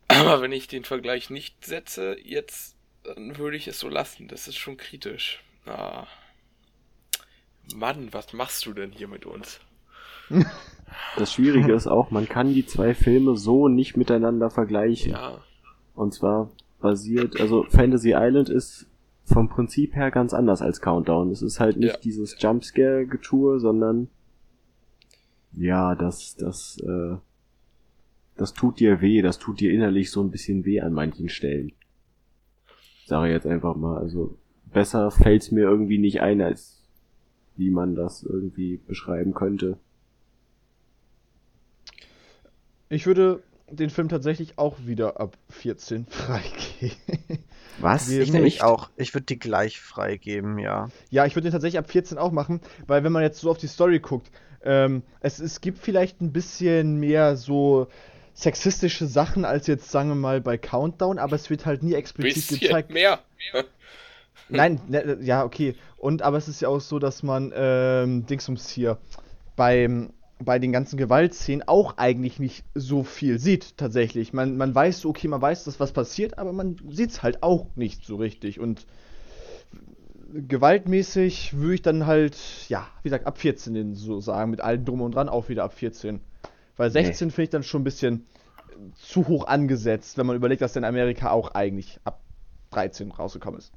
Aber 0.09 0.43
wenn 0.43 0.53
ich 0.53 0.69
den 0.69 0.85
Vergleich 0.85 1.31
nicht 1.31 1.65
setze, 1.65 2.19
jetzt 2.23 2.77
dann 3.03 3.39
würde 3.39 3.57
ich 3.57 3.67
es 3.67 3.81
so 3.81 3.89
lassen. 3.89 4.29
Das 4.29 4.47
ist 4.47 4.57
schon 4.57 4.77
kritisch. 4.77 5.43
Ah. 5.65 6.07
Mann, 7.75 8.13
was 8.13 8.35
machst 8.35 8.67
du 8.67 8.75
denn 8.75 8.93
hier 8.93 9.09
mit 9.09 9.25
uns? 9.25 9.61
Das 11.17 11.33
Schwierige 11.33 11.73
ist 11.73 11.89
auch, 11.89 12.13
man 12.13 12.29
kann 12.29 12.55
die 12.55 12.67
zwei 12.67 12.95
Filme 12.95 13.37
so 13.37 13.67
nicht 13.67 13.97
miteinander 13.97 14.49
vergleichen. 14.49 15.11
Ja, 15.11 15.43
Und 15.97 16.15
zwar 16.15 16.51
basiert, 16.85 17.41
also 17.41 17.65
Fantasy 17.71 18.13
Island 18.15 18.51
ist 18.51 18.87
vom 19.25 19.49
Prinzip 19.49 19.97
her 19.97 20.11
ganz 20.11 20.35
anders 20.35 20.61
als 20.61 20.83
Countdown. 20.83 21.31
Es 21.31 21.41
ist 21.41 21.59
halt 21.59 21.79
nicht 21.79 21.95
Ja. 21.95 22.01
dieses 22.01 22.37
Jumpscare-Getue, 22.39 23.59
sondern 23.59 24.09
ja, 25.57 25.95
das, 25.95 26.37
das, 26.37 26.77
äh, 26.87 27.17
das 28.37 28.53
tut 28.53 28.81
dir 28.81 29.01
weh, 29.01 29.23
das 29.23 29.39
tut 29.39 29.61
dir 29.61 29.73
innerlich 29.73 30.11
so 30.11 30.21
ein 30.23 30.31
bisschen 30.31 30.67
weh 30.67 30.83
an 30.83 30.93
manchen 30.93 31.31
Stellen. 31.31 31.73
Sage 33.07 33.29
ich 33.29 33.33
jetzt 33.33 33.47
einfach 33.47 33.77
mal, 33.77 33.97
also 33.97 34.37
besser 34.71 35.11
fällt's 35.11 35.51
mir 35.51 35.63
irgendwie 35.63 35.99
nicht 35.99 36.21
ein, 36.21 36.43
als 36.43 36.83
wie 37.57 37.71
man 37.71 37.95
das 37.95 38.25
irgendwie 38.25 38.77
beschreiben 38.77 39.33
könnte. 39.33 39.79
Ich 42.91 43.07
würde 43.07 43.43
den 43.71 43.91
Film 43.91 44.09
tatsächlich 44.09 44.59
auch 44.59 44.77
wieder 44.85 45.21
ab 45.21 45.37
14 45.51 46.07
freigeben. 46.11 47.45
Was? 47.79 48.09
Ich 48.09 48.33
nämlich 48.33 48.57
Echt? 48.57 48.65
auch. 48.65 48.91
Ich 48.97 49.15
würde 49.15 49.27
die 49.27 49.39
gleich 49.39 49.81
freigeben, 49.81 50.59
ja. 50.59 50.89
Ja, 51.11 51.27
ich 51.27 51.35
würde 51.35 51.49
den 51.49 51.53
tatsächlich 51.53 51.79
ab 51.79 51.91
14 51.91 52.19
auch 52.19 52.31
machen, 52.31 52.61
weil 52.87 53.05
wenn 53.05 53.13
man 53.13 53.23
jetzt 53.23 53.41
so 53.41 53.51
auf 53.51 53.59
die 53.59 53.67
Story 53.67 53.99
guckt, 53.99 54.31
ähm, 54.63 55.03
es, 55.21 55.41
es 55.41 55.61
gibt 55.61 55.79
vielleicht 55.79 56.21
ein 56.21 56.33
bisschen 56.33 56.99
mehr 56.99 57.37
so 57.37 57.89
sexistische 58.33 59.07
Sachen 59.07 59.45
als 59.45 59.67
jetzt, 59.67 59.91
sagen 59.91 60.09
wir 60.09 60.17
mal, 60.17 60.41
bei 60.41 60.59
Countdown, 60.59 61.19
aber 61.19 61.37
es 61.37 61.51
wird 61.51 61.67
halt 61.67 61.83
nie 61.83 61.95
explizit 61.95 62.35
bisschen 62.35 62.61
gezeigt. 62.61 62.91
mehr. 62.91 63.21
Nein, 64.49 64.81
ne, 64.89 65.19
ja, 65.23 65.45
okay. 65.45 65.75
Und 65.97 66.23
aber 66.23 66.37
es 66.37 66.49
ist 66.49 66.61
ja 66.61 66.69
auch 66.69 66.81
so, 66.81 66.99
dass 66.99 67.23
man 67.23 67.53
ähm, 67.55 68.27
Dingsums 68.27 68.69
hier 68.69 68.99
beim 69.57 70.13
bei 70.39 70.59
den 70.59 70.73
ganzen 70.73 70.97
Gewaltszenen 70.97 71.67
auch 71.67 71.97
eigentlich 71.97 72.39
nicht 72.39 72.65
so 72.75 73.05
viel 73.05 73.39
sieht, 73.39 73.77
tatsächlich. 73.77 74.33
Man, 74.33 74.57
man 74.57 74.75
weiß, 74.75 75.01
so, 75.01 75.11
okay, 75.11 75.29
man 75.29 75.41
weiß, 75.41 75.65
dass 75.65 75.81
was 75.81 75.93
passiert, 75.93 76.39
aber 76.39 76.53
man 76.53 76.77
sieht 76.91 77.11
es 77.11 77.23
halt 77.23 77.43
auch 77.43 77.67
nicht 77.77 78.05
so 78.05 78.17
richtig. 78.17 78.59
Und 78.59 78.87
gewaltmäßig 80.33 81.57
würde 81.57 81.75
ich 81.75 81.83
dann 81.83 82.07
halt, 82.07 82.37
ja, 82.69 82.87
wie 83.03 83.09
gesagt, 83.09 83.27
ab 83.27 83.39
14 83.39 83.75
den 83.75 83.95
so 83.95 84.21
sagen, 84.21 84.51
mit 84.51 84.61
allem 84.61 84.85
drum 84.85 85.03
und 85.03 85.15
dran 85.15 85.29
auch 85.29 85.49
wieder 85.49 85.65
ab 85.65 85.73
14. 85.73 86.21
Weil 86.77 86.91
16 86.91 87.31
finde 87.31 87.43
ich 87.45 87.51
dann 87.51 87.63
schon 87.63 87.83
ein 87.83 87.85
bisschen 87.85 88.27
zu 88.97 89.29
hoch 89.29 89.47
angesetzt, 89.47 90.19
wenn 90.19 90.27
man 90.27 90.37
überlegt, 90.37 90.63
dass 90.63 90.75
in 90.75 90.85
Amerika 90.85 91.31
auch 91.31 91.55
eigentlich 91.55 92.01
ab 92.05 92.21
13 92.73 93.13
rausgekommen 93.13 93.59
ist. 93.59 93.73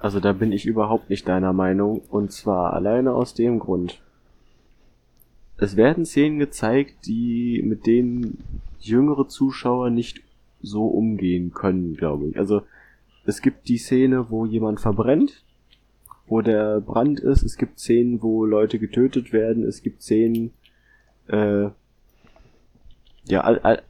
Also 0.00 0.20
da 0.20 0.32
bin 0.32 0.52
ich 0.52 0.66
überhaupt 0.66 1.08
nicht 1.08 1.26
deiner 1.28 1.52
Meinung. 1.52 2.00
Und 2.00 2.32
zwar 2.32 2.72
alleine 2.72 3.14
aus 3.14 3.34
dem 3.34 3.60
Grund. 3.60 4.02
Es 5.58 5.76
werden 5.76 6.04
Szenen 6.04 6.38
gezeigt, 6.38 7.06
die 7.06 7.62
mit 7.64 7.86
denen 7.86 8.38
jüngere 8.80 9.28
Zuschauer 9.28 9.90
nicht 9.90 10.22
so 10.60 10.86
umgehen 10.86 11.52
können, 11.52 11.94
glaube 11.94 12.28
ich. 12.28 12.38
Also 12.38 12.62
es 13.24 13.40
gibt 13.40 13.68
die 13.68 13.78
Szene, 13.78 14.30
wo 14.30 14.44
jemand 14.46 14.80
verbrennt, 14.80 15.42
wo 16.26 16.40
der 16.42 16.80
Brand 16.80 17.20
ist. 17.20 17.42
Es 17.42 17.56
gibt 17.56 17.80
Szenen, 17.80 18.22
wo 18.22 18.44
Leute 18.44 18.78
getötet 18.78 19.32
werden. 19.32 19.64
Es 19.64 19.82
gibt 19.82 20.02
Szenen, 20.02 20.52
äh, 21.28 21.68
ja, 23.28 23.40
all, 23.40 23.58
all, 23.60 23.82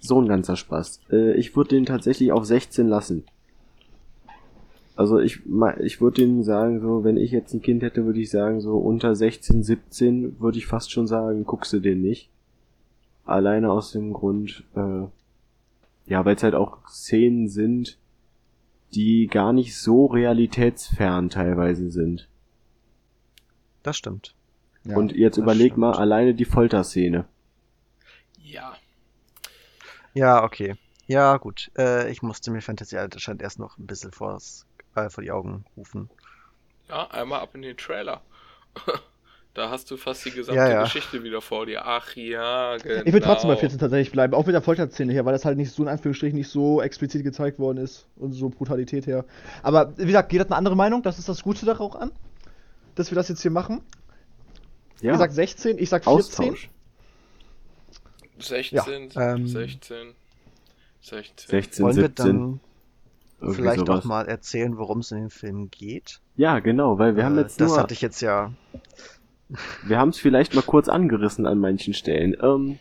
so 0.00 0.20
ein 0.20 0.28
ganzer 0.28 0.56
Spaß. 0.56 1.00
Äh, 1.10 1.34
ich 1.34 1.54
würde 1.54 1.70
den 1.70 1.86
tatsächlich 1.86 2.32
auf 2.32 2.44
16 2.44 2.88
lassen. 2.88 3.24
Also 5.00 5.18
ich, 5.18 5.46
ma- 5.46 5.78
ich 5.78 6.02
würde 6.02 6.20
denen 6.20 6.42
sagen, 6.44 6.82
so, 6.82 7.04
wenn 7.04 7.16
ich 7.16 7.30
jetzt 7.30 7.54
ein 7.54 7.62
Kind 7.62 7.82
hätte, 7.82 8.04
würde 8.04 8.20
ich 8.20 8.28
sagen, 8.28 8.60
so 8.60 8.76
unter 8.76 9.16
16, 9.16 9.62
17 9.62 10.38
würde 10.40 10.58
ich 10.58 10.66
fast 10.66 10.92
schon 10.92 11.06
sagen, 11.06 11.44
guckst 11.44 11.72
du 11.72 11.80
den 11.80 12.02
nicht. 12.02 12.28
Alleine 13.24 13.70
aus 13.72 13.92
dem 13.92 14.12
Grund, 14.12 14.62
äh, 14.76 15.04
ja, 16.04 16.22
weil 16.26 16.36
es 16.36 16.42
halt 16.42 16.54
auch 16.54 16.86
Szenen 16.86 17.48
sind, 17.48 17.96
die 18.92 19.26
gar 19.28 19.54
nicht 19.54 19.74
so 19.74 20.04
realitätsfern 20.04 21.30
teilweise 21.30 21.90
sind. 21.90 22.28
Das 23.82 23.96
stimmt. 23.96 24.34
Ja, 24.84 24.96
Und 24.98 25.12
jetzt 25.16 25.38
überleg 25.38 25.78
mal 25.78 25.92
stimmt. 25.94 26.02
alleine 26.02 26.34
die 26.34 26.44
Folterszene. 26.44 27.24
Ja. 28.42 28.74
Ja, 30.12 30.44
okay. 30.44 30.74
Ja, 31.06 31.38
gut. 31.38 31.70
Äh, 31.78 32.10
ich 32.10 32.20
musste 32.20 32.50
mir 32.50 32.60
Fantasy 32.60 32.96
Island 32.96 33.40
erst 33.40 33.58
noch 33.58 33.78
ein 33.78 33.86
bisschen 33.86 34.12
vors, 34.12 34.66
äh, 34.94 35.10
vor 35.10 35.22
die 35.22 35.30
Augen 35.30 35.64
rufen. 35.76 36.10
Ja, 36.88 37.06
einmal 37.10 37.40
ab 37.40 37.54
in 37.54 37.62
den 37.62 37.76
Trailer. 37.76 38.20
Da 39.52 39.68
hast 39.68 39.90
du 39.90 39.96
fast 39.96 40.24
die 40.24 40.30
gesamte 40.30 40.60
Ja, 40.60 40.70
ja. 40.70 40.82
Geschichte 40.84 41.24
wieder 41.24 41.40
vor 41.40 41.66
dir. 41.66 41.84
Ach 41.84 42.14
ja, 42.14 42.76
genau. 42.76 43.02
Ich 43.04 43.12
will 43.12 43.20
trotzdem 43.20 43.50
bei 43.50 43.56
14 43.56 43.80
tatsächlich 43.80 44.12
bleiben, 44.12 44.32
auch 44.32 44.46
mit 44.46 44.54
der 44.54 44.62
Folterszene 44.62 45.12
her, 45.12 45.24
weil 45.24 45.32
das 45.32 45.44
halt 45.44 45.56
nicht 45.56 45.72
so 45.72 45.82
in 45.82 45.88
Anführungsstrichen 45.88 46.38
nicht 46.38 46.48
so 46.48 46.80
explizit 46.80 47.24
gezeigt 47.24 47.58
worden 47.58 47.78
ist 47.78 48.06
und 48.14 48.32
so 48.32 48.48
Brutalität 48.48 49.08
her. 49.08 49.24
Aber 49.64 49.92
wie 49.98 50.06
gesagt, 50.06 50.32
jeder 50.32 50.42
hat 50.44 50.50
eine 50.50 50.56
andere 50.56 50.76
Meinung, 50.76 51.02
das 51.02 51.18
ist 51.18 51.28
das 51.28 51.42
Gute 51.42 51.66
daran 51.66 51.82
auch 51.82 51.96
an, 51.96 52.12
dass 52.94 53.10
wir 53.10 53.16
das 53.16 53.28
jetzt 53.28 53.42
hier 53.42 53.50
machen. 53.50 53.82
Ja, 55.00 55.14
Ihr 55.14 55.18
sagt 55.18 55.32
16, 55.32 55.78
ich 55.78 55.88
sag 55.88 56.04
14. 56.04 56.18
Austausch. 56.18 56.70
16, 58.38 59.10
ähm, 59.16 59.46
16, 59.48 60.14
16. 61.02 61.48
16, 61.48 61.84
Wollen 61.84 61.96
wir 61.96 62.04
17. 62.04 62.60
vielleicht 63.48 63.86
sowas. 63.86 63.88
auch 63.88 64.04
mal 64.04 64.26
erzählen, 64.28 64.76
worum 64.78 65.00
es 65.00 65.10
in 65.12 65.18
dem 65.18 65.30
Film 65.30 65.70
geht? 65.70 66.20
Ja, 66.36 66.58
genau, 66.60 66.98
weil 66.98 67.16
wir 67.16 67.24
haben 67.24 67.36
Äh, 67.36 67.42
jetzt 67.42 67.60
das 67.60 67.68
nur, 67.70 67.78
hatte 67.78 67.94
ich 67.94 68.00
jetzt 68.02 68.20
ja. 68.20 68.52
wir 69.82 69.98
haben 69.98 70.10
es 70.10 70.18
vielleicht 70.18 70.54
mal 70.54 70.62
kurz 70.62 70.88
angerissen 70.88 71.46
an 71.46 71.58
manchen 71.58 71.94
Stellen. 71.94 72.36
Ähm, 72.42 72.78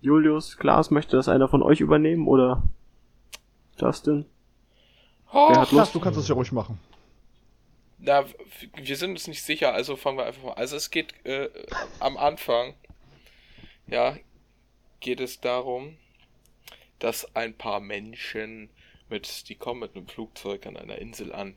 Julius, 0.00 0.56
Klaas, 0.56 0.90
möchte 0.90 1.16
das 1.16 1.28
einer 1.28 1.48
von 1.48 1.62
euch 1.62 1.80
übernehmen 1.80 2.26
oder 2.28 2.62
Justin? 3.78 4.26
Oh, 5.32 5.48
Wer 5.50 5.60
hat 5.60 5.68
Klaas, 5.68 5.92
du 5.92 6.00
kannst 6.00 6.18
das 6.18 6.28
ja 6.28 6.34
ruhig 6.34 6.52
machen. 6.52 6.78
na, 7.98 8.24
wir 8.76 8.96
sind 8.96 9.10
uns 9.12 9.26
nicht 9.26 9.42
sicher, 9.42 9.72
also 9.72 9.96
fangen 9.96 10.18
wir 10.18 10.26
einfach 10.26 10.42
mal. 10.42 10.52
Also 10.54 10.76
es 10.76 10.90
geht 10.90 11.14
äh, 11.24 11.48
am 11.98 12.16
Anfang, 12.16 12.74
ja, 13.86 14.16
geht 15.00 15.20
es 15.20 15.40
darum, 15.40 15.96
dass 16.98 17.34
ein 17.36 17.54
paar 17.56 17.80
Menschen 17.80 18.70
mit, 19.08 19.48
die 19.48 19.54
kommen 19.54 19.80
mit 19.80 19.96
einem 19.96 20.08
Flugzeug 20.08 20.66
an 20.66 20.76
einer 20.76 20.98
Insel 20.98 21.32
an. 21.32 21.56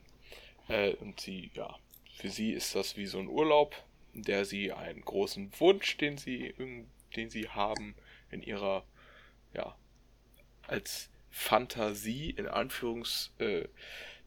Äh, 0.68 0.94
und 0.96 1.20
sie, 1.20 1.52
ja, 1.54 1.76
für 2.18 2.30
sie 2.30 2.52
ist 2.52 2.76
das 2.76 2.98
wie 2.98 3.06
so 3.08 3.20
ein 3.20 3.28
Urlaub, 3.28 3.76
in 4.14 4.24
der 4.24 4.46
sie 4.46 4.72
einen 4.72 5.02
großen 5.02 5.52
Wunsch, 5.60 5.98
den 5.98 6.18
sie, 6.18 6.48
irgend- 6.58 6.88
den 7.16 7.30
sie 7.30 7.50
haben, 7.50 7.96
in 8.32 8.44
ihrer, 8.44 8.84
ja, 9.54 9.76
als 10.68 11.10
Fantasie 11.32 12.30
in 12.32 12.48
Anführungszeichen 12.48 13.70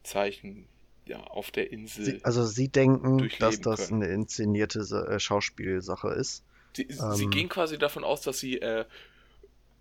Zeichen 0.03 0.67
ja, 1.05 1.21
auf 1.21 1.51
der 1.51 1.71
Insel. 1.71 2.05
Sie, 2.05 2.25
also 2.25 2.45
sie 2.45 2.69
denken, 2.69 3.29
dass 3.39 3.59
das 3.61 3.87
können. 3.89 4.03
eine 4.03 4.13
inszenierte 4.13 4.79
äh, 4.79 5.19
Schauspielsache 5.19 6.09
ist. 6.09 6.43
Sie, 6.75 6.87
sie 6.89 7.23
Ähm. 7.23 7.29
gehen 7.29 7.49
quasi 7.49 7.77
davon 7.77 8.03
aus, 8.03 8.21
dass 8.21 8.39
sie 8.39 8.59
äh, 8.59 8.85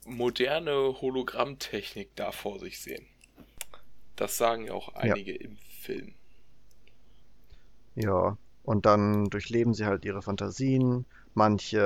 moderne 0.05 1.01
Hologrammtechnik 1.01 2.11
da 2.17 2.33
vor 2.33 2.59
sich 2.59 2.81
sehen. 2.81 3.07
Das 4.23 4.39
sagen 4.39 4.67
ja 4.67 4.73
auch 4.73 4.95
einige 4.95 5.35
im 5.35 5.57
Film. 5.57 6.15
Ja, 7.97 8.39
und 8.63 8.87
dann 8.87 9.25
durchleben 9.31 9.75
sie 9.75 9.85
halt 9.85 10.05
ihre 10.05 10.23
Fantasien. 10.23 11.07
Manche 11.35 11.81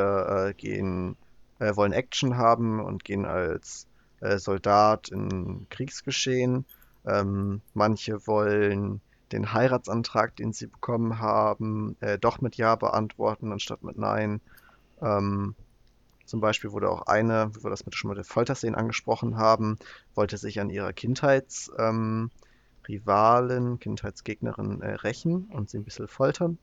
äh, 0.50 0.52
gehen, 0.52 1.16
äh, 1.60 1.74
wollen 1.76 1.94
Action 1.94 2.36
haben 2.36 2.84
und 2.84 3.04
gehen 3.04 3.24
als 3.24 3.86
äh, 4.20 4.36
Soldat 4.36 5.08
in 5.08 5.66
Kriegsgeschehen. 5.70 6.66
Ähm, 7.06 7.62
manche 7.72 8.26
wollen 8.26 9.00
den 9.32 9.54
Heiratsantrag, 9.54 10.36
den 10.36 10.52
sie 10.52 10.66
bekommen 10.66 11.18
haben, 11.18 11.96
äh, 12.00 12.18
doch 12.18 12.42
mit 12.42 12.56
Ja 12.56 12.76
beantworten 12.76 13.50
anstatt 13.50 13.82
mit 13.82 13.96
Nein. 13.96 14.42
Ähm, 15.00 15.54
zum 16.26 16.40
Beispiel 16.40 16.72
wurde 16.72 16.90
auch 16.90 17.02
eine, 17.02 17.50
wie 17.54 17.64
wir 17.64 17.70
das 17.70 17.86
mit 17.86 17.94
schon 17.94 18.08
mit 18.08 18.18
der 18.18 18.24
Folterszenen 18.24 18.74
angesprochen 18.74 19.36
haben, 19.36 19.78
wollte 20.14 20.36
sich 20.38 20.60
an 20.60 20.70
ihrer 20.70 20.92
Kindheits, 20.92 21.70
ähm, 21.78 22.30
Kindheitsgegnerin 22.84 24.80
äh, 24.82 24.94
rächen 24.94 25.46
und 25.52 25.70
sie 25.70 25.78
ein 25.78 25.84
bisschen 25.84 26.08
foltern. 26.08 26.58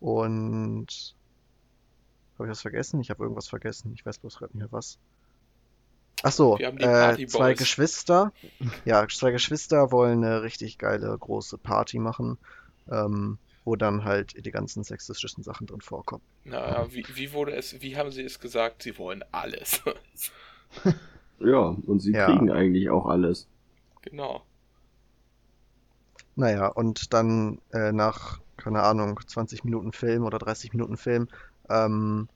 Und 0.00 1.14
habe 2.40 2.48
ich 2.48 2.50
was 2.50 2.62
vergessen? 2.62 3.00
Ich 3.00 3.10
habe 3.10 3.22
irgendwas 3.22 3.48
vergessen. 3.48 3.92
Ich 3.94 4.04
weiß 4.04 4.18
bloß 4.18 4.38
gerade 4.38 4.56
nicht 4.56 4.62
mehr 4.62 4.72
was. 4.72 4.98
Ach 6.22 6.32
so, 6.32 6.58
äh, 6.58 7.26
zwei 7.26 7.54
Geschwister. 7.54 8.32
Ja, 8.84 9.06
zwei 9.08 9.30
Geschwister 9.30 9.90
wollen 9.92 10.24
eine 10.24 10.42
richtig 10.42 10.78
geile 10.78 11.16
große 11.16 11.56
Party 11.58 11.98
machen, 11.98 12.38
ähm, 12.90 13.38
wo 13.64 13.76
dann 13.76 14.04
halt 14.04 14.44
die 14.46 14.50
ganzen 14.50 14.84
sexistischen 14.84 15.42
Sachen 15.42 15.66
drin 15.66 15.80
vorkommen. 15.82 16.24
Na, 16.44 16.86
wie, 16.92 17.04
wie 17.14 17.32
wurde 17.32 17.52
es, 17.54 17.80
wie 17.82 17.96
haben 17.96 18.10
sie 18.10 18.22
es 18.22 18.38
gesagt? 18.40 18.82
Sie 18.82 18.96
wollen 18.98 19.24
alles. 19.32 19.82
Ja, 21.40 21.76
und 21.86 21.98
sie 22.00 22.14
Ja. 22.14 22.16
kriegen 22.16 22.50
eigentlich 22.52 22.88
auch 22.88 23.06
alles. 23.06 23.48
genau. 24.02 24.46
Naja, 26.34 26.66
und 26.68 27.12
dann 27.12 27.60
äh, 27.72 27.92
nach, 27.92 28.40
keine 28.56 28.82
Ahnung, 28.82 29.20
20 29.26 29.64
Minuten 29.64 29.92
Film 29.92 30.24
oder 30.24 30.38
30 30.38 30.72
Minuten 30.72 30.96
Film, 30.96 31.28
ähm, 31.68 32.28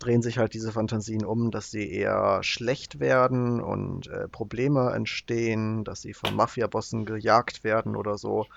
drehen 0.00 0.22
sich 0.22 0.38
halt 0.38 0.54
diese 0.54 0.72
Fantasien 0.72 1.24
um, 1.24 1.50
dass 1.50 1.70
sie 1.70 1.90
eher 1.90 2.42
schlecht 2.44 3.00
werden 3.00 3.60
und 3.62 4.08
äh, 4.08 4.28
Probleme 4.28 4.92
entstehen, 4.94 5.84
dass 5.84 6.02
sie 6.02 6.14
von 6.14 6.34
Mafiabossen 6.34 7.06
gejagt 7.06 7.64
werden 7.64 7.96
oder 7.96 8.18
so 8.18 8.48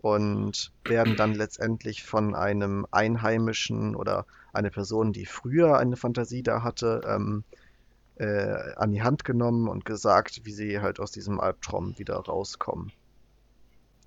und 0.00 0.72
werden 0.84 1.16
dann 1.16 1.34
letztendlich 1.34 2.04
von 2.04 2.34
einem 2.34 2.86
Einheimischen 2.90 3.94
oder 3.94 4.26
eine 4.52 4.70
Person, 4.70 5.12
die 5.12 5.26
früher 5.26 5.78
eine 5.78 5.96
Fantasie 5.96 6.42
da 6.42 6.62
hatte, 6.62 7.02
ähm, 7.06 7.44
äh, 8.16 8.74
an 8.76 8.92
die 8.92 9.02
Hand 9.02 9.24
genommen 9.24 9.68
und 9.68 9.84
gesagt, 9.84 10.40
wie 10.44 10.52
sie 10.52 10.80
halt 10.80 11.00
aus 11.00 11.10
diesem 11.10 11.40
Albtraum 11.40 11.98
wieder 11.98 12.16
rauskommen. 12.16 12.92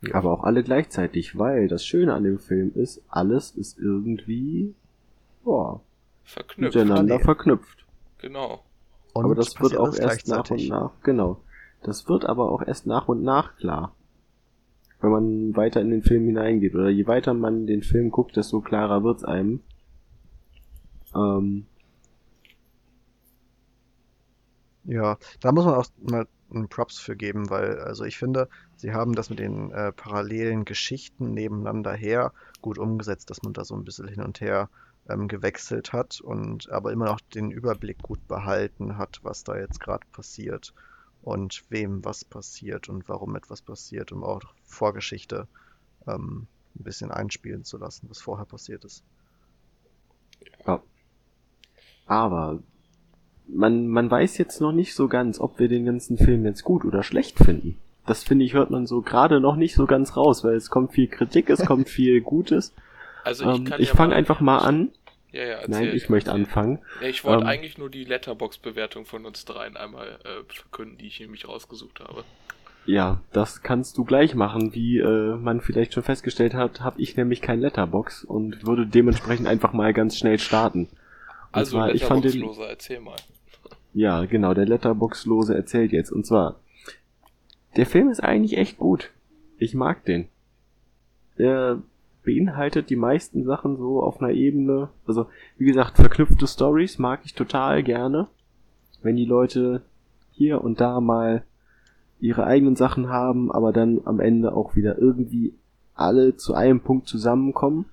Ja. 0.02 0.16
Aber 0.16 0.32
auch 0.34 0.44
alle 0.44 0.64
gleichzeitig, 0.64 1.38
weil 1.38 1.68
das 1.68 1.86
Schöne 1.86 2.14
an 2.14 2.24
dem 2.24 2.40
Film 2.40 2.72
ist, 2.76 3.02
alles 3.08 3.52
ist 3.52 3.80
irgendwie 3.80 4.76
boah, 5.44 5.82
Verknüpft. 6.24 6.76
miteinander 6.76 7.18
Nee. 7.18 7.24
verknüpft. 7.24 7.86
Genau. 8.20 8.64
Und 9.14 9.26
aber 9.26 9.36
das 9.36 9.60
wird 9.60 9.78
auch 9.78 9.96
erst 9.96 10.28
nach 10.28 10.38
und 10.38 10.58
gleichzeitig. 10.58 10.70
nach, 10.70 10.92
genau. 11.04 11.42
Das 11.84 12.08
wird 12.08 12.26
aber 12.26 12.52
auch 12.52 12.62
erst 12.62 12.88
nach 12.88 13.08
und 13.08 13.24
nach 13.24 13.56
klar. 13.58 13.94
Wenn 15.04 15.12
man 15.12 15.56
weiter 15.56 15.82
in 15.82 15.92
den 15.92 16.02
Film 16.02 16.26
hineingeht. 16.26 16.74
Oder 16.74 16.90
je 16.90 17.06
weiter 17.06 17.34
man 17.36 17.68
den 17.68 17.84
Film 17.84 18.10
guckt, 18.10 18.36
desto 18.38 18.62
klarer 18.62 19.04
wird's 19.04 19.24
einem. 19.24 19.60
Ähm, 21.14 21.66
Ja, 24.86 25.18
da 25.40 25.52
muss 25.52 25.66
man 25.66 25.76
auch 25.76 25.86
mal 26.02 26.28
einen 26.54 26.68
Props 26.68 27.00
für 27.00 27.16
geben, 27.16 27.50
weil, 27.50 27.80
also 27.80 28.04
ich 28.04 28.18
finde, 28.18 28.50
sie 28.76 28.94
haben 28.94 29.14
das 29.16 29.30
mit 29.30 29.40
den 29.40 29.72
äh, 29.72 29.92
parallelen 29.94 30.66
Geschichten 30.66 31.34
nebeneinander 31.34 31.94
her 31.94 32.34
gut 32.62 32.78
umgesetzt, 32.78 33.30
dass 33.30 33.44
man 33.44 33.54
da 33.54 33.64
so 33.64 33.76
ein 33.76 33.86
bisschen 33.86 34.08
hin 34.08 34.22
und 34.22 34.42
her 34.42 34.70
ähm, 35.10 35.28
gewechselt 35.28 35.94
hat 35.94 36.20
und 36.22 36.70
aber 36.70 36.92
immer 36.92 37.06
noch 37.06 37.22
den 37.22 37.50
Überblick 37.52 38.02
gut 38.02 38.28
behalten 38.28 38.98
hat, 38.98 39.20
was 39.24 39.44
da 39.44 39.58
jetzt 39.58 39.80
gerade 39.80 40.06
passiert 40.12 40.74
und 41.24 41.64
wem 41.70 42.06
was 42.06 42.24
passiert 42.26 42.90
und 42.90 43.08
warum 43.10 43.36
etwas 43.36 43.62
passiert, 43.62 44.12
um 44.12 44.24
auch 44.24 44.42
Vorgeschichte 44.66 45.48
ähm, 46.08 46.48
ein 46.76 46.84
bisschen 46.84 47.12
einspielen 47.12 47.64
zu 47.64 47.78
lassen, 47.78 48.10
was 48.10 48.20
vorher 48.20 48.46
passiert 48.46 48.86
ist. 48.86 49.04
aber 52.06 52.60
man, 53.48 53.88
man 53.88 54.10
weiß 54.10 54.38
jetzt 54.38 54.62
noch 54.62 54.72
nicht 54.72 54.96
so 54.96 55.08
ganz, 55.08 55.40
ob 55.40 55.60
wir 55.60 55.68
den 55.68 55.86
ganzen 55.86 56.18
Film 56.18 56.46
jetzt 56.46 56.64
gut 56.64 56.86
oder 56.86 57.04
schlecht 57.04 57.38
finden. 57.38 57.78
Das 58.06 58.24
finde 58.24 58.46
ich, 58.46 58.54
hört 58.54 58.70
man 58.70 58.86
so 58.86 59.02
gerade 59.02 59.40
noch 59.40 59.56
nicht 59.56 59.76
so 59.76 59.86
ganz 59.86 60.18
raus, 60.18 60.44
weil 60.44 60.56
es 60.56 60.70
kommt 60.70 60.94
viel 60.94 61.08
Kritik, 61.08 61.50
es 61.50 61.66
kommt 61.66 61.90
viel 61.98 62.22
Gutes. 62.22 62.74
Also 63.24 63.50
ich 63.50 63.58
Ähm, 63.60 63.74
ich 63.78 63.90
ja 63.90 63.96
fange 63.96 64.16
einfach 64.16 64.42
mal 64.42 64.60
an. 64.60 64.90
Ja, 65.34 65.44
ja, 65.44 65.58
Nein, 65.68 65.90
ich 65.96 66.10
möchte 66.10 66.30
erzähl. 66.30 66.44
anfangen. 66.46 66.80
Ja, 67.02 67.08
ich 67.08 67.24
wollte 67.24 67.42
Ähm, 67.42 67.48
eigentlich 67.50 67.78
nur 67.78 67.90
die 67.90 68.04
Letterbox-Bewertung 68.06 69.06
von 69.06 69.26
uns 69.26 69.44
dreien 69.46 69.76
einmal 69.76 70.20
äh, 70.24 70.44
verkünden, 70.54 70.98
die 71.00 71.08
ich 71.08 71.20
nämlich 71.20 71.48
rausgesucht 71.48 72.00
habe. 72.00 72.24
Ja, 72.86 73.22
das 73.32 73.64
kannst 73.64 73.98
du 73.98 74.04
gleich 74.04 74.36
machen. 74.36 74.74
Wie 74.76 75.00
äh, 75.00 75.36
man 75.36 75.62
vielleicht 75.62 75.94
schon 75.94 76.04
festgestellt 76.04 76.54
hat, 76.54 76.82
habe 76.82 77.02
ich 77.02 77.16
nämlich 77.18 77.42
kein 77.42 77.60
Letterbox 77.62 78.24
und 78.24 78.66
würde 78.68 78.86
dementsprechend 78.86 79.48
einfach 79.48 79.74
mal 79.74 79.94
ganz 79.94 80.18
schnell 80.18 80.38
starten. 80.38 80.82
Und 80.84 80.90
Also, 81.52 81.72
zwar, 81.78 81.94
ich 81.96 82.04
fand 82.04 82.26
den, 82.26 82.44
erzähl 82.70 83.00
mal. 83.00 83.16
ja, 83.94 84.26
genau, 84.26 84.54
der 84.54 84.66
Letterbox-Lose 84.66 85.56
erzählt 85.56 85.94
jetzt. 85.94 86.12
Und 86.12 86.26
zwar, 86.28 86.60
der 87.78 87.86
Film 87.86 88.10
ist 88.10 88.20
eigentlich 88.22 88.58
echt 88.58 88.78
gut. 88.78 89.10
Ich 89.58 89.74
mag 89.74 90.04
den. 90.06 90.28
Er 91.38 91.82
beinhaltet 92.24 92.90
die 92.90 92.96
meisten 92.96 93.44
Sachen 93.44 93.78
so 93.78 94.02
auf 94.02 94.22
einer 94.22 94.32
Ebene. 94.32 94.90
Also, 95.06 95.28
wie 95.58 95.66
gesagt, 95.66 95.98
verknüpfte 95.98 96.48
Stories 96.48 97.00
mag 97.00 97.22
ich 97.24 97.34
total 97.34 97.84
gerne. 97.84 98.28
Wenn 99.02 99.16
die 99.16 99.26
Leute 99.26 99.82
hier 100.32 100.64
und 100.64 100.80
da 100.82 101.02
mal 101.02 101.44
ihre 102.20 102.46
eigenen 102.46 102.76
Sachen 102.76 103.10
haben, 103.10 103.52
aber 103.52 103.74
dann 103.74 104.02
am 104.06 104.20
Ende 104.20 104.56
auch 104.56 104.76
wieder 104.76 104.98
irgendwie 104.98 105.54
alle 105.94 106.38
zu 106.38 106.54
einem 106.54 106.80
Punkt 106.80 107.08
zusammenkommen. 107.08 107.86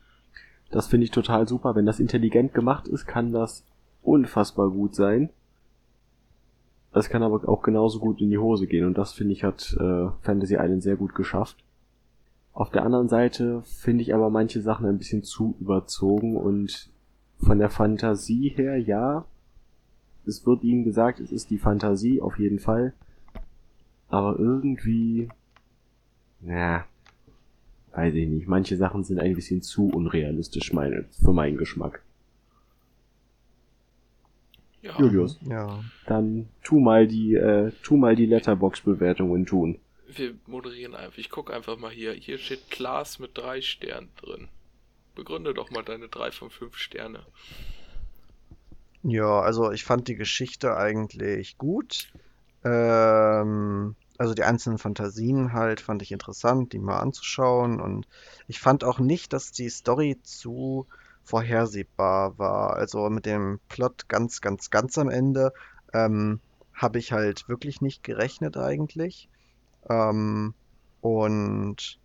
Das 0.70 0.87
finde 0.87 1.05
ich 1.05 1.11
total 1.11 1.49
super. 1.49 1.74
Wenn 1.74 1.87
das 1.87 2.01
intelligent 2.01 2.55
gemacht 2.55 2.87
ist, 2.87 3.07
kann 3.07 3.33
das 3.33 3.64
unfassbar 4.03 4.70
gut 4.70 4.95
sein. 4.95 5.31
Das 6.93 7.09
kann 7.09 7.22
aber 7.22 7.49
auch 7.49 7.62
genauso 7.62 7.99
gut 7.99 8.20
in 8.20 8.31
die 8.31 8.39
Hose 8.39 8.66
gehen 8.66 8.87
und 8.87 8.99
das 8.99 9.12
finde 9.12 9.33
ich 9.33 9.45
hat 9.45 9.76
äh, 9.78 10.09
Fantasy 10.22 10.55
Island 10.55 10.83
sehr 10.83 10.97
gut 10.97 11.14
geschafft. 11.14 11.57
Auf 12.61 12.68
der 12.68 12.84
anderen 12.84 13.08
Seite 13.08 13.62
finde 13.62 14.02
ich 14.02 14.12
aber 14.14 14.28
manche 14.28 14.61
Sachen 14.61 14.84
ein 14.84 14.98
bisschen 14.98 15.22
zu 15.22 15.56
überzogen 15.61 16.36
und 16.36 16.90
von 17.38 17.58
der 17.58 17.70
Fantasie 17.70 18.50
her, 18.50 18.76
ja, 18.76 19.24
es 20.26 20.44
wird 20.44 20.62
ihnen 20.62 20.84
gesagt, 20.84 21.20
es 21.20 21.32
ist 21.32 21.48
die 21.48 21.56
Fantasie 21.56 22.20
auf 22.20 22.38
jeden 22.38 22.58
Fall, 22.58 22.92
aber 24.11 24.38
irgendwie, 24.38 25.30
na, 26.42 26.84
weiß 27.94 28.12
ich 28.12 28.28
nicht, 28.28 28.46
manche 28.46 28.76
Sachen 28.76 29.04
sind 29.04 29.20
ein 29.20 29.34
bisschen 29.34 29.62
zu 29.62 29.88
unrealistisch 29.88 30.74
meine, 30.74 31.06
für 31.12 31.32
meinen 31.32 31.56
Geschmack. 31.56 32.02
Ja, 34.82 34.98
Julius, 34.98 35.40
Ja. 35.48 35.82
dann 36.06 36.50
tu 36.62 36.78
mal 36.78 37.06
die, 37.06 37.36
äh, 37.36 37.72
tu 37.82 37.96
mal 37.96 38.16
die 38.16 38.26
Letterbox-Bewertungen 38.26 39.46
tun. 39.46 39.78
Wir 40.18 40.34
moderieren 40.46 40.94
einfach. 40.94 41.18
Ich 41.18 41.30
gucke 41.30 41.52
einfach 41.52 41.76
mal 41.76 41.90
hier. 41.90 42.12
Hier 42.12 42.38
steht 42.38 42.70
Klaas 42.70 43.18
mit 43.18 43.36
drei 43.36 43.61
Sternen 43.61 44.11
drin. 44.16 44.48
Begründe 45.14 45.54
doch 45.54 45.70
mal 45.70 45.82
deine 45.82 46.08
drei 46.08 46.30
von 46.30 46.50
fünf 46.50 46.76
Sterne. 46.76 47.24
Ja, 49.02 49.40
also 49.40 49.72
ich 49.72 49.84
fand 49.84 50.08
die 50.08 50.16
Geschichte 50.16 50.76
eigentlich 50.76 51.58
gut. 51.58 52.12
Ähm, 52.64 53.96
also 54.18 54.34
die 54.34 54.44
einzelnen 54.44 54.78
Fantasien 54.78 55.52
halt 55.52 55.80
fand 55.80 56.02
ich 56.02 56.12
interessant, 56.12 56.72
die 56.72 56.78
mal 56.78 56.98
anzuschauen. 56.98 57.80
Und 57.80 58.06
ich 58.48 58.61
fand 58.61 58.84
auch 58.84 58.98
nicht, 58.98 59.32
dass 59.32 59.52
die 59.52 59.70
Story 59.70 60.18
zu 60.22 60.86
vorhersehbar 61.24 62.38
war. 62.38 62.76
Also 62.76 63.08
mit 63.08 63.26
dem 63.26 63.61
Plot 63.68 64.08
ganz, 64.08 64.40
ganz, 64.40 64.70
ganz 64.70 64.98
am 64.98 65.08
Ende 65.08 65.52
ähm, 65.94 66.40
habe 66.74 66.98
ich 66.98 67.12
halt 67.12 67.48
wirklich 67.48 67.80
nicht 67.80 68.02
gerechnet 68.02 68.56
eigentlich. 68.56 69.28
Ähm, 69.89 70.55
und 71.01 71.99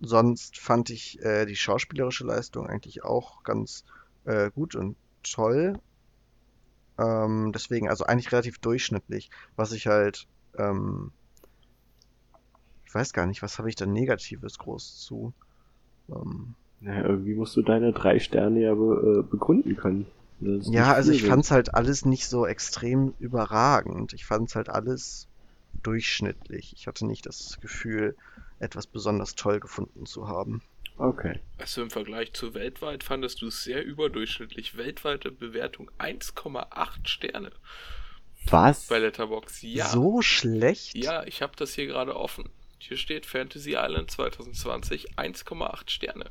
sonst 0.00 0.58
fand 0.58 0.90
ich 0.90 1.20
äh, 1.22 1.46
die 1.46 1.56
schauspielerische 1.56 2.24
Leistung 2.24 2.66
eigentlich 2.66 3.04
auch 3.04 3.42
ganz 3.42 3.84
äh, 4.24 4.50
gut 4.50 4.74
und 4.74 4.96
toll. 5.22 5.78
Ähm, 6.98 7.52
deswegen, 7.52 7.88
also 7.88 8.04
eigentlich 8.04 8.32
relativ 8.32 8.58
durchschnittlich. 8.58 9.30
Was 9.56 9.72
ich 9.72 9.86
halt 9.86 10.26
ähm, 10.56 11.12
ich 12.88 12.94
weiß 12.94 13.12
gar 13.12 13.26
nicht, 13.26 13.42
was 13.42 13.58
habe 13.58 13.68
ich 13.68 13.76
da 13.76 13.84
Negatives 13.84 14.58
groß 14.58 14.96
zu. 14.96 15.34
Ähm, 16.08 16.54
Naja, 16.80 17.04
irgendwie 17.04 17.34
musst 17.34 17.54
du 17.54 17.60
deine 17.60 17.92
drei 17.92 18.18
Sterne 18.18 18.60
ja 18.60 18.74
be 18.74 19.18
äh, 19.18 19.30
begründen 19.30 19.76
können. 19.76 20.06
Ja, 20.40 20.94
also 20.94 21.12
ich 21.12 21.20
viel 21.20 21.28
fand's 21.28 21.50
halt 21.50 21.74
alles 21.74 22.06
nicht 22.06 22.26
so 22.28 22.46
extrem 22.46 23.12
überragend. 23.18 24.14
Ich 24.14 24.24
fand's 24.24 24.54
halt 24.54 24.70
alles 24.70 25.26
durchschnittlich. 25.82 26.72
Ich 26.76 26.86
hatte 26.86 27.06
nicht 27.06 27.26
das 27.26 27.58
Gefühl, 27.60 28.16
etwas 28.58 28.86
besonders 28.86 29.34
toll 29.34 29.60
gefunden 29.60 30.06
zu 30.06 30.28
haben. 30.28 30.62
Okay. 30.96 31.38
Also 31.58 31.82
im 31.82 31.90
Vergleich 31.90 32.32
zu 32.32 32.54
weltweit 32.54 33.04
fandest 33.04 33.40
du 33.40 33.46
es 33.46 33.62
sehr 33.62 33.84
überdurchschnittlich. 33.84 34.76
Weltweite 34.76 35.30
Bewertung 35.30 35.90
1,8 35.98 37.06
Sterne 37.06 37.52
Was? 38.46 38.86
bei 38.86 38.98
Letterbox. 38.98 39.62
Ja. 39.62 39.86
So 39.86 40.22
schlecht? 40.22 40.96
Ja, 40.96 41.24
ich 41.24 41.40
habe 41.40 41.52
das 41.56 41.74
hier 41.74 41.86
gerade 41.86 42.16
offen. 42.16 42.50
Hier 42.78 42.96
steht 42.96 43.26
Fantasy 43.26 43.76
Island 43.76 44.10
2020 44.10 45.14
1,8 45.16 45.90
Sterne. 45.90 46.30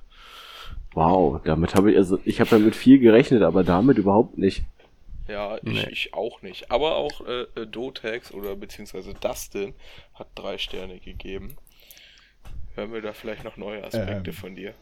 Wow, 0.93 1.41
damit 1.43 1.75
habe 1.75 1.91
ich, 1.91 1.97
also 1.97 2.19
ich 2.25 2.39
habe 2.41 2.49
damit 2.49 2.75
viel 2.75 2.99
gerechnet, 2.99 3.43
aber 3.43 3.63
damit 3.63 3.97
überhaupt 3.97 4.37
nicht. 4.37 4.63
Ja, 5.27 5.57
ich, 5.57 5.63
Nee. 5.63 5.87
ich 5.91 6.13
auch 6.13 6.41
nicht. 6.41 6.71
Aber 6.71 6.95
auch 6.95 7.21
äh, 7.21 7.41
äh, 7.55 7.67
Dotex 7.67 8.31
oder 8.31 8.55
beziehungsweise 8.55 9.13
Dustin 9.13 9.73
hat 10.13 10.27
drei 10.35 10.57
Sterne 10.57 10.99
gegeben. 10.99 11.57
Hören 12.75 12.93
wir 12.93 13.01
da 13.01 13.13
vielleicht 13.13 13.43
noch 13.43 13.57
neue 13.57 13.83
Aspekte 13.83 14.29
Ähm. 14.29 14.35
von 14.35 14.55
dir? 14.55 14.73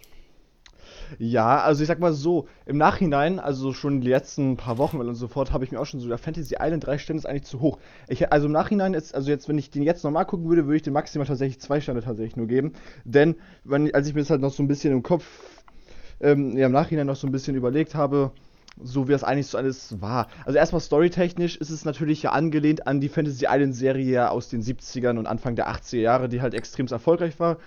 Ja, 1.20 1.60
also 1.62 1.82
ich 1.82 1.88
sag 1.88 2.00
mal 2.00 2.14
so, 2.14 2.48
im 2.66 2.78
Nachhinein, 2.78 3.39
also 3.39 3.74
schon 3.74 4.02
die 4.02 4.10
letzten 4.10 4.58
paar 4.58 4.78
Wochen 4.78 4.98
und 4.98 5.16
so 5.16 5.28
fort, 5.28 5.52
habe 5.52 5.64
ich 5.64 5.72
mir 5.72 5.80
auch 5.80 5.86
schon 5.86 6.00
so, 6.00 6.08
der 6.08 6.18
Fantasy 6.18 6.56
Island 6.60 6.86
drei 6.86 6.98
Sterne 6.98 7.20
ist 7.20 7.26
eigentlich 7.26 7.43
zu 7.43 7.60
hoch. 7.60 7.80
Ich, 8.08 8.32
also 8.32 8.48
im 8.48 8.52
Nachhinein 8.52 8.93
ist, 8.93 9.14
also 9.14 9.30
jetzt, 9.30 9.48
wenn 9.48 9.58
ich 9.58 9.70
den 9.70 9.84
jetzt 9.84 10.04
nochmal 10.04 10.26
gucken 10.26 10.48
würde, 10.48 10.66
würde 10.66 10.78
ich 10.78 10.82
den 10.84 10.93
maximal 10.93 11.28
tatsächlich 11.28 11.60
zwei 11.60 11.82
Sterne 11.82 12.02
tatsächlich 12.02 12.36
nur 12.36 12.48
geben. 12.48 12.74
Denn, 13.04 13.36
wenn, 13.64 13.93
als 13.93 14.08
ich 14.08 14.14
mir 14.14 14.22
das 14.22 14.30
halt 14.30 14.41
noch 14.41 14.52
so 14.52 14.64
ein 14.64 14.68
bisschen 14.68 14.93
im 14.93 15.04
Kopf, 15.04 15.26
ähm, 16.22 16.56
ja, 16.58 16.68
im 16.68 16.72
Nachhinein 16.72 17.08
noch 17.08 17.16
so 17.16 17.28
ein 17.28 17.32
bisschen 17.32 17.56
überlegt 17.56 17.96
habe, 17.96 18.32
so 18.82 19.07
wie 19.07 19.11
das 19.11 19.23
eigentlich 19.23 19.47
so 19.47 19.57
alles 19.57 20.01
war. 20.01 20.28
Also 20.45 20.57
erstmal 20.57 20.82
storytechnisch 20.82 21.57
ist 21.57 21.69
es 21.69 21.86
natürlich 21.86 22.23
ja 22.23 22.32
angelehnt 22.32 22.88
an 22.88 22.99
die 22.99 23.09
Fantasy 23.09 23.45
Island 23.49 23.76
Serie 23.76 24.30
aus 24.30 24.49
den 24.49 24.61
70ern 24.61 25.17
und 25.17 25.28
Anfang 25.28 25.55
der 25.55 25.69
80er 25.69 25.97
Jahre, 25.97 26.30
die 26.30 26.41
halt 26.41 26.53
extrem 26.53 26.88
erfolgreich 26.88 27.39
war. 27.39 27.57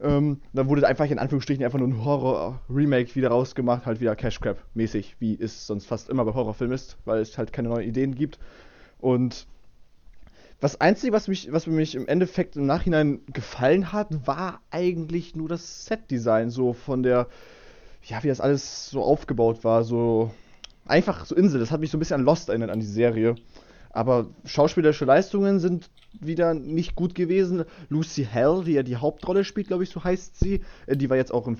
Ähm, 0.00 0.40
da 0.52 0.68
wurde 0.68 0.86
einfach 0.86 1.06
in 1.06 1.18
Anführungsstrichen 1.18 1.64
einfach 1.64 1.78
nur 1.78 1.88
ein 1.88 2.04
Horror-Remake 2.04 3.16
wieder 3.16 3.30
rausgemacht, 3.30 3.84
halt 3.84 4.00
wieder 4.00 4.14
Cash 4.14 4.40
Grab-mäßig, 4.40 5.16
wie 5.18 5.36
es 5.40 5.66
sonst 5.66 5.86
fast 5.86 6.08
immer 6.08 6.24
bei 6.24 6.34
Horrorfilmen 6.34 6.74
ist, 6.74 6.98
weil 7.04 7.20
es 7.20 7.36
halt 7.36 7.52
keine 7.52 7.68
neuen 7.68 7.88
Ideen 7.88 8.14
gibt. 8.14 8.38
Und 8.98 9.46
das 10.60 10.80
Einzige, 10.80 11.12
was 11.12 11.28
mich, 11.28 11.52
was 11.52 11.66
mich 11.66 11.94
im 11.94 12.06
Endeffekt 12.06 12.56
im 12.56 12.66
Nachhinein 12.66 13.20
gefallen 13.32 13.92
hat, 13.92 14.26
war 14.26 14.60
eigentlich 14.70 15.34
nur 15.34 15.48
das 15.48 15.86
Set-Design, 15.86 16.50
so 16.50 16.72
von 16.72 17.02
der, 17.02 17.26
ja, 18.04 18.22
wie 18.22 18.28
das 18.28 18.40
alles 18.40 18.90
so 18.90 19.02
aufgebaut 19.02 19.64
war, 19.64 19.82
so 19.82 20.30
einfach 20.88 21.24
so 21.24 21.34
Insel. 21.34 21.60
Das 21.60 21.70
hat 21.70 21.80
mich 21.80 21.90
so 21.90 21.96
ein 21.96 22.00
bisschen 22.00 22.20
an 22.20 22.24
Lost 22.24 22.48
erinnert, 22.48 22.70
an 22.70 22.80
die 22.80 22.86
Serie. 22.86 23.36
Aber 23.90 24.26
schauspielerische 24.44 25.04
Leistungen 25.04 25.60
sind 25.60 25.90
wieder 26.20 26.54
nicht 26.54 26.94
gut 26.94 27.14
gewesen. 27.14 27.64
Lucy 27.88 28.24
Hell, 28.24 28.62
die 28.64 28.72
ja 28.72 28.82
die 28.82 28.96
Hauptrolle 28.96 29.44
spielt, 29.44 29.68
glaube 29.68 29.84
ich, 29.84 29.90
so 29.90 30.04
heißt 30.04 30.38
sie, 30.38 30.62
äh, 30.86 30.96
die 30.96 31.08
war 31.10 31.16
jetzt 31.16 31.32
auch 31.32 31.46
in 31.48 31.58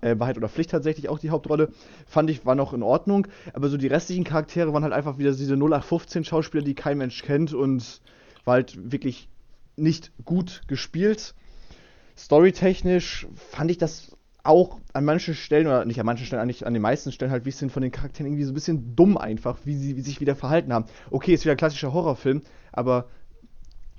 äh, 0.00 0.18
Wahrheit 0.18 0.36
oder 0.36 0.48
Pflicht 0.48 0.70
tatsächlich 0.70 1.08
auch 1.08 1.18
die 1.18 1.30
Hauptrolle, 1.30 1.70
fand 2.06 2.30
ich, 2.30 2.46
war 2.46 2.54
noch 2.54 2.72
in 2.72 2.82
Ordnung. 2.82 3.26
Aber 3.52 3.68
so 3.68 3.76
die 3.76 3.86
restlichen 3.86 4.24
Charaktere 4.24 4.72
waren 4.72 4.82
halt 4.82 4.92
einfach 4.92 5.18
wieder 5.18 5.32
diese 5.32 5.54
0815 5.54 6.24
Schauspieler, 6.24 6.62
die 6.62 6.74
kein 6.74 6.98
Mensch 6.98 7.22
kennt 7.22 7.54
und 7.54 8.00
war 8.44 8.54
halt 8.54 8.92
wirklich 8.92 9.28
nicht 9.76 10.12
gut 10.24 10.62
gespielt. 10.68 11.34
Storytechnisch 12.16 13.26
fand 13.34 13.70
ich 13.70 13.78
das 13.78 14.13
auch 14.44 14.78
an 14.92 15.04
manchen 15.04 15.34
Stellen, 15.34 15.66
oder 15.66 15.84
nicht 15.84 15.98
an 15.98 16.06
manchen 16.06 16.26
Stellen, 16.26 16.42
eigentlich 16.42 16.66
an 16.66 16.74
den 16.74 16.82
meisten 16.82 17.10
Stellen 17.12 17.32
halt 17.32 17.42
ein 17.42 17.44
bisschen 17.44 17.70
von 17.70 17.82
den 17.82 17.90
Charakteren 17.90 18.26
irgendwie 18.26 18.44
so 18.44 18.52
ein 18.52 18.54
bisschen 18.54 18.94
dumm 18.94 19.16
einfach, 19.16 19.58
wie 19.64 19.74
sie 19.74 19.96
wie 19.96 20.02
sich 20.02 20.20
wieder 20.20 20.36
verhalten 20.36 20.72
haben. 20.72 20.84
Okay, 21.10 21.32
ist 21.32 21.44
wieder 21.44 21.52
ein 21.52 21.58
klassischer 21.58 21.92
Horrorfilm, 21.92 22.42
aber 22.70 23.08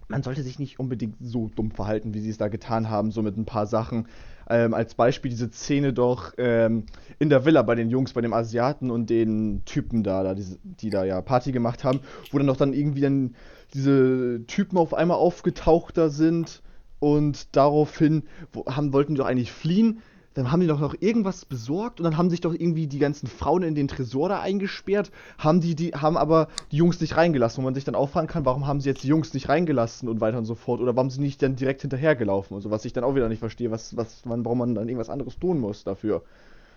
man 0.08 0.22
sollte 0.22 0.44
sich 0.44 0.60
nicht 0.60 0.80
unbedingt 0.80 1.16
so 1.20 1.50
dumm 1.56 1.72
verhalten, 1.72 2.14
wie 2.14 2.20
sie 2.20 2.30
es 2.30 2.38
da 2.38 2.48
getan 2.48 2.90
haben, 2.90 3.12
so 3.12 3.24
mit 3.24 3.38
ein 3.38 3.46
paar 3.46 3.66
Sachen. 3.66 4.08
Ähm, 4.48 4.76
als 4.76 4.94
Beispiel 4.94 5.32
diese 5.32 5.50
Szene 5.50 5.94
doch 5.94 6.34
ähm, 6.38 6.86
in 7.18 7.30
der 7.30 7.46
Villa 7.46 7.64
bei 7.64 7.74
den 7.74 7.90
Jungs, 7.90 8.14
bei 8.14 8.22
dem 8.22 8.34
Asiaten 8.34 8.92
und 8.92 9.10
den 9.10 9.64
Typen 9.66 10.04
da, 10.04 10.22
da 10.22 10.36
diese, 10.36 10.60
die 10.64 10.92
da 10.92 11.04
ja 11.04 11.22
Party 11.22 11.52
gemacht 11.52 11.84
haben, 11.84 12.02
wo 12.30 12.38
dann 12.38 12.46
doch 12.46 12.58
dann 12.58 12.74
irgendwie 12.74 13.02
dann 13.02 13.34
diese 13.74 14.44
Typen 14.46 14.78
auf 14.78 14.94
einmal 14.94 15.18
aufgetauchter 15.18 16.12
sind 16.12 16.62
und 17.00 17.56
daraufhin 17.56 18.24
wo, 18.54 18.66
haben, 18.68 18.94
wollten 18.94 19.16
die 19.16 19.20
doch 19.20 19.26
eigentlich 19.26 19.52
fliehen. 19.52 20.04
Dann 20.36 20.52
haben 20.52 20.60
die 20.60 20.68
doch 20.68 20.82
noch 20.82 20.94
irgendwas 21.00 21.46
besorgt 21.46 22.00
und 22.00 22.04
dann 22.04 22.18
haben 22.18 22.30
sich 22.30 22.42
doch 22.42 22.54
irgendwie 22.54 22.88
die 22.88 23.00
ganzen 23.00 23.28
Frauen 23.28 23.64
in 23.64 23.74
den 23.74 23.88
Tresor 23.88 24.28
da 24.28 24.42
eingesperrt, 24.42 25.10
haben 25.38 25.62
die, 25.62 25.76
die, 25.76 25.94
haben 25.94 26.18
aber 26.18 26.50
die 26.72 26.78
Jungs 26.78 27.00
nicht 27.00 27.16
reingelassen, 27.16 27.64
wo 27.64 27.66
man 27.66 27.74
sich 27.74 27.86
dann 27.86 27.96
auch 27.96 28.10
fragen 28.10 28.28
kann, 28.28 28.44
warum 28.44 28.68
haben 28.68 28.82
sie 28.82 28.90
jetzt 28.90 29.04
die 29.04 29.08
Jungs 29.08 29.34
nicht 29.34 29.48
reingelassen 29.48 30.10
und 30.10 30.20
weiter 30.20 30.38
und 30.38 30.44
so 30.44 30.54
fort 30.54 30.82
oder 30.82 30.94
warum 30.96 31.08
die 31.08 31.22
nicht 31.22 31.42
dann 31.42 31.56
direkt 31.56 31.82
hinterhergelaufen 31.82 32.54
und 32.54 32.62
so, 32.62 32.70
was 32.70 32.84
ich 32.84 32.92
dann 32.92 33.06
auch 33.06 33.16
wieder 33.16 33.30
nicht 33.30 33.40
verstehe, 33.40 33.72
was, 33.72 33.96
was, 33.96 34.26
man, 34.26 34.44
warum 34.44 34.58
man 34.58 34.76
dann 34.76 34.90
irgendwas 34.90 35.10
anderes 35.10 35.40
tun 35.40 35.58
muss 35.60 35.86
dafür. 35.86 36.22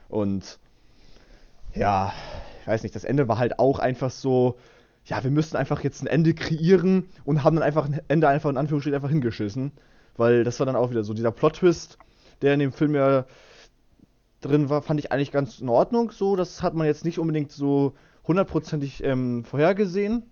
Und 0.09 0.61
ja, 1.75 2.13
ich 2.63 2.69
weiß 2.69 2.85
nicht, 2.85 2.95
das 2.95 3.03
Ende 3.03 3.27
war 3.27 3.39
halt 3.39 3.59
auch 3.59 3.81
einfach 3.81 4.13
so, 4.13 4.57
ja, 5.05 5.25
wir 5.25 5.33
müssten 5.33 5.57
einfach 5.57 5.83
jetzt 5.83 6.01
ein 6.01 6.07
Ende 6.07 6.33
kreieren 6.33 7.07
und 7.25 7.43
haben 7.43 7.57
dann 7.57 7.65
einfach 7.65 7.87
ein 7.87 8.01
Ende 8.07 8.29
einfach 8.29 8.51
in 8.51 8.57
Anführungsstrichen 8.57 8.95
einfach 8.95 9.11
hingeschissen, 9.11 9.73
weil 10.17 10.45
das 10.45 10.61
war 10.61 10.67
dann 10.67 10.77
auch 10.77 10.91
wieder 10.91 11.03
so 11.03 11.13
dieser 11.13 11.33
Plot-Twist, 11.33 11.99
der 12.41 12.55
in 12.55 12.61
dem 12.61 12.73
Film 12.73 12.95
ja 12.95 13.25
drin 14.41 14.69
war, 14.69 14.83
fand 14.83 15.01
ich 15.01 15.13
eigentlich 15.13 15.33
ganz 15.33 15.59
in 15.61 15.69
Ordnung. 15.69 16.11
So, 16.11 16.37
das 16.37 16.63
hat 16.63 16.75
man 16.75 16.87
jetzt 16.87 17.05
nicht 17.05 17.19
unbedingt 17.19 17.53
so 17.53 17.95
hundertprozentig 18.27 19.03
ähm, 19.05 19.45
vorhergesehen. 19.45 20.23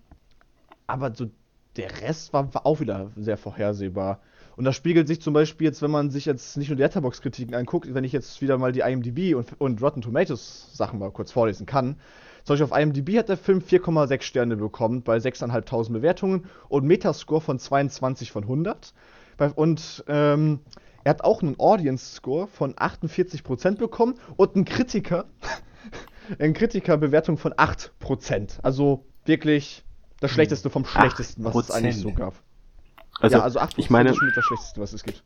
Aber 0.87 1.13
so 1.13 1.29
der 1.75 2.01
Rest 2.01 2.33
war, 2.33 2.53
war 2.53 2.65
auch 2.65 2.79
wieder 2.79 3.11
sehr 3.15 3.37
vorhersehbar. 3.37 4.19
Und 4.55 4.63
das 4.65 4.75
spiegelt 4.75 5.07
sich 5.07 5.21
zum 5.21 5.33
Beispiel 5.33 5.65
jetzt, 5.67 5.81
wenn 5.83 5.91
man 5.91 6.09
sich 6.09 6.25
jetzt 6.25 6.57
nicht 6.57 6.69
nur 6.69 6.75
die 6.77 6.81
Letterbox-Kritiken 6.81 7.53
anguckt, 7.53 7.93
wenn 7.93 8.03
ich 8.03 8.11
jetzt 8.11 8.41
wieder 8.41 8.57
mal 8.57 8.71
die 8.71 8.79
IMDb 8.79 9.35
und, 9.35 9.59
und 9.61 9.81
Rotten 9.83 10.01
Tomatoes 10.01 10.71
Sachen 10.73 10.97
mal 10.97 11.11
kurz 11.11 11.31
vorlesen 11.31 11.67
kann. 11.67 11.97
Zum 12.43 12.53
Beispiel 12.53 12.63
auf 12.73 12.79
IMDb 12.79 13.17
hat 13.19 13.29
der 13.29 13.37
Film 13.37 13.59
4,6 13.59 14.21
Sterne 14.23 14.55
bekommen 14.57 15.03
bei 15.03 15.17
6.500 15.17 15.91
Bewertungen 15.91 16.45
und 16.69 16.85
Metascore 16.85 17.41
von 17.41 17.59
22 17.59 18.31
von 18.31 18.43
100. 18.43 18.93
Bei- 19.37 19.51
Und 19.51 20.03
ähm, 20.07 20.61
er 21.03 21.11
hat 21.11 21.23
auch 21.23 21.41
einen 21.41 21.59
Audience-Score 21.59 22.47
von 22.47 22.73
48% 22.73 23.77
bekommen 23.77 24.15
und 24.35 24.55
einen 24.55 24.65
Kritiker, 24.65 25.25
eine 26.39 26.53
Kritikerbewertung 26.53 27.37
von 27.37 27.53
8%. 27.53 28.61
Also 28.61 29.05
wirklich 29.25 29.83
das 30.19 30.31
Schlechteste 30.31 30.69
vom 30.69 30.85
Schlechtesten, 30.85 31.43
was 31.43 31.55
es 31.55 31.71
8%. 31.71 31.73
eigentlich 31.75 31.97
so 31.97 32.11
gab. 32.11 32.33
Also, 33.19 33.37
ja, 33.37 33.43
also 33.43 33.59
8% 33.59 33.73
ich 33.77 33.89
meine, 33.89 34.09
ist 34.09 34.17
schon 34.17 34.27
mit 34.27 34.37
das 34.37 34.45
Schlechteste, 34.45 34.81
was 34.81 34.93
es 34.93 35.03
gibt. 35.03 35.23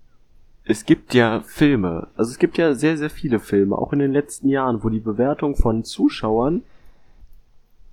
es 0.64 0.86
gibt 0.86 1.14
ja 1.14 1.42
Filme, 1.42 2.08
also 2.16 2.32
es 2.32 2.38
gibt 2.38 2.58
ja 2.58 2.74
sehr, 2.74 2.98
sehr 2.98 3.10
viele 3.10 3.40
Filme, 3.40 3.78
auch 3.78 3.94
in 3.94 4.00
den 4.00 4.12
letzten 4.12 4.48
Jahren, 4.48 4.84
wo 4.84 4.90
die 4.90 5.00
Bewertung 5.00 5.56
von 5.56 5.84
Zuschauern 5.84 6.64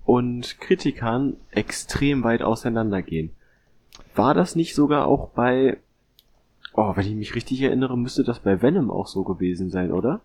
und 0.05 0.59
Kritikern 0.61 1.37
extrem 1.51 2.25
weit 2.25 2.43
auseinandergehen. 2.43 3.31
War 4.15 4.35
das 4.35 4.57
nicht 4.57 4.75
sogar 4.75 5.07
auch 5.07 5.29
bei, 5.31 5.79
oh, 6.79 6.97
wenn 6.97 7.07
ich 7.07 7.15
mich 7.15 7.35
richtig 7.35 7.61
erinnere, 7.63 7.97
müsste 7.99 8.23
das 8.25 8.41
bei 8.41 8.63
Venom 8.63 8.91
auch 8.91 9.07
so 9.09 9.25
gewesen 9.25 9.69
sein, 9.71 9.93
oder? 9.93 10.21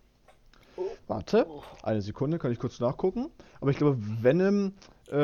Warte, 1.08 1.48
eine 1.82 2.02
Sekunde, 2.02 2.40
kann 2.40 2.52
ich 2.52 2.60
kurz 2.60 2.80
nachgucken. 2.80 3.30
Aber 3.60 3.72
ich 3.72 3.78
glaube, 3.78 3.98
Venom. 4.22 4.74
Äh, 5.12 5.16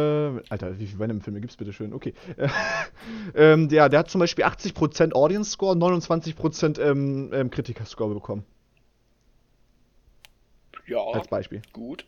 Alter, 0.49 0.77
wie 0.77 0.87
viele 0.87 0.99
Venom-Filme 0.99 1.39
gibt's 1.39 1.55
bitte 1.55 1.71
schön? 1.71 1.93
Okay. 1.93 2.13
ähm, 3.35 3.69
der, 3.69 3.87
der 3.89 3.99
hat 3.99 4.09
zum 4.09 4.19
Beispiel 4.19 4.43
80% 4.43 5.13
Audience-Score 5.13 5.71
und 5.71 5.81
29% 5.81 6.79
ähm, 6.81 7.31
ähm, 7.33 7.49
Kritiker-Score 7.49 8.13
bekommen. 8.13 8.43
Ja, 10.85 10.99
Als 11.13 11.27
Beispiel. 11.27 11.61
gut. 11.71 12.05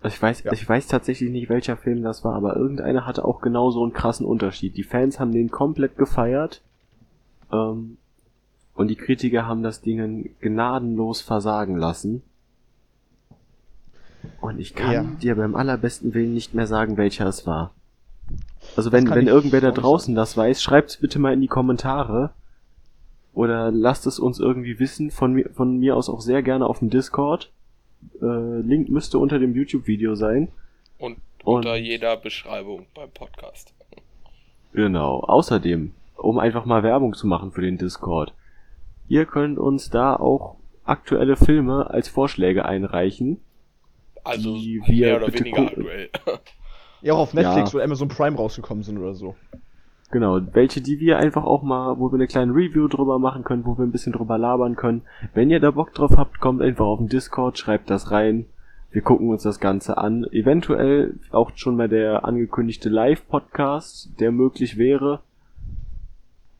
Also 0.00 0.14
ich 0.14 0.22
weiß, 0.22 0.42
Ja. 0.44 0.52
ich 0.52 0.68
weiß 0.68 0.86
tatsächlich 0.86 1.30
nicht, 1.30 1.48
welcher 1.48 1.76
Film 1.76 2.02
das 2.02 2.24
war, 2.24 2.34
aber 2.34 2.56
irgendeiner 2.56 3.06
hatte 3.06 3.24
auch 3.24 3.40
genau 3.40 3.70
so 3.70 3.82
einen 3.82 3.92
krassen 3.92 4.26
Unterschied. 4.26 4.76
Die 4.76 4.84
Fans 4.84 5.18
haben 5.18 5.32
den 5.32 5.50
komplett 5.50 5.96
gefeiert, 5.96 6.62
ähm, 7.52 7.96
und 8.74 8.88
die 8.88 8.96
Kritiker 8.96 9.46
haben 9.46 9.62
das 9.62 9.80
Ding 9.80 10.30
gnadenlos 10.40 11.20
versagen 11.20 11.76
lassen. 11.76 12.22
Und 14.40 14.60
ich 14.60 14.74
kann 14.74 14.92
Ja. 14.92 15.02
dir 15.02 15.34
beim 15.36 15.56
allerbesten 15.56 16.14
Willen 16.14 16.34
nicht 16.34 16.54
mehr 16.54 16.66
sagen, 16.66 16.96
welcher 16.96 17.26
es 17.26 17.46
war. 17.46 17.72
Also 18.76 18.92
wenn, 18.92 19.08
wenn 19.10 19.26
irgendwer 19.26 19.60
da 19.60 19.70
draußen 19.70 20.14
das 20.14 20.36
weiß, 20.36 20.62
schreibt's 20.62 20.98
bitte 20.98 21.18
mal 21.18 21.32
in 21.32 21.40
die 21.40 21.48
Kommentare. 21.48 22.30
Oder 23.32 23.70
lasst 23.70 24.06
es 24.06 24.18
uns 24.18 24.40
irgendwie 24.40 24.78
wissen, 24.78 25.10
von 25.10 25.32
mir, 25.32 25.48
von 25.50 25.78
mir 25.78 25.96
aus 25.96 26.08
auch 26.08 26.20
sehr 26.20 26.42
gerne 26.42 26.66
auf 26.66 26.80
dem 26.80 26.90
Discord. 26.90 27.50
Äh, 28.20 28.60
Link 28.60 28.88
müsste 28.88 29.18
unter 29.18 29.38
dem 29.38 29.54
YouTube-Video 29.54 30.14
sein. 30.14 30.48
Und 30.98 31.18
Und- 31.44 31.56
unter 31.58 31.76
jeder 31.76 32.16
Beschreibung 32.16 32.86
beim 32.94 33.10
Podcast. 33.10 33.72
Genau. 34.72 35.20
Außerdem, 35.20 35.92
um 36.18 36.38
einfach 36.38 36.64
mal 36.66 36.82
Werbung 36.82 37.14
zu 37.14 37.26
machen 37.26 37.52
für 37.52 37.62
den 37.62 37.78
Discord. 37.78 38.34
Ihr 39.08 39.24
könnt 39.24 39.58
uns 39.58 39.88
da 39.90 40.14
auch 40.14 40.56
aktuelle 40.84 41.36
Filme 41.36 41.88
als 41.90 42.08
Vorschläge 42.08 42.64
einreichen. 42.66 43.40
Also 44.24 44.54
die 44.56 44.82
wir 44.86 45.06
mehr 45.06 45.16
oder 45.16 45.26
bitte 45.26 45.44
weniger 45.44 45.64
gucken. 45.64 45.78
aktuell. 45.78 46.08
Ja, 47.00 47.12
auch 47.12 47.18
auf 47.20 47.32
Netflix 47.34 47.70
Ja. 47.72 47.76
oder 47.76 47.84
Amazon 47.84 48.08
Prime 48.08 48.36
rausgekommen 48.36 48.82
sind 48.82 48.98
oder 48.98 49.14
so. 49.14 49.36
Genau, 50.10 50.40
welche, 50.52 50.80
die 50.80 50.98
wir 50.98 51.18
einfach 51.18 51.44
auch 51.44 51.62
mal, 51.62 51.96
wo 52.00 52.10
wir 52.10 52.14
eine 52.16 52.26
kleine 52.26 52.52
Review 52.52 52.88
drüber 52.88 53.20
machen 53.20 53.44
können, 53.44 53.64
wo 53.64 53.78
wir 53.78 53.84
ein 53.84 53.92
bisschen 53.92 54.12
drüber 54.12 54.36
labern 54.36 54.74
können. 54.74 55.02
Wenn 55.32 55.48
ihr 55.48 55.60
da 55.60 55.70
Bock 55.70 55.94
drauf 55.94 56.16
habt, 56.16 56.40
kommt 56.40 56.60
einfach 56.60 56.86
auf 56.86 56.98
den 56.98 57.08
Discord, 57.08 57.56
schreibt 57.56 57.88
das 57.88 58.10
rein. 58.10 58.46
Wir 58.90 59.02
gucken 59.02 59.28
uns 59.28 59.44
das 59.44 59.60
Ganze 59.60 59.96
an. 59.98 60.24
Eventuell 60.32 61.14
auch 61.30 61.52
schon 61.54 61.76
mal 61.76 61.88
der 61.88 62.24
angekündigte 62.24 62.88
Live-Podcast, 62.88 64.18
der 64.18 64.32
möglich 64.32 64.76
wäre. 64.76 65.20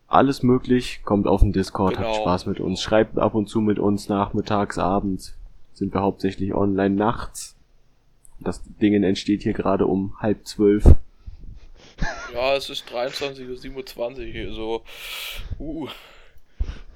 Alles 0.08 0.42
möglich, 0.42 1.02
kommt 1.04 1.26
auf 1.26 1.40
den 1.40 1.52
Discord, 1.52 1.96
Genau. 1.96 2.08
habt 2.08 2.16
Spaß 2.16 2.46
mit 2.46 2.60
uns, 2.60 2.80
schreibt 2.80 3.18
ab 3.18 3.34
und 3.34 3.46
zu 3.46 3.60
mit 3.60 3.78
uns 3.78 4.08
nachmittags, 4.08 4.78
abends. 4.78 5.36
Sind 5.74 5.92
wir 5.94 6.00
hauptsächlich 6.00 6.54
online 6.54 6.94
nachts. 6.94 7.56
Das 8.40 8.62
Ding 8.80 9.02
entsteht 9.02 9.42
hier 9.42 9.52
gerade 9.52 9.86
um 9.86 10.18
halb 10.20 10.46
zwölf. 10.46 10.84
Ja, 12.32 12.54
es 12.54 12.70
ist 12.70 12.88
23.27 12.90 14.46
Uhr, 14.48 14.54
so. 14.54 14.82
Uh. 15.58 15.88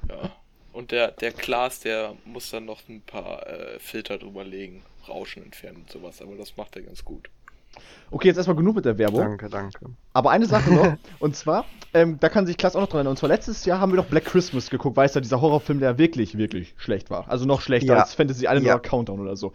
Ja. 0.08 0.30
Und 0.72 0.90
der, 0.90 1.10
der 1.10 1.32
Klaas, 1.32 1.80
der 1.80 2.16
muss 2.24 2.50
dann 2.50 2.64
noch 2.64 2.80
ein 2.88 3.02
paar 3.02 3.46
äh, 3.46 3.78
Filter 3.78 4.16
drüber 4.16 4.42
legen, 4.42 4.82
Rauschen 5.06 5.42
entfernen 5.42 5.78
und 5.82 5.90
sowas, 5.90 6.22
aber 6.22 6.36
das 6.36 6.56
macht 6.56 6.76
er 6.76 6.82
ganz 6.82 7.04
gut. 7.04 7.28
Okay, 8.10 8.28
jetzt 8.28 8.36
erstmal 8.36 8.56
genug 8.56 8.76
mit 8.76 8.84
der 8.84 8.98
Werbung. 8.98 9.20
Danke, 9.20 9.48
danke. 9.48 9.78
Aber 10.12 10.30
eine 10.30 10.44
Sache 10.46 10.70
noch, 10.72 10.96
und 11.18 11.34
zwar, 11.34 11.64
ähm, 11.94 12.18
da 12.20 12.28
kann 12.28 12.46
sich 12.46 12.58
Klaas 12.58 12.76
auch 12.76 12.80
noch 12.82 12.88
dran 12.88 12.98
erinnern. 12.98 13.12
Und 13.12 13.16
zwar 13.16 13.30
letztes 13.30 13.64
Jahr 13.64 13.80
haben 13.80 13.92
wir 13.92 13.96
doch 13.96 14.04
Black 14.06 14.26
Christmas 14.26 14.68
geguckt, 14.68 14.96
weißt 14.96 15.16
du, 15.16 15.20
dieser 15.20 15.40
Horrorfilm, 15.40 15.80
der 15.80 15.96
wirklich, 15.96 16.36
wirklich 16.36 16.74
schlecht 16.76 17.08
war. 17.10 17.28
Also 17.30 17.46
noch 17.46 17.62
schlechter 17.62 17.94
Ja. 17.94 18.00
als 18.00 18.12
Fantasy 18.14 18.44
Island 18.44 18.66
Ja. 18.66 18.74
oder 18.74 18.82
Countdown 18.82 19.20
oder 19.20 19.36
so. 19.36 19.52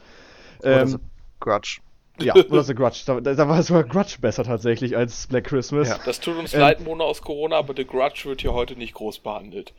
Oder 0.60 0.82
Ähm, 0.82 0.88
so 0.88 0.98
Grudge. 1.40 1.82
ja, 2.20 2.34
oder 2.50 2.64
The 2.64 2.74
Grudge. 2.74 3.04
Da, 3.06 3.20
da 3.22 3.48
war 3.48 3.62
sogar 3.62 3.84
Grudge 3.84 4.16
besser 4.20 4.44
tatsächlich 4.44 4.98
als 4.98 5.28
Black 5.28 5.44
Christmas. 5.44 5.90
Ja. 5.90 6.00
Das 6.04 6.20
tut 6.20 6.36
uns 6.38 6.56
Ähm. 6.56 6.62
leid, 6.62 6.84
Mona 6.84 7.04
aus 7.04 7.22
Corona, 7.22 7.58
aber 7.58 7.76
The 7.78 7.86
Grudge 7.86 8.24
wird 8.26 8.42
hier 8.42 8.54
heute 8.54 8.76
nicht 8.76 8.96
groß 8.96 9.20
behandelt. 9.20 9.74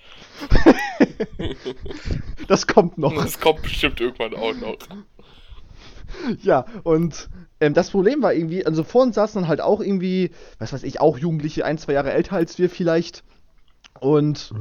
Das 2.47 2.67
kommt 2.67 2.99
noch. 2.99 3.15
Das 3.15 3.41
kommt 3.41 3.63
bestimmt 3.63 4.01
irgendwann 4.01 4.35
auch 4.35 4.55
noch. 4.55 4.77
Ja, 6.43 6.65
und 6.85 7.29
ähm, 7.61 7.75
das 7.75 7.91
Problem 7.91 8.23
war 8.23 8.33
irgendwie, 8.33 8.65
also 8.65 8.85
vor 8.85 9.03
uns 9.03 9.15
saßen 9.15 9.43
dann 9.43 9.49
halt 9.49 9.61
auch 9.61 9.81
irgendwie, 9.81 10.31
was 10.59 10.73
weiß 10.73 10.83
ich, 10.83 11.01
auch 11.01 11.19
Jugendliche, 11.19 11.65
ein, 11.65 11.79
zwei 11.79 11.95
Jahre 11.95 12.13
älter 12.13 12.37
als 12.37 12.59
wir 12.59 12.71
vielleicht. 12.71 13.25
Und 14.01 14.53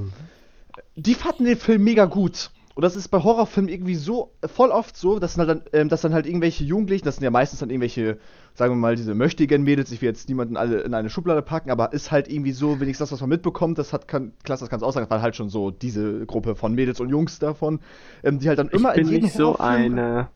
die 0.96 1.14
fanden 1.14 1.46
den 1.46 1.58
Film 1.58 1.84
mega 1.84 2.06
gut. 2.06 2.52
Und 2.78 2.84
das 2.84 2.96
ist 2.96 3.08
bei 3.08 3.24
Horrorfilmen 3.24 3.72
irgendwie 3.72 3.96
so 3.96 4.36
voll 4.46 4.70
oft 4.70 4.96
so, 4.96 5.18
dass 5.18 5.34
dann, 5.34 5.48
halt, 5.48 5.70
ähm, 5.74 5.90
dass 5.90 6.02
dann 6.02 6.14
halt 6.14 6.28
irgendwelche 6.28 6.64
Jugendlichen, 6.64 7.06
das 7.06 7.16
sind 7.16 7.24
ja 7.24 7.32
meistens 7.32 7.60
dann 7.60 7.72
irgendwelche, 7.72 8.20
sagen 8.54 8.72
wir 8.72 8.78
mal, 8.78 8.96
diese 8.96 9.16
möchtigen 9.16 9.64
Mädels, 9.64 9.92
ich 9.92 10.00
will 10.04 10.10
jetzt 10.10 10.30
niemanden 10.30 10.58
alle 10.58 10.82
in 10.82 10.94
eine 10.94 11.10
Schublade 11.10 11.42
packen, 11.42 11.72
aber 11.72 11.92
ist 11.92 12.12
halt 12.12 12.28
irgendwie 12.28 12.52
so, 12.52 12.80
wenigstens 12.80 13.10
das, 13.10 13.14
was 13.14 13.22
man 13.22 13.32
mitbekommt, 13.32 13.80
das 13.80 13.94
hat, 13.94 14.08
kann, 14.08 14.34
Klasse, 14.44 14.64
das 14.64 14.70
kannst 14.70 14.84
du 14.84 14.88
auch 14.88 14.94
sagen, 14.94 15.06
das 15.06 15.10
war 15.10 15.24
halt 15.24 15.36
schon 15.36 15.50
so 15.50 15.72
diese 15.72 16.28
Gruppe 16.28 16.56
von 16.56 16.76
Mädels 16.76 17.00
und 17.00 17.10
Jungs 17.10 17.40
davon, 17.40 17.80
ähm, 18.24 18.38
die 18.38 18.48
halt 18.48 18.60
dann 18.60 18.70
immer 18.70 18.90
ich 18.90 18.98
bin 18.98 19.08
in 19.08 19.12
jeden 19.12 19.24
nicht 19.24 19.34
so 19.36 19.58
Horrorfilm 19.58 19.98
eine. 19.98 20.30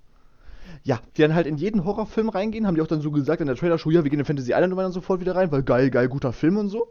Ja, 0.83 0.99
die 1.15 1.21
dann 1.21 1.35
halt 1.35 1.47
in 1.47 1.57
jeden 1.57 1.85
Horrorfilm 1.85 2.29
reingehen, 2.29 2.65
haben 2.65 2.75
die 2.75 2.81
auch 2.81 2.87
dann 2.87 3.01
so 3.01 3.11
gesagt 3.11 3.41
in 3.41 3.47
der 3.47 3.55
Trailer-Show, 3.55 3.91
ja, 3.91 4.03
wir 4.03 4.09
gehen 4.09 4.19
in 4.19 4.25
Fantasy 4.25 4.51
Island 4.51 4.73
und 4.73 4.79
dann 4.79 4.91
sofort 4.91 5.19
wieder 5.19 5.35
rein, 5.35 5.51
weil 5.51 5.63
geil, 5.63 5.89
geil, 5.89 6.07
guter 6.07 6.33
Film 6.33 6.57
und 6.57 6.69
so. 6.69 6.87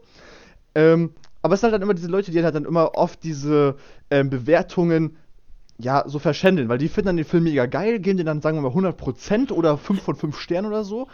Ähm, 0.75 1.11
aber 1.41 1.55
es 1.55 1.61
sind 1.61 1.71
halt 1.71 1.75
dann 1.75 1.81
immer 1.81 1.93
diese 1.93 2.07
Leute, 2.07 2.31
die 2.31 2.43
halt 2.43 2.55
dann 2.55 2.65
immer 2.65 2.95
oft 2.95 3.23
diese 3.23 3.75
ähm, 4.09 4.29
Bewertungen, 4.29 5.17
ja, 5.77 6.03
so 6.07 6.19
verschändeln, 6.19 6.69
weil 6.69 6.77
die 6.77 6.87
finden 6.87 7.07
dann 7.07 7.17
den 7.17 7.25
Film 7.25 7.43
mega 7.43 7.65
geil, 7.65 7.99
geben 7.99 8.17
den 8.17 8.27
dann, 8.27 8.41
sagen 8.41 8.57
wir 8.57 8.69
mal, 8.69 8.71
100% 8.71 9.51
oder 9.51 9.77
5 9.77 10.01
von 10.01 10.15
5 10.15 10.37
Sternen 10.37 10.67
oder 10.67 10.83
so, 10.83 11.07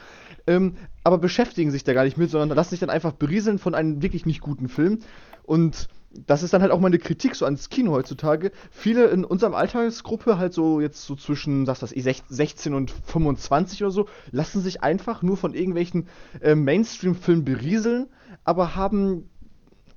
ähm, 0.45 0.75
aber 1.03 1.17
beschäftigen 1.17 1.71
sich 1.71 1.83
da 1.83 1.93
gar 1.93 2.03
nicht 2.03 2.17
mit, 2.17 2.29
sondern 2.29 2.55
lassen 2.55 2.71
sich 2.71 2.79
dann 2.81 2.89
einfach 2.89 3.13
berieseln 3.13 3.59
von 3.59 3.73
einem 3.73 4.01
wirklich 4.01 4.25
nicht 4.25 4.41
guten 4.41 4.67
Film. 4.67 4.99
Und 5.43 5.87
das 6.11 6.41
ist 6.41 6.53
dann 6.53 6.61
halt 6.61 6.71
auch 6.71 6.79
meine 6.79 6.99
Kritik 6.99 7.35
so 7.35 7.45
ans 7.45 7.69
Kino 7.69 7.91
heutzutage. 7.91 8.51
Viele 8.71 9.07
in 9.07 9.25
unserem 9.25 9.53
Alltagsgruppe, 9.53 10.37
halt 10.37 10.53
so 10.53 10.79
jetzt 10.79 11.05
so 11.05 11.15
zwischen, 11.15 11.67
weiß 11.67 11.91
ich, 11.91 12.23
16 12.29 12.73
und 12.73 12.91
25 12.91 13.83
oder 13.83 13.91
so, 13.91 14.07
lassen 14.31 14.61
sich 14.61 14.83
einfach 14.83 15.21
nur 15.21 15.37
von 15.37 15.53
irgendwelchen 15.53 16.07
äh, 16.41 16.55
Mainstream-Filmen 16.55 17.43
berieseln, 17.43 18.07
aber 18.43 18.75
haben 18.75 19.29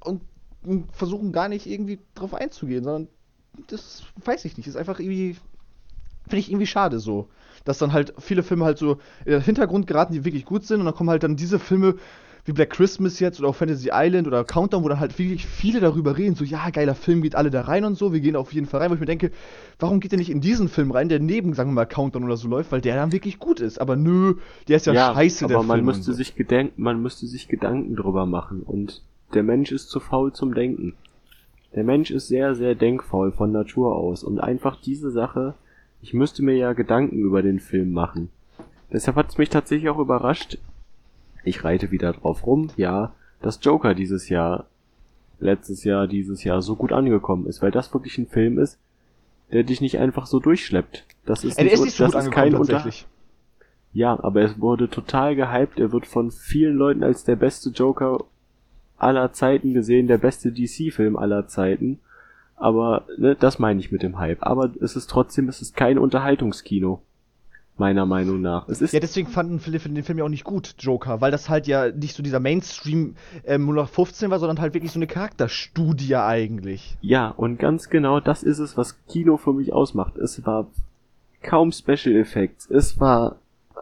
und, 0.05 0.23
und 0.65 0.95
versuchen 0.95 1.33
gar 1.33 1.49
nicht 1.49 1.67
irgendwie 1.67 2.01
drauf 2.15 2.35
einzugehen, 2.35 2.85
sondern 2.85 3.09
das 3.69 4.03
weiß 4.25 4.45
ich 4.45 4.57
nicht. 4.57 4.67
Ist 4.67 4.77
einfach 4.77 4.99
irgendwie, 4.99 5.37
finde 6.25 6.39
ich 6.39 6.51
irgendwie 6.51 6.67
schade 6.67 6.99
so. 6.99 7.29
Dass 7.65 7.79
dann 7.79 7.93
halt 7.93 8.15
viele 8.19 8.43
Filme 8.43 8.65
halt 8.65 8.79
so 8.79 8.99
in 9.25 9.33
den 9.33 9.43
Hintergrund 9.43 9.87
geraten, 9.87 10.15
die 10.15 10.25
wirklich 10.25 10.45
gut 10.45 10.65
sind 10.65 10.81
und 10.81 10.87
dann 10.87 10.95
kommen 10.95 11.11
halt 11.11 11.23
dann 11.23 11.37
diese 11.37 11.59
Filme 11.59 11.97
wie 12.45 12.53
Black 12.53 12.71
Christmas 12.71 13.21
jetzt 13.21 13.39
oder 13.41 13.49
auch 13.49 13.55
Fantasy 13.55 13.91
Island 13.93 14.27
oder 14.27 14.45
Countdown, 14.45 14.83
wo 14.85 14.89
dann 14.89 15.01
halt 15.01 15.19
wirklich 15.19 15.47
viele 15.47 15.81
darüber 15.81 16.17
reden, 16.17 16.35
so 16.35 16.45
ja, 16.45 16.71
geiler 16.71 16.95
Film, 16.95 17.23
geht 17.23 17.35
alle 17.35 17.51
da 17.51 17.63
rein 17.63 17.85
und 17.85 17.97
so, 17.97 18.13
wir 18.13 18.21
gehen 18.21 18.37
auf 18.37 18.53
jeden 18.53 18.67
Fall 18.67 18.81
rein, 18.81 18.91
wo 18.91 18.95
ich 18.95 19.01
mir 19.01 19.07
denke, 19.07 19.31
warum 19.79 20.01
geht 20.01 20.13
ihr 20.13 20.19
nicht 20.19 20.31
in 20.31 20.41
diesen 20.41 20.69
Film 20.69 20.91
rein, 20.91 21.09
der 21.09 21.21
neben, 21.21 21.55
sagen 21.55 21.71
wir 21.71 21.75
mal, 21.75 21.87
Countdown 21.87 22.25
oder 22.25 22.37
so 22.37 22.49
läuft, 22.49 22.73
weil 22.73 22.81
der 22.81 22.97
dann 22.97 23.13
wirklich 23.13 23.39
gut 23.39 23.61
ist, 23.61 23.81
aber 23.81 23.97
nö, 23.97 24.35
der 24.69 24.77
ist 24.77 24.87
ja, 24.87 25.15
scheiße, 25.15 25.45
aber 25.45 25.55
der 25.55 25.63
man 25.63 25.79
Film. 25.79 25.87
müsste 25.87 26.13
so. 26.13 26.13
sich 26.13 26.35
gedenken, 26.35 26.83
man 26.83 27.03
müsste 27.03 27.27
sich 27.27 27.49
Gedanken 27.49 27.97
drüber 27.97 28.27
machen 28.27 28.63
und 28.63 29.03
der 29.35 29.43
Mensch 29.43 29.71
ist 29.73 29.89
zu 29.91 30.01
faul 30.01 30.33
zum 30.33 30.55
Denken. 30.55 30.95
Der 31.75 31.85
Mensch 31.85 32.11
ist 32.11 32.27
sehr, 32.27 32.57
sehr 32.57 32.75
denkfaul 32.75 33.31
von 33.31 33.53
Natur 33.53 33.95
aus 33.95 34.25
und 34.25 34.41
einfach 34.41 34.81
diese 34.81 35.11
Sache, 35.11 35.55
ich 36.03 36.15
müsste 36.15 36.43
mir 36.43 36.57
ja 36.57 36.73
Gedanken 36.73 37.19
über 37.19 37.43
den 37.43 37.61
Film 37.61 37.93
machen. 37.93 38.31
Deshalb 38.93 39.17
hat 39.17 39.29
es 39.29 39.39
mich 39.39 39.51
tatsächlich 39.51 39.89
auch 39.89 39.99
überrascht. 39.99 40.59
Ich 41.45 41.65
reite 41.65 41.91
wieder 41.91 42.13
drauf 42.13 42.47
rum, 42.47 42.71
ja, 42.77 43.13
dass 43.41 43.61
Joker 43.63 43.95
dieses 43.95 44.29
Jahr, 44.29 44.67
letztes 45.39 45.85
Jahr, 45.85 46.07
dieses 46.07 46.45
Jahr 46.45 46.63
so 46.63 46.77
gut 46.77 46.93
angekommen 46.93 47.47
ist, 47.47 47.63
weil 47.63 47.71
das 47.71 47.93
wirklich 47.95 48.19
ein 48.19 48.27
Film 48.27 48.59
ist, 48.59 48.79
der 49.53 49.65
dich 49.65 49.81
nicht 49.81 49.99
einfach 49.99 50.27
so 50.27 50.39
durchschleppt. 50.39 51.05
Das 51.25 51.45
ist 51.45 51.59
der 51.59 51.71
ist 51.71 51.83
nicht 51.83 51.97
so 51.97 52.07
das 52.07 52.27
ist 52.27 52.31
kein 52.31 52.55
Unter 52.55 52.75
tatsächlich. 52.75 53.07
ja, 53.93 54.19
aber 54.23 54.43
es 54.43 54.61
wurde 54.61 54.89
total 54.89 55.35
gehypt. 55.35 55.79
Er 55.81 55.93
wird 55.93 56.07
von 56.07 56.31
vielen 56.31 56.77
Leuten 56.77 57.03
als 57.03 57.25
der 57.25 57.37
beste 57.37 57.71
Joker 57.71 58.25
aller 58.99 59.33
Zeiten 59.33 59.73
gesehen, 59.73 60.07
der 60.07 60.19
beste 60.19 60.53
DC-Film 60.53 61.17
aller 61.17 61.49
Zeiten. 61.49 61.99
Aber 62.57 63.07
ne, 63.17 63.35
das 63.35 63.59
meine 63.59 63.81
ich 63.81 63.91
mit 63.91 64.03
dem 64.03 64.19
Hype. 64.19 64.43
Aber 64.43 64.71
es 64.81 64.95
ist 64.95 65.09
trotzdem, 65.09 65.49
es 65.49 65.63
ist 65.63 65.75
kein 65.75 65.99
Unterhaltungskino. 65.99 67.01
Meiner 67.77 68.05
Meinung 68.05 68.43
nach. 68.43 68.69
Es 68.69 68.83
ist 68.83 68.93
Ja, 68.93 69.01
deswegen 69.01 69.29
fanden 69.29 69.59
viele 69.59 69.79
den 69.79 70.03
Film 70.03 70.19
ja 70.19 70.25
auch 70.25 70.29
nicht 70.29 70.45
gut, 70.45 70.75
Joker, 70.79 71.23
weil 71.23 71.31
das 71.31 71.49
halt 71.49 71.67
ja 71.67 71.91
nicht 71.91 72.15
so 72.15 72.23
dieser 72.23 72.41
Mainstream 72.41 73.17
ähm, 73.47 73.63
0815 73.63 74.31
war, 74.31 74.39
sondern 74.39 74.61
halt 74.61 74.75
wirklich 74.75 74.93
so 74.93 74.99
eine 74.99 75.07
Charakterstudie 75.07 76.17
eigentlich. 76.17 76.99
Ja, 77.01 77.29
und 77.29 77.59
ganz 77.59 77.89
genau 77.89 78.21
das 78.21 78.43
ist 78.43 78.59
es, 78.59 78.77
was 78.77 78.99
Kino 79.07 79.39
für 79.39 79.55
mich 79.55 79.73
ausmacht. 79.73 80.17
Es 80.19 80.45
war 80.45 80.67
kaum 81.43 81.73
Special 81.73 82.15
Effects. 82.17 82.69
Es 82.71 83.01
war 83.01 83.37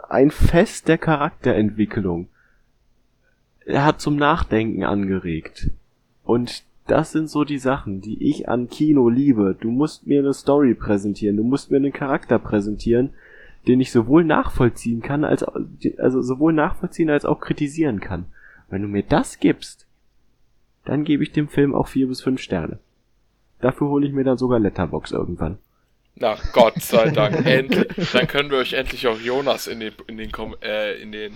ein 0.08 0.30
Fest 0.30 0.86
der 0.88 0.98
Charakterentwicklung. 0.98 2.28
Er 3.66 3.84
hat 3.84 4.00
zum 4.00 4.16
Nachdenken 4.16 4.84
angeregt. 4.84 5.70
Und 6.24 6.62
das 6.86 7.12
sind 7.12 7.28
so 7.28 7.44
die 7.44 7.58
Sachen, 7.58 8.00
die 8.00 8.30
ich 8.30 8.48
an 8.48 8.68
Kino 8.68 9.08
liebe. 9.08 9.56
Du 9.60 9.70
musst 9.70 10.06
mir 10.06 10.20
eine 10.20 10.32
Story 10.32 10.74
präsentieren, 10.74 11.36
du 11.36 11.44
musst 11.44 11.70
mir 11.70 11.76
einen 11.76 11.92
Charakter 11.92 12.38
präsentieren, 12.38 13.10
den 13.66 13.80
ich 13.80 13.92
sowohl 13.92 14.24
nachvollziehen 14.24 15.02
kann, 15.02 15.24
als 15.24 15.42
also 15.42 16.22
sowohl 16.22 16.52
nachvollziehen 16.52 17.10
als 17.10 17.24
auch 17.24 17.40
kritisieren 17.40 18.00
kann. 18.00 18.26
Wenn 18.68 18.82
du 18.82 18.88
mir 18.88 19.02
das 19.02 19.40
gibst, 19.40 19.86
dann 20.84 21.04
gebe 21.04 21.22
ich 21.22 21.32
dem 21.32 21.48
Film 21.48 21.74
auch 21.74 21.88
vier 21.88 22.06
bis 22.06 22.22
fünf 22.22 22.40
Sterne. 22.40 22.78
Dafür 23.60 23.88
hole 23.88 24.06
ich 24.06 24.12
mir 24.12 24.24
dann 24.24 24.38
sogar 24.38 24.58
Letterbox 24.58 25.10
irgendwann. 25.12 25.58
Na 26.14 26.36
Gott 26.52 26.80
sei 26.80 27.10
Dank, 27.14 27.44
endlich. 27.46 28.10
Dann 28.12 28.26
können 28.26 28.50
wir 28.50 28.58
euch 28.58 28.72
endlich 28.72 29.06
auch 29.06 29.20
Jonas 29.20 29.66
in 29.66 29.80
den, 29.80 29.92
in 30.06 30.16
den, 30.16 30.32
Kom 30.32 30.56
äh, 30.62 31.00
in 31.00 31.12
den 31.12 31.34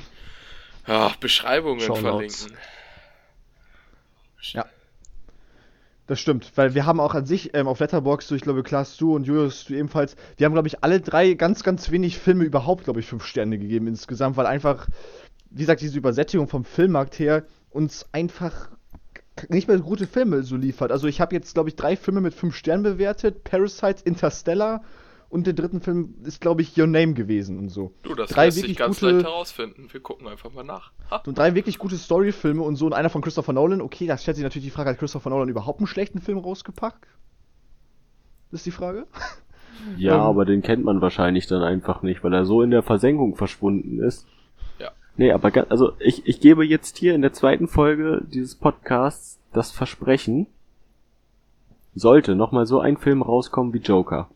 ah, 0.86 1.10
Beschreibungen 1.20 1.80
Shownotes. 1.80 2.46
verlinken. 2.46 2.58
Ja. 4.52 4.66
Das 6.06 6.18
stimmt, 6.18 6.52
weil 6.56 6.74
wir 6.74 6.84
haben 6.84 6.98
auch 6.98 7.14
an 7.14 7.26
sich 7.26 7.54
ähm, 7.54 7.68
auf 7.68 7.78
Letterboxd, 7.78 8.28
so 8.28 8.34
ich 8.34 8.42
glaube, 8.42 8.64
Klaas, 8.64 8.96
du 8.96 9.14
und 9.14 9.24
Julius, 9.24 9.64
du 9.66 9.74
ebenfalls, 9.74 10.16
wir 10.36 10.44
haben, 10.44 10.52
glaube 10.52 10.66
ich, 10.66 10.82
alle 10.82 11.00
drei 11.00 11.34
ganz, 11.34 11.62
ganz 11.62 11.90
wenig 11.92 12.18
Filme 12.18 12.44
überhaupt, 12.44 12.84
glaube 12.84 13.00
ich, 13.00 13.06
fünf 13.06 13.24
Sterne 13.24 13.56
gegeben 13.56 13.86
insgesamt, 13.86 14.36
weil 14.36 14.46
einfach, 14.46 14.88
wie 15.50 15.60
gesagt, 15.60 15.80
diese 15.80 15.96
Übersättigung 15.96 16.48
vom 16.48 16.64
Filmmarkt 16.64 17.18
her 17.20 17.44
uns 17.70 18.06
einfach 18.10 18.70
nicht 19.48 19.68
mehr 19.68 19.78
gute 19.78 20.06
Filme 20.06 20.42
so 20.42 20.56
liefert. 20.56 20.90
Also 20.90 21.06
ich 21.06 21.20
habe 21.20 21.34
jetzt, 21.34 21.54
glaube 21.54 21.68
ich, 21.68 21.76
drei 21.76 21.96
Filme 21.96 22.20
mit 22.20 22.34
fünf 22.34 22.56
Sternen 22.56 22.82
bewertet, 22.82 23.44
Parasite, 23.44 24.02
Interstellar 24.04 24.82
und 25.32 25.46
der 25.46 25.54
dritten 25.54 25.80
Film 25.80 26.14
ist, 26.24 26.40
glaube 26.40 26.62
ich, 26.62 26.78
Your 26.78 26.86
Name 26.86 27.14
gewesen 27.14 27.58
und 27.58 27.70
so. 27.70 27.92
Du, 28.02 28.14
das 28.14 28.30
Drei 28.30 28.44
lässt 28.46 28.56
sich 28.56 28.64
wirklich 28.64 28.76
ganz 28.78 29.00
gute- 29.00 29.12
leicht 29.12 29.26
herausfinden. 29.26 29.88
Wir 29.90 30.00
gucken 30.00 30.28
einfach 30.28 30.52
mal 30.52 30.62
nach. 30.62 30.92
Ha. 31.10 31.22
So 31.24 31.32
drei 31.32 31.54
wirklich 31.54 31.78
gute 31.78 31.96
Storyfilme 31.96 32.62
und 32.62 32.76
so 32.76 32.86
und 32.86 32.92
einer 32.92 33.08
von 33.10 33.22
Christopher 33.22 33.52
Nolan. 33.52 33.80
Okay, 33.80 34.06
da 34.06 34.18
stellt 34.18 34.36
sich 34.36 34.44
natürlich 34.44 34.66
die 34.66 34.70
Frage, 34.70 34.90
hat 34.90 34.98
Christopher 34.98 35.30
Nolan 35.30 35.48
überhaupt 35.48 35.80
einen 35.80 35.86
schlechten 35.86 36.20
Film 36.20 36.38
rausgepackt? 36.38 37.06
Das 38.50 38.60
ist 38.60 38.66
die 38.66 38.70
Frage. 38.72 39.06
Ja, 39.96 40.14
Ähm. 40.16 40.20
aber 40.20 40.44
den 40.44 40.60
kennt 40.62 40.84
man 40.84 41.00
wahrscheinlich 41.00 41.46
dann 41.46 41.62
einfach 41.62 42.02
nicht, 42.02 42.22
weil 42.22 42.34
er 42.34 42.44
so 42.44 42.60
in 42.62 42.70
der 42.70 42.82
Versenkung 42.82 43.34
verschwunden 43.34 44.00
ist. 44.00 44.26
Ja. 44.78 44.90
Nee, 45.16 45.32
aber 45.32 45.50
ga- 45.50 45.66
also 45.70 45.92
ich, 45.98 46.26
ich 46.26 46.40
gebe 46.40 46.64
jetzt 46.64 46.98
hier 46.98 47.14
in 47.14 47.22
der 47.22 47.32
zweiten 47.32 47.66
Folge 47.68 48.22
dieses 48.32 48.54
Podcasts 48.54 49.40
das 49.52 49.70
Versprechen, 49.72 50.46
sollte 51.94 52.34
nochmal 52.34 52.66
so 52.66 52.80
ein 52.80 52.96
Film 52.96 53.22
rauskommen 53.22 53.72
wie 53.72 53.78
Joker, 53.78 54.28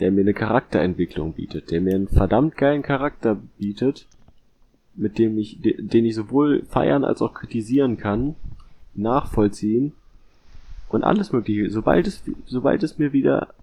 der 0.00 0.10
mir 0.10 0.22
eine 0.22 0.34
Charakterentwicklung 0.34 1.34
bietet, 1.34 1.70
der 1.70 1.80
mir 1.80 1.94
einen 1.94 2.08
verdammt 2.08 2.56
geilen 2.56 2.82
Charakter 2.82 3.36
bietet, 3.58 4.06
mit 4.94 5.18
dem 5.18 5.38
ich, 5.38 5.60
de- 5.60 5.80
den 5.80 6.04
ich 6.04 6.14
sowohl 6.14 6.64
feiern 6.66 7.04
als 7.04 7.22
auch 7.22 7.34
kritisieren 7.34 7.96
kann, 7.96 8.34
nachvollziehen 8.94 9.92
und 10.88 11.04
alles 11.04 11.32
mögliche. 11.32 11.70
Sobald 11.70 12.06
es, 12.06 12.22
sobald 12.46 12.82
es 12.82 12.98
mir 12.98 13.12
wieder 13.12 13.54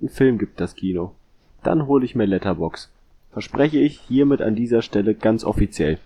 einen 0.00 0.08
Film 0.10 0.38
gibt, 0.38 0.60
das 0.60 0.74
Kino, 0.74 1.14
dann 1.62 1.86
hole 1.86 2.04
ich 2.04 2.14
mir 2.14 2.26
Letterbox. 2.26 2.90
Verspreche 3.32 3.78
ich 3.78 3.98
hiermit 4.00 4.40
an 4.42 4.54
dieser 4.54 4.82
Stelle 4.82 5.14
ganz 5.14 5.44
offiziell. 5.44 5.98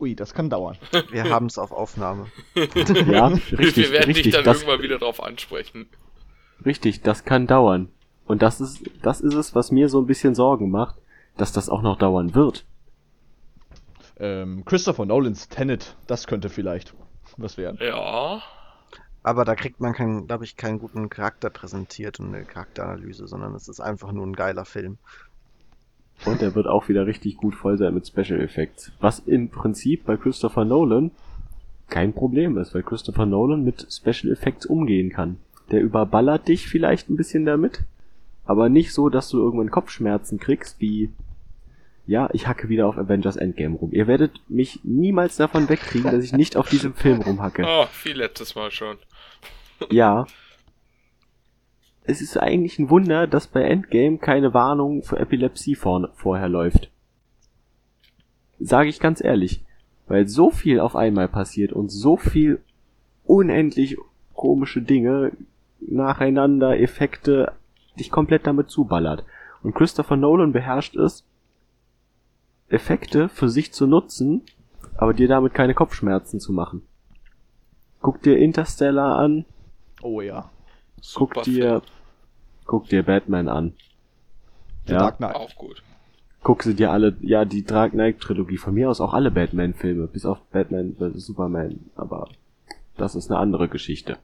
Ui, 0.00 0.14
das 0.16 0.34
kann 0.34 0.50
dauern. 0.50 0.76
Wir 1.12 1.24
haben 1.30 1.46
es 1.46 1.58
auf 1.58 1.70
Aufnahme. 1.70 2.26
Ja, 3.06 3.26
richtig, 3.52 3.76
wir 3.86 3.92
werden 3.92 4.06
richtig. 4.06 4.24
dich 4.24 4.32
dann 4.34 4.44
das, 4.44 4.62
irgendwann 4.62 4.82
wieder 4.82 4.98
drauf 4.98 5.22
ansprechen. 5.22 5.86
richtig, 6.66 7.02
das 7.02 7.24
kann 7.24 7.46
dauern. 7.46 7.88
Und 8.26 8.42
das 8.42 8.60
ist, 8.60 8.82
das 9.02 9.20
ist 9.20 9.34
es, 9.34 9.54
was 9.54 9.70
mir 9.70 9.88
so 9.88 10.00
ein 10.00 10.06
bisschen 10.06 10.34
Sorgen 10.34 10.70
macht, 10.70 10.96
dass 11.36 11.52
das 11.52 11.68
auch 11.68 11.82
noch 11.82 11.98
dauern 11.98 12.34
wird. 12.34 12.64
Ähm, 14.18 14.64
Christopher 14.64 15.06
Nolans 15.06 15.48
Tenet, 15.48 15.96
das 16.06 16.26
könnte 16.26 16.48
vielleicht 16.48 16.94
was 17.36 17.56
werden. 17.56 17.78
Ja. 17.80 18.42
Aber 19.22 19.44
da 19.44 19.54
kriegt 19.54 19.80
man, 19.80 19.92
keinen, 19.92 20.26
glaube 20.26 20.44
ich, 20.44 20.56
keinen 20.56 20.78
guten 20.78 21.08
Charakter 21.08 21.50
präsentiert 21.50 22.20
und 22.20 22.34
eine 22.34 22.44
Charakteranalyse, 22.44 23.26
sondern 23.26 23.54
es 23.54 23.68
ist 23.68 23.80
einfach 23.80 24.12
nur 24.12 24.26
ein 24.26 24.34
geiler 24.34 24.64
Film. 24.64 24.98
Und 26.24 26.42
er 26.42 26.54
wird 26.54 26.66
auch 26.66 26.88
wieder 26.88 27.06
richtig 27.06 27.36
gut 27.36 27.54
voll 27.54 27.78
sein 27.78 27.94
mit 27.94 28.06
Special 28.06 28.40
Effects. 28.40 28.92
Was 29.00 29.20
im 29.20 29.48
Prinzip 29.48 30.04
bei 30.04 30.16
Christopher 30.16 30.64
Nolan 30.64 31.10
kein 31.88 32.12
Problem 32.12 32.58
ist, 32.58 32.74
weil 32.74 32.82
Christopher 32.82 33.26
Nolan 33.26 33.64
mit 33.64 33.86
Special 33.90 34.32
Effects 34.32 34.66
umgehen 34.66 35.10
kann. 35.10 35.38
Der 35.70 35.80
überballert 35.80 36.48
dich 36.48 36.68
vielleicht 36.68 37.08
ein 37.08 37.16
bisschen 37.16 37.44
damit, 37.44 37.84
aber 38.44 38.68
nicht 38.68 38.92
so, 38.92 39.08
dass 39.08 39.28
du 39.28 39.38
irgendwann 39.38 39.70
Kopfschmerzen 39.70 40.38
kriegst, 40.38 40.80
wie 40.80 41.10
ja, 42.06 42.28
ich 42.32 42.48
hacke 42.48 42.68
wieder 42.68 42.88
auf 42.88 42.98
Avengers 42.98 43.36
Endgame 43.36 43.76
rum. 43.76 43.92
Ihr 43.92 44.06
werdet 44.06 44.32
mich 44.48 44.80
niemals 44.82 45.36
davon 45.36 45.68
wegkriegen, 45.68 46.10
dass 46.10 46.24
ich 46.24 46.32
nicht 46.32 46.56
auf 46.56 46.68
diesem 46.68 46.94
Film 46.94 47.22
rumhacke. 47.22 47.64
Oh, 47.66 47.86
wie 48.02 48.12
letztes 48.12 48.54
Mal 48.54 48.70
schon. 48.70 48.96
Ja. 49.90 50.26
Es 52.04 52.20
ist 52.20 52.36
eigentlich 52.36 52.78
ein 52.78 52.88
Wunder, 52.88 53.26
dass 53.26 53.48
bei 53.48 53.62
Endgame 53.62 54.18
keine 54.18 54.54
Warnung 54.54 55.02
für 55.02 55.18
Epilepsie 55.18 55.74
vor, 55.74 56.08
vorher 56.14 56.48
läuft. 56.48 56.88
Sage 58.60 58.88
ich 58.88 59.00
ganz 59.00 59.22
ehrlich. 59.22 59.64
Weil 60.06 60.28
so 60.28 60.50
viel 60.50 60.78
auf 60.78 60.94
einmal 60.94 61.26
passiert 61.26 61.72
und 61.72 61.90
so 61.90 62.16
viel 62.16 62.60
unendlich 63.24 63.96
komische 64.34 64.82
Dinge 64.82 65.32
nacheinander, 65.80 66.78
Effekte, 66.78 67.52
dich 67.98 68.10
komplett 68.10 68.46
damit 68.46 68.70
zuballert. 68.70 69.24
Und 69.62 69.74
Christopher 69.74 70.16
Nolan 70.16 70.52
beherrscht 70.52 70.96
es, 70.96 71.24
Effekte 72.68 73.28
für 73.28 73.48
sich 73.48 73.72
zu 73.72 73.86
nutzen, 73.86 74.42
aber 74.96 75.14
dir 75.14 75.28
damit 75.28 75.54
keine 75.54 75.74
Kopfschmerzen 75.74 76.40
zu 76.40 76.52
machen. 76.52 76.82
Guck 78.00 78.22
dir 78.22 78.38
Interstellar 78.38 79.18
an, 79.18 79.44
Oh 80.02 80.20
ja. 80.20 80.50
guck 81.14 81.34
Super 81.34 81.42
dir, 81.42 81.82
guck 82.64 82.88
dir 82.88 83.02
Batman 83.04 83.48
an. 83.48 83.74
The 84.86 84.94
Ja. 84.94 84.98
Dark 84.98 85.18
Film. 85.18 85.30
Knight. 85.30 85.36
Auch 85.36 85.54
gut. 85.56 85.82
Guck 86.42 86.64
sie 86.64 86.74
dir 86.74 86.90
alle, 86.90 87.16
ja, 87.20 87.44
die 87.44 87.62
Dark 87.64 87.92
Knight 87.92 88.18
Trilogie, 88.18 88.56
von 88.56 88.74
mir 88.74 88.90
aus 88.90 89.00
auch 89.00 89.14
alle 89.14 89.30
Batman-Filme, 89.30 90.08
bis 90.08 90.26
auf 90.26 90.40
Batman 90.50 90.96
vs. 90.98 91.26
Superman, 91.26 91.78
aber 91.94 92.28
das 92.96 93.14
ist 93.14 93.30
eine 93.30 93.38
andere 93.38 93.68
Geschichte. 93.68 94.16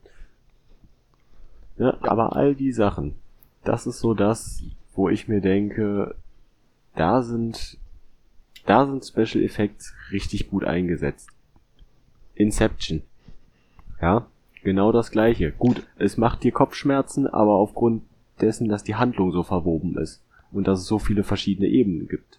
Ja, 1.77 1.97
aber 2.01 2.35
all 2.35 2.57
die 2.57 2.73
Sachen, 2.73 3.15
das 3.69 3.87
ist 3.87 4.01
so 4.01 4.15
das, 4.15 4.63
wo 4.95 5.11
ich 5.11 5.29
mir 5.29 5.43
denke, 5.43 6.15
da 6.97 7.23
sind, 7.23 7.77
da 8.65 8.87
sind 8.87 9.05
Special 9.05 9.45
Effects 9.45 9.95
richtig 10.11 10.49
gut 10.49 10.65
eingesetzt. 10.65 11.29
Inception. 12.35 13.03
Ja, 14.01 14.27
genau 14.63 14.91
das 14.91 15.11
gleiche. 15.11 15.53
Gut, 15.53 15.83
es 15.99 16.17
macht 16.17 16.45
dir 16.45 16.53
Kopfschmerzen, 16.53 17.27
aber 17.27 17.57
aufgrund 17.57 18.05
dessen, 18.41 18.69
dass 18.69 18.85
die 18.85 18.95
Handlung 18.95 19.33
so 19.33 19.43
verwoben 19.43 19.99
ist 19.99 20.23
und 20.51 20.67
dass 20.67 20.81
es 20.81 20.87
so 20.87 20.99
viele 20.99 21.23
verschiedene 21.23 21.69
Ebenen 21.69 22.09
gibt. 22.09 22.39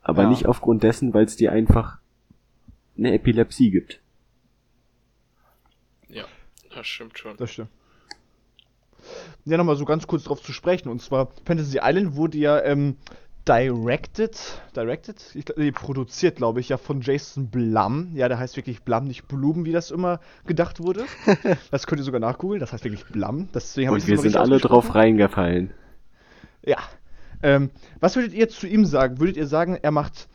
Aber 0.00 0.22
Ja. 0.22 0.30
nicht 0.30 0.46
aufgrund 0.46 0.82
dessen, 0.82 1.12
weil 1.12 1.26
es 1.26 1.36
dir 1.36 1.52
einfach 1.52 1.98
eine 2.96 3.12
Epilepsie 3.12 3.70
gibt. 3.70 4.00
Ja, 6.08 6.24
das 6.74 6.86
stimmt 6.86 7.18
schon. 7.18 7.36
Das 7.36 7.50
stimmt. 7.50 7.68
Ja, 9.44 9.56
nochmal 9.56 9.76
so 9.76 9.84
ganz 9.84 10.06
kurz 10.06 10.24
drauf 10.24 10.42
zu 10.42 10.52
sprechen. 10.52 10.88
Und 10.88 11.02
zwar, 11.02 11.28
Fantasy 11.44 11.80
Island 11.82 12.16
wurde 12.16 12.38
ja 12.38 12.62
ähm, 12.62 12.96
directed, 13.46 14.36
directed? 14.74 15.22
Ich, 15.34 15.44
nee, 15.56 15.72
produziert, 15.72 16.36
glaube 16.36 16.60
ich, 16.60 16.70
ja 16.70 16.76
von 16.76 17.00
Jason 17.00 17.48
Blum. 17.48 18.10
Ja, 18.14 18.28
der 18.28 18.38
heißt 18.38 18.56
wirklich 18.56 18.82
Blum, 18.82 19.04
nicht 19.04 19.28
Blum, 19.28 19.64
wie 19.64 19.72
das 19.72 19.90
immer 19.90 20.20
gedacht 20.46 20.80
wurde. 20.80 21.04
das 21.70 21.86
könnt 21.86 22.00
ihr 22.00 22.04
sogar 22.04 22.20
nachgoogeln, 22.20 22.60
das 22.60 22.72
heißt 22.72 22.84
wirklich 22.84 23.04
Blum. 23.06 23.48
Deswegen 23.54 23.90
Und 23.90 24.06
wir 24.06 24.18
sind 24.18 24.36
alle 24.36 24.58
drauf 24.58 24.94
reingefallen. 24.94 25.72
Ja. 26.64 26.78
Ähm, 27.42 27.70
was 28.00 28.16
würdet 28.16 28.32
ihr 28.32 28.48
zu 28.48 28.66
ihm 28.66 28.86
sagen? 28.86 29.20
Würdet 29.20 29.36
ihr 29.36 29.46
sagen, 29.46 29.78
er 29.80 29.90
macht, 29.90 30.28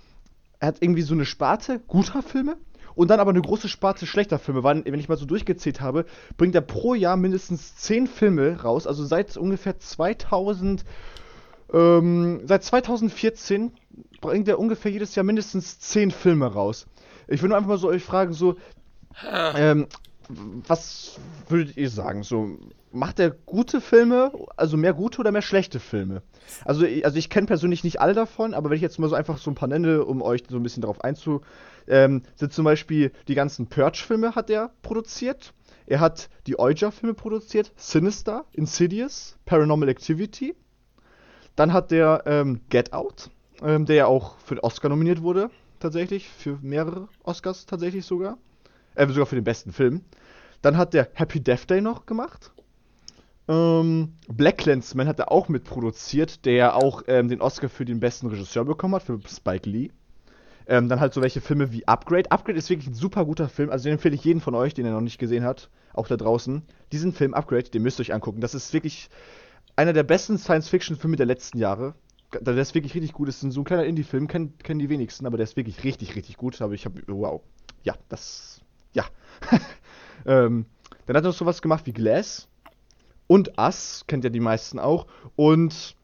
er 0.59 0.67
hat 0.67 0.77
irgendwie 0.81 1.01
so 1.01 1.15
eine 1.15 1.25
Sparte 1.25 1.79
guter 1.87 2.21
Filme 2.21 2.57
und 2.99 3.07
dann 3.07 3.21
aber 3.21 3.29
eine 3.29 3.41
große 3.41 3.69
Sparte 3.69 4.05
schlechter 4.05 4.39
Filme? 4.39 4.61
Weil, 4.61 4.83
wenn 4.83 4.99
ich 4.99 5.07
mal 5.07 5.15
so 5.15 5.25
durchgezählt 5.25 5.79
habe, 5.79 6.05
bringt 6.35 6.53
er 6.53 6.59
pro 6.59 6.95
Jahr 6.95 7.15
mindestens 7.15 7.77
10 7.77 8.07
Filme 8.07 8.61
raus. 8.61 8.87
Also 8.87 9.05
seit 9.05 9.37
ungefähr 9.37 9.79
2000, 9.79 10.83
ähm, 11.71 12.41
seit 12.43 12.61
2014 12.61 13.71
bringt 14.19 14.49
er 14.49 14.59
ungefähr 14.59 14.91
jedes 14.91 15.15
Jahr 15.15 15.23
mindestens 15.23 15.79
10 15.79 16.11
Filme 16.11 16.47
raus. 16.47 16.87
Ich 17.29 17.41
würde 17.41 17.55
einfach 17.55 17.69
mal 17.69 17.77
so 17.77 17.87
euch 17.87 18.03
fragen, 18.03 18.33
so, 18.33 18.57
ähm, 19.55 19.87
was 20.27 21.17
würdet 21.47 21.77
ihr 21.77 21.89
sagen? 21.89 22.23
So, 22.23 22.57
macht 22.91 23.19
er 23.19 23.31
gute 23.31 23.79
Filme, 23.79 24.33
also 24.57 24.75
mehr 24.75 24.93
gute 24.93 25.19
oder 25.19 25.31
mehr 25.31 25.41
schlechte 25.41 25.79
Filme? 25.79 26.21
Also, 26.65 26.85
also 27.03 27.17
ich 27.17 27.29
kenne 27.29 27.47
persönlich 27.47 27.85
nicht 27.85 28.01
alle 28.01 28.13
davon, 28.13 28.53
aber 28.53 28.69
wenn 28.69 28.75
ich 28.75 28.81
jetzt 28.81 28.99
mal 28.99 29.07
so 29.07 29.15
einfach 29.15 29.37
so 29.37 29.49
ein 29.49 29.55
paar 29.55 29.69
nenne, 29.69 30.03
um 30.03 30.21
euch 30.21 30.43
so 30.49 30.57
ein 30.57 30.63
bisschen 30.63 30.81
darauf 30.81 31.01
einzu, 31.01 31.41
ähm, 31.89 32.23
sind 32.35 32.53
zum 32.53 32.65
Beispiel 32.65 33.11
die 33.27 33.35
ganzen 33.35 33.67
Purge-Filme 33.67 34.35
hat 34.35 34.49
er 34.49 34.71
produziert. 34.81 35.53
Er 35.85 35.99
hat 35.99 36.29
die 36.47 36.59
Ouija-Filme 36.59 37.15
produziert, 37.15 37.71
Sinister, 37.75 38.45
Insidious, 38.53 39.37
Paranormal 39.45 39.89
Activity. 39.89 40.55
Dann 41.55 41.73
hat 41.73 41.91
der 41.91 42.23
ähm, 42.25 42.61
Get 42.69 42.93
Out, 42.93 43.31
ähm, 43.61 43.85
der 43.85 43.95
ja 43.95 44.05
auch 44.05 44.37
für 44.37 44.55
den 44.55 44.61
Oscar 44.61 44.89
nominiert 44.89 45.21
wurde, 45.21 45.49
tatsächlich, 45.79 46.29
für 46.29 46.59
mehrere 46.61 47.09
Oscars 47.23 47.65
tatsächlich 47.65 48.05
sogar. 48.05 48.37
Äh, 48.95 49.07
sogar 49.07 49.25
für 49.25 49.35
den 49.35 49.43
besten 49.43 49.71
Film. 49.71 50.03
Dann 50.61 50.77
hat 50.77 50.93
der 50.93 51.09
Happy 51.13 51.39
Death 51.39 51.69
Day 51.69 51.81
noch 51.81 52.05
gemacht. 52.05 52.51
Ähm, 53.47 54.13
Black 54.27 54.59
Clansman 54.59 55.07
hat 55.07 55.19
er 55.19 55.31
auch 55.31 55.49
mitproduziert, 55.49 56.45
der 56.45 56.53
ja 56.53 56.73
auch 56.73 57.03
ähm, 57.07 57.29
den 57.29 57.41
Oscar 57.41 57.67
für 57.67 57.83
den 57.83 57.99
besten 57.99 58.27
Regisseur 58.27 58.63
bekommen 58.63 58.93
hat, 58.93 59.03
für 59.03 59.19
Spike 59.27 59.67
Lee. 59.67 59.89
Ähm, 60.69 60.87
dann 60.87 60.99
halt 60.99 61.15
so 61.15 61.21
welche 61.21 61.41
Filme 61.41 61.71
wie 61.71 61.87
Upgrade. 61.87 62.31
Upgrade 62.31 62.57
ist 62.57 62.69
wirklich 62.69 62.87
ein 62.87 62.93
super 62.93 63.25
guter 63.25 63.49
Film, 63.49 63.71
also 63.71 63.85
den 63.85 63.93
empfehle 63.93 64.13
ich 64.13 64.23
jeden 64.23 64.39
von 64.39 64.53
euch, 64.53 64.75
den 64.75 64.85
er 64.85 64.91
noch 64.91 65.01
nicht 65.01 65.17
gesehen 65.17 65.43
hat, 65.43 65.69
auch 65.93 66.07
da 66.07 66.15
draußen. 66.15 66.61
Diesen 66.91 67.11
Film 67.11 67.33
Upgrade, 67.33 67.63
den 67.71 67.81
müsst 67.81 67.99
ihr 67.99 68.01
euch 68.01 68.13
angucken. 68.13 68.39
Das 68.39 68.53
ist 68.53 68.71
wirklich 68.71 69.09
einer 69.75 69.93
der 69.93 70.03
besten 70.03 70.37
Science-Fiction-Filme 70.37 71.15
der 71.15 71.25
letzten 71.25 71.57
Jahre. 71.57 71.95
Der 72.39 72.55
ist 72.55 72.75
wirklich 72.75 72.93
richtig 72.93 73.13
gut. 73.13 73.27
Das 73.27 73.41
ist 73.41 73.51
so 73.51 73.61
ein 73.61 73.63
kleiner 73.63 73.85
Indie-Film, 73.85 74.27
kennen, 74.27 74.53
kennen 74.59 74.79
die 74.79 74.89
wenigsten, 74.89 75.25
aber 75.25 75.37
der 75.37 75.45
ist 75.45 75.57
wirklich 75.57 75.83
richtig, 75.83 76.15
richtig 76.15 76.37
gut. 76.37 76.61
Aber 76.61 76.73
ich 76.73 76.85
habe, 76.85 77.01
wow. 77.07 77.41
Ja, 77.81 77.95
das, 78.07 78.61
ja. 78.93 79.05
ähm, 80.27 80.67
dann 81.07 81.17
hat 81.17 81.23
er 81.23 81.29
noch 81.29 81.35
sowas 81.35 81.63
gemacht 81.63 81.87
wie 81.87 81.93
Glass 81.93 82.47
und 83.25 83.57
Us, 83.57 84.03
kennt 84.05 84.23
ja 84.23 84.29
die 84.29 84.39
meisten 84.39 84.77
auch. 84.77 85.07
Und 85.35 85.95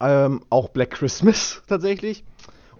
ähm, 0.00 0.42
auch 0.50 0.68
Black 0.70 0.90
Christmas 0.90 1.62
tatsächlich. 1.68 2.24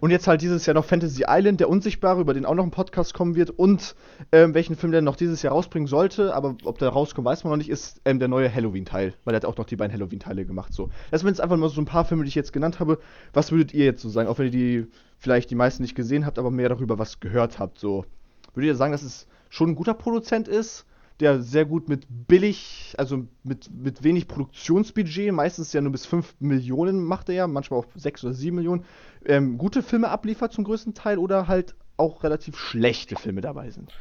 Und 0.05 0.11
jetzt 0.11 0.27
halt 0.27 0.43
dieses 0.43 0.67
Jahr 0.67 0.75
noch 0.75 0.85
Fantasy 0.85 1.25
Island, 1.27 1.61
der 1.61 1.71
Unsichtbare, 1.71 2.21
über 2.21 2.35
den 2.35 2.45
auch 2.45 2.55
noch 2.55 2.65
ein 2.65 2.71
Podcast 2.71 3.15
kommen 3.15 3.37
wird. 3.37 3.49
Und 3.49 3.97
ähm, 4.33 4.53
welchen 4.53 4.77
Film 4.77 4.93
der 4.93 5.01
noch 5.01 5.17
dieses 5.17 5.41
Jahr 5.41 5.55
rausbringen 5.55 5.87
sollte, 5.87 6.35
aber 6.35 6.57
ob 6.65 6.77
der 6.79 6.91
rauskommt, 6.91 7.25
weiß 7.25 7.43
man 7.43 7.53
noch 7.53 7.57
nicht, 7.57 7.71
ist 7.71 8.03
ähm, 8.05 8.19
der 8.19 8.29
neue 8.29 8.55
Halloween-Teil. 8.55 9.15
Weil 9.25 9.33
er 9.33 9.37
hat 9.37 9.47
auch 9.47 9.57
noch 9.57 9.65
die 9.65 9.77
beiden 9.77 9.95
Halloween-Teile 9.95 10.45
gemacht. 10.45 10.75
So. 10.75 10.91
Das 11.11 11.23
sind 11.23 11.29
jetzt 11.29 11.41
einfach 11.41 11.57
mal 11.57 11.71
so 11.71 11.81
ein 11.81 11.87
paar 11.87 12.05
Filme, 12.05 12.25
die 12.25 12.29
ich 12.29 12.35
jetzt 12.35 12.53
genannt 12.53 12.81
habe. 12.81 12.99
Was 13.33 13.51
würdet 13.51 13.73
ihr 13.73 13.87
jetzt 13.87 14.03
so 14.03 14.11
sagen? 14.11 14.29
Auch 14.29 14.37
wenn 14.39 14.45
ihr 14.45 14.51
die 14.51 14.87
vielleicht 15.17 15.51
die 15.51 15.55
meisten 15.55 15.83
nicht 15.83 15.95
gesehen 15.95 16.27
habt, 16.27 16.39
aber 16.39 16.51
mehr 16.51 16.69
darüber 16.69 16.99
was 16.99 17.21
gehört 17.21 17.59
habt. 17.59 17.79
So. 17.79 18.05
Würdet 18.53 18.69
ihr 18.69 18.77
sagen, 18.77 18.93
dass 18.93 19.03
es 19.03 19.27
schon 19.49 19.71
ein 19.71 19.75
guter 19.75 19.95
Produzent 19.95 20.49
ist? 20.49 20.85
Der 21.21 21.41
sehr 21.41 21.65
gut 21.65 21.89
mit 21.89 22.07
billig, 22.09 22.95
also 22.99 23.27
mit, 23.45 23.71
mit 23.73 24.03
wenig 24.03 24.27
Produktionsbudget, 24.27 25.33
meistens 25.33 25.73
ja 25.73 25.81
nur 25.81 25.93
bis 25.93 26.07
5 26.07 26.37
Millionen 26.41 27.05
macht 27.05 27.29
er 27.29 27.35
ja, 27.35 27.47
manchmal 27.47 27.81
auch 27.81 27.87
6 27.95 28.25
oder 28.25 28.35
7 28.35 28.57
Millionen, 28.57 28.85
ähm, 29.25 29.59
gute 29.59 29.83
Filme 29.83 30.09
abliefert 30.09 30.53
zum 30.53 30.65
größten 30.65 30.95
Teil 30.95 31.19
oder 31.19 31.47
halt 31.47 31.75
auch 31.97 32.25
relativ 32.25 32.57
schlechte 32.57 33.17
Filme 33.17 33.41
dabei 33.41 33.71
sind. 33.71 33.93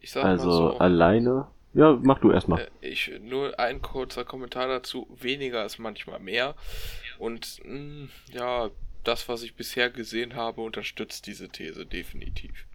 Ich 0.00 0.12
sag 0.12 0.24
also 0.24 0.48
mal 0.48 0.72
so, 0.72 0.78
alleine. 0.78 1.46
Ja, 1.74 1.98
mach 2.02 2.18
du 2.18 2.30
erstmal. 2.30 2.60
Äh, 2.60 2.68
ich 2.80 3.12
nur 3.20 3.58
ein 3.58 3.82
kurzer 3.82 4.24
Kommentar 4.24 4.68
dazu. 4.68 5.06
Weniger 5.20 5.64
ist 5.64 5.78
manchmal 5.78 6.18
mehr. 6.18 6.54
Und 7.18 7.60
mh, 7.64 7.74
mm, 7.74 8.08
ja, 8.32 8.70
das, 9.04 9.28
was 9.28 9.42
ich 9.42 9.54
bisher 9.54 9.90
gesehen 9.90 10.34
habe, 10.34 10.60
unterstützt 10.60 11.26
diese 11.26 11.48
These 11.48 11.86
definitiv 11.86 12.67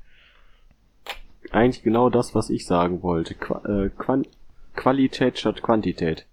eigentlich 1.52 1.84
genau 1.84 2.10
das, 2.10 2.36
was 2.36 2.50
ich 2.50 2.66
sagen 2.66 3.04
wollte. 3.04 3.36
Qu 3.36 3.54
äh, 3.68 3.89
Quant 3.89 4.28
Qualität 4.76 5.38
statt 5.38 5.62
Quantität. 5.62 6.26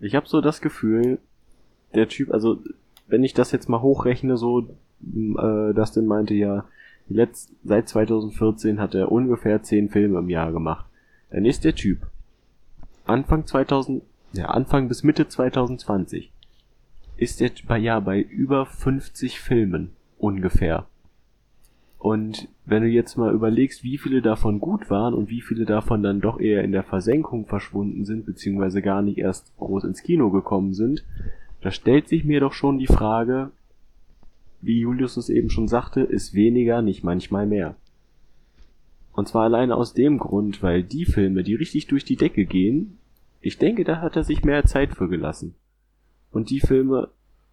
Ich 0.00 0.14
habe 0.14 0.28
so 0.28 0.40
das 0.40 0.60
Gefühl, 0.60 1.18
der 1.94 2.08
Typ, 2.08 2.32
also 2.32 2.58
wenn 3.06 3.24
ich 3.24 3.34
das 3.34 3.52
jetzt 3.52 3.68
mal 3.68 3.82
hochrechne, 3.82 4.36
so, 4.36 4.60
äh, 4.60 5.74
Dustin 5.74 6.06
meinte 6.06 6.34
ja, 6.34 6.64
letzt, 7.08 7.52
seit 7.64 7.88
2014 7.88 8.80
hat 8.80 8.94
er 8.94 9.12
ungefähr 9.12 9.62
10 9.62 9.90
Filme 9.90 10.18
im 10.18 10.30
Jahr 10.30 10.52
gemacht. 10.52 10.86
Dann 11.30 11.44
ist 11.44 11.64
der 11.64 11.74
Typ 11.74 12.06
Anfang 13.04 13.46
2000, 13.46 14.02
ja, 14.32 14.46
Anfang 14.46 14.88
bis 14.88 15.02
Mitte 15.02 15.28
2020 15.28 16.32
ist 17.16 17.40
der 17.40 17.50
bei, 17.66 17.78
ja, 17.78 18.00
bei 18.00 18.20
über 18.20 18.66
50 18.66 19.40
Filmen 19.40 19.92
ungefähr. 20.18 20.86
Und 21.98 22.48
wenn 22.66 22.82
du 22.82 22.88
jetzt 22.88 23.16
mal 23.16 23.32
überlegst, 23.32 23.82
wie 23.82 23.98
viele 23.98 24.22
davon 24.22 24.60
gut 24.60 24.90
waren 24.90 25.14
und 25.14 25.30
wie 25.30 25.40
viele 25.40 25.64
davon 25.64 26.02
dann 26.02 26.20
doch 26.20 26.38
eher 26.38 26.62
in 26.62 26.72
der 26.72 26.82
Versenkung 26.82 27.46
verschwunden 27.46 28.04
sind, 28.04 28.26
beziehungsweise 28.26 28.82
gar 28.82 29.02
nicht 29.02 29.18
erst 29.18 29.56
groß 29.56 29.84
ins 29.84 30.02
Kino 30.02 30.30
gekommen 30.30 30.74
sind, 30.74 31.04
da 31.62 31.70
stellt 31.70 32.08
sich 32.08 32.24
mir 32.24 32.40
doch 32.40 32.52
schon 32.52 32.78
die 32.78 32.86
Frage, 32.86 33.50
wie 34.60 34.80
Julius 34.80 35.16
es 35.16 35.28
eben 35.28 35.50
schon 35.50 35.68
sagte, 35.68 36.00
ist 36.00 36.34
weniger 36.34 36.82
nicht 36.82 37.02
manchmal 37.02 37.46
mehr. 37.46 37.76
Und 39.12 39.28
zwar 39.28 39.44
alleine 39.44 39.76
aus 39.76 39.94
dem 39.94 40.18
Grund, 40.18 40.62
weil 40.62 40.82
die 40.82 41.06
Filme, 41.06 41.42
die 41.42 41.54
richtig 41.54 41.86
durch 41.86 42.04
die 42.04 42.16
Decke 42.16 42.44
gehen, 42.44 42.98
ich 43.40 43.58
denke, 43.58 43.84
da 43.84 44.00
hat 44.00 44.16
er 44.16 44.24
sich 44.24 44.44
mehr 44.44 44.64
Zeit 44.64 44.92
für 44.92 45.08
gelassen. 45.08 45.54
Und 46.30 46.50
die 46.50 46.60
Filme, 46.60 47.08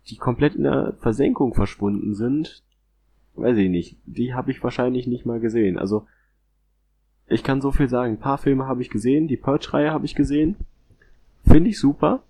die 0.10 0.18
komplett 0.18 0.56
in 0.56 0.64
der 0.64 0.94
Versenkung 1.00 1.54
verschwunden 1.54 2.16
sind, 2.16 2.64
weiß 3.36 3.58
ich 3.58 3.70
nicht, 3.70 3.98
die 4.06 4.34
habe 4.34 4.52
ich 4.52 4.64
wahrscheinlich 4.64 5.08
nicht 5.08 5.26
mal 5.26 5.40
gesehen. 5.40 5.78
Also, 5.78 6.06
ich 7.28 7.44
kann 7.44 7.62
so 7.62 7.72
viel 7.72 7.90
sagen. 7.90 8.14
Ein 8.14 8.20
paar 8.20 8.38
Filme 8.38 8.68
habe 8.68 8.82
ich 8.82 8.90
gesehen, 8.90 9.28
die 9.28 9.38
Purge-Reihe 9.38 9.92
habe 9.92 10.06
ich 10.06 10.16
gesehen. 10.16 10.56
Finde 11.46 11.70
ich 11.70 11.80
super. 11.80 12.22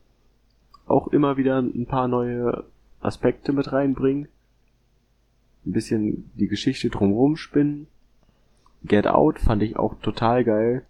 Auch 0.86 1.08
immer 1.08 1.38
wieder 1.38 1.60
ein 1.60 1.86
paar 1.86 2.08
neue 2.08 2.64
Aspekte 3.01 3.54
mit 3.54 3.72
reinbringen. 3.72 4.28
Ein 5.66 5.72
bisschen 5.72 6.30
die 6.36 6.47
Geschichte 6.47 6.89
drumherum 6.89 7.36
spinnen. 7.38 7.88
Get 8.86 9.08
Out 9.08 9.39
fand 9.39 9.64
ich 9.64 9.78
auch 9.78 9.95
total 10.01 10.43
geil. 10.43 10.84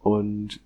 Und 0.00 0.60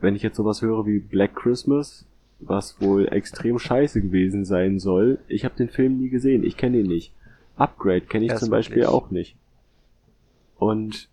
wenn 0.00 0.14
ich 0.14 0.22
jetzt 0.22 0.36
sowas 0.36 0.62
höre 0.62 0.86
wie 0.86 0.98
Black 0.98 1.34
Christmas, 1.34 2.06
was 2.38 2.80
wohl 2.80 3.08
extrem 3.08 3.58
scheiße 3.58 4.02
gewesen 4.02 4.44
sein 4.44 4.78
soll, 4.78 5.18
ich 5.28 5.44
habe 5.44 5.56
den 5.56 5.70
Film 5.70 5.98
nie 5.98 6.10
gesehen, 6.10 6.44
ich 6.44 6.56
kenne 6.56 6.80
ihn 6.80 6.86
nicht. 6.86 7.12
Upgrade 7.56 8.02
kenne 8.02 8.26
ich 8.26 8.30
Erst 8.30 8.44
zum 8.44 8.50
Beispiel 8.50 8.82
wirklich. 8.82 8.94
auch 8.94 9.10
nicht. 9.10 9.36
Und 10.56 11.08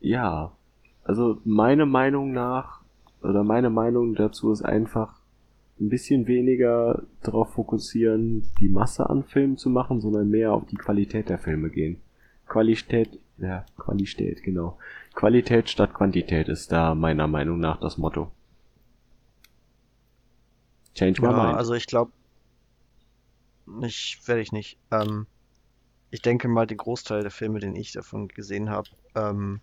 ja, 0.00 0.52
also 1.04 1.40
meine 1.44 1.86
Meinung 1.86 2.32
nach, 2.32 2.82
oder 3.22 3.44
meine 3.44 3.70
Meinung 3.70 4.14
dazu 4.14 4.52
ist 4.52 4.62
einfach 4.62 5.18
ein 5.80 5.88
bisschen 5.88 6.26
weniger 6.26 7.02
darauf 7.22 7.52
fokussieren, 7.52 8.44
die 8.60 8.68
Masse 8.68 9.08
an 9.08 9.24
Filmen 9.24 9.56
zu 9.56 9.70
machen, 9.70 10.00
sondern 10.00 10.28
mehr 10.28 10.52
auf 10.52 10.66
die 10.66 10.76
Qualität 10.76 11.28
der 11.28 11.38
Filme 11.38 11.70
gehen. 11.70 12.00
Qualität, 12.46 13.18
ja, 13.38 13.64
Qualität, 13.76 14.42
genau. 14.42 14.78
Qualität 15.14 15.68
statt 15.68 15.94
Quantität 15.94 16.48
ist 16.48 16.72
da 16.72 16.94
meiner 16.94 17.26
Meinung 17.26 17.60
nach 17.60 17.78
das 17.78 17.98
Motto. 17.98 18.30
Change 20.94 21.20
my 21.22 21.28
ja, 21.28 21.44
mind. 21.44 21.56
Also 21.56 21.74
ich 21.74 21.86
glaube, 21.86 22.10
ich 23.82 24.20
werde 24.26 24.42
ich 24.42 24.52
nicht. 24.52 24.78
Ähm, 24.90 25.26
ich 26.10 26.22
denke 26.22 26.48
mal, 26.48 26.66
den 26.66 26.78
Großteil 26.78 27.22
der 27.22 27.30
Filme, 27.30 27.60
den 27.60 27.76
ich 27.76 27.92
davon 27.92 28.28
gesehen 28.28 28.70
habe, 28.70 28.88
ähm, 29.14 29.60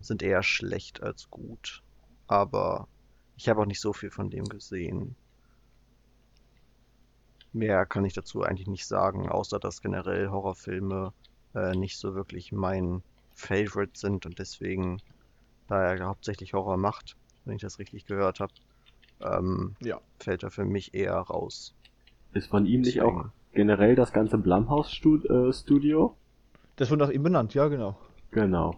sind 0.00 0.22
eher 0.22 0.42
schlecht 0.42 1.02
als 1.02 1.30
gut. 1.30 1.82
Aber 2.26 2.88
ich 3.36 3.48
habe 3.48 3.62
auch 3.62 3.66
nicht 3.66 3.80
so 3.80 3.92
viel 3.92 4.10
von 4.10 4.30
dem 4.30 4.44
gesehen. 4.44 5.16
Mehr 7.52 7.86
kann 7.86 8.04
ich 8.04 8.12
dazu 8.12 8.42
eigentlich 8.42 8.68
nicht 8.68 8.86
sagen, 8.86 9.28
außer 9.28 9.58
dass 9.58 9.80
generell 9.80 10.28
Horrorfilme 10.28 11.14
äh, 11.54 11.74
nicht 11.74 11.96
so 11.96 12.14
wirklich 12.14 12.52
mein 12.52 13.02
Favorite 13.34 13.98
sind 13.98 14.26
und 14.26 14.38
deswegen, 14.38 15.00
da 15.68 15.94
er 15.94 16.06
hauptsächlich 16.06 16.52
Horror 16.52 16.76
macht, 16.76 17.16
wenn 17.44 17.56
ich 17.56 17.62
das 17.62 17.78
richtig 17.78 18.04
gehört 18.04 18.40
habe, 18.40 18.52
ähm, 19.20 19.76
ja. 19.80 20.00
fällt 20.18 20.42
er 20.42 20.50
für 20.50 20.66
mich 20.66 20.92
eher 20.92 21.16
raus. 21.16 21.74
Ist 22.34 22.48
von 22.48 22.66
ihm 22.66 22.82
nicht 22.82 23.00
auch 23.00 23.30
generell 23.56 23.96
das 23.96 24.12
ganze 24.12 24.38
Blumhouse-Studio. 24.38 26.06
Äh, 26.06 26.56
das 26.76 26.90
wird 26.90 27.00
nach 27.00 27.10
ihm 27.10 27.24
benannt, 27.24 27.54
ja, 27.54 27.66
genau. 27.66 27.96
Genau. 28.30 28.76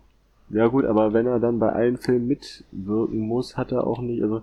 Ja 0.49 0.69
gut, 0.69 0.87
aber 0.87 1.13
wenn 1.13 1.27
er 1.27 1.41
dann 1.41 1.59
bei 1.59 1.71
allen 1.71 1.99
Filmen 1.99 2.27
mitwirken 2.27 3.19
muss, 3.19 3.59
hat 3.59 3.73
er 3.73 3.87
auch 3.87 4.01
nicht, 4.01 4.23
also 4.23 4.43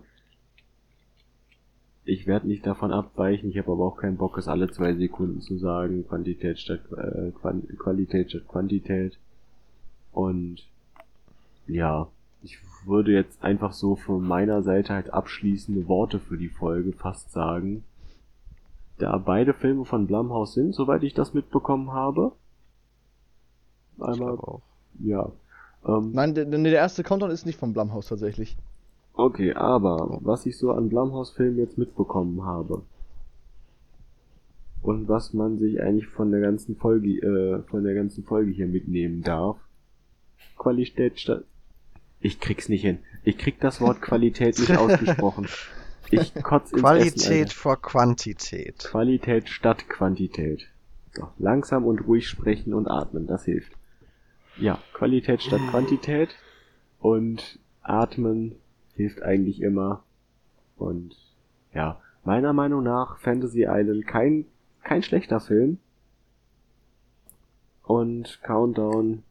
ich 2.04 2.28
werde 2.28 2.48
nicht 2.48 2.68
davon 2.68 2.92
abweichen, 2.92 3.50
ich 3.50 3.58
habe 3.58 3.72
aber 3.72 3.86
auch 3.86 3.98
keinen 3.98 4.18
Bock, 4.18 4.38
es 4.38 4.48
alle 4.48 4.70
zwei 4.70 4.94
Sekunden 4.94 5.42
zu 5.42 5.58
sagen, 5.58 6.08
Quantität 6.08 6.60
statt 6.60 6.82
äh, 6.96 7.32
Qualität 7.32 8.30
statt 8.30 8.48
Quantität. 8.48 9.18
Und 10.12 10.68
ja, 11.66 12.08
ich 12.44 12.60
würde 12.86 13.12
jetzt 13.12 13.44
einfach 13.44 13.74
so 13.74 13.96
von 13.96 14.28
meiner 14.28 14.62
Seite 14.62 14.94
halt 14.94 15.12
abschließende 15.12 15.88
Worte 15.88 16.20
für 16.20 16.38
die 16.38 16.50
Folge 16.50 16.92
fast 16.92 17.32
sagen 17.32 17.84
da 18.98 19.18
beide 19.18 19.54
Filme 19.54 19.86
von 19.86 20.08
Blumhouse 20.08 20.54
sind, 20.54 20.74
soweit 20.74 21.04
ich 21.04 21.14
das 21.14 21.34
mitbekommen 21.34 21.92
habe. 21.92 22.32
Einmal 24.00 24.32
auch. 24.32 24.62
Ja. 25.00 25.32
Ähm, 25.86 26.12
Nein, 26.14 26.34
der, 26.34 26.46
der 26.46 26.74
erste 26.74 27.04
Countdown 27.04 27.32
ist 27.32 27.46
nicht 27.46 27.60
von 27.60 27.74
Blumhouse 27.74 28.08
tatsächlich. 28.08 28.58
Okay, 29.14 29.54
aber 29.54 30.20
was 30.22 30.46
ich 30.46 30.58
so 30.58 30.72
an 30.72 30.90
Blumhouse-Filmen 30.90 31.58
jetzt 31.58 31.78
mitbekommen 31.78 32.44
habe 32.44 32.82
und 34.86 35.08
was 35.08 35.34
man 35.34 35.58
sich 35.58 35.82
eigentlich 35.82 36.08
von 36.08 36.32
der 36.32 36.42
ganzen 36.42 36.76
Folge, 36.76 37.10
äh, 37.10 37.64
von 37.70 37.84
der 37.84 37.96
ganzen 37.96 38.24
Folge 38.24 38.52
hier 38.52 38.68
mitnehmen 38.68 39.22
darf. 39.22 39.58
Qualität 40.58 41.20
statt. 41.20 41.44
Ich 42.20 42.40
krieg's 42.40 42.70
nicht 42.70 42.82
hin. 42.82 43.00
Ich 43.24 43.38
krieg 43.38 43.60
das 43.60 43.82
Wort 43.82 44.02
Qualität 44.02 44.60
nicht 44.60 44.78
ausgesprochen. 44.78 45.48
Ich 46.12 46.34
kotze 46.44 46.74
ins 46.74 46.82
Qualität 46.82 47.48
Essen, 47.48 47.58
vor 47.58 47.82
Quantität. 47.82 48.80
Qualität 48.80 49.50
statt 49.50 49.90
Quantität. 49.90 50.68
So, 51.14 51.30
langsam 51.38 51.86
und 51.86 52.08
ruhig 52.08 52.28
sprechen 52.28 52.74
und 52.74 52.88
atmen, 52.88 53.28
das 53.28 53.46
hilft. 53.46 53.74
Ja, 54.58 54.80
Qualität 54.94 55.42
statt 55.42 55.62
Quantität 55.70 56.36
und 57.00 57.60
atmen 57.82 58.56
hilft 58.96 59.22
eigentlich 59.22 59.62
immer. 59.62 60.04
Und 60.78 61.16
ja, 61.74 62.00
meiner 62.24 62.54
Meinung 62.54 62.84
nach 62.84 63.18
Fantasy 63.20 63.66
Island 63.68 64.08
kein 64.08 64.46
kein 64.86 65.04
schlechter 65.04 65.40
Film. 65.40 65.80
Und 67.84 68.40
Countdown 68.44 69.24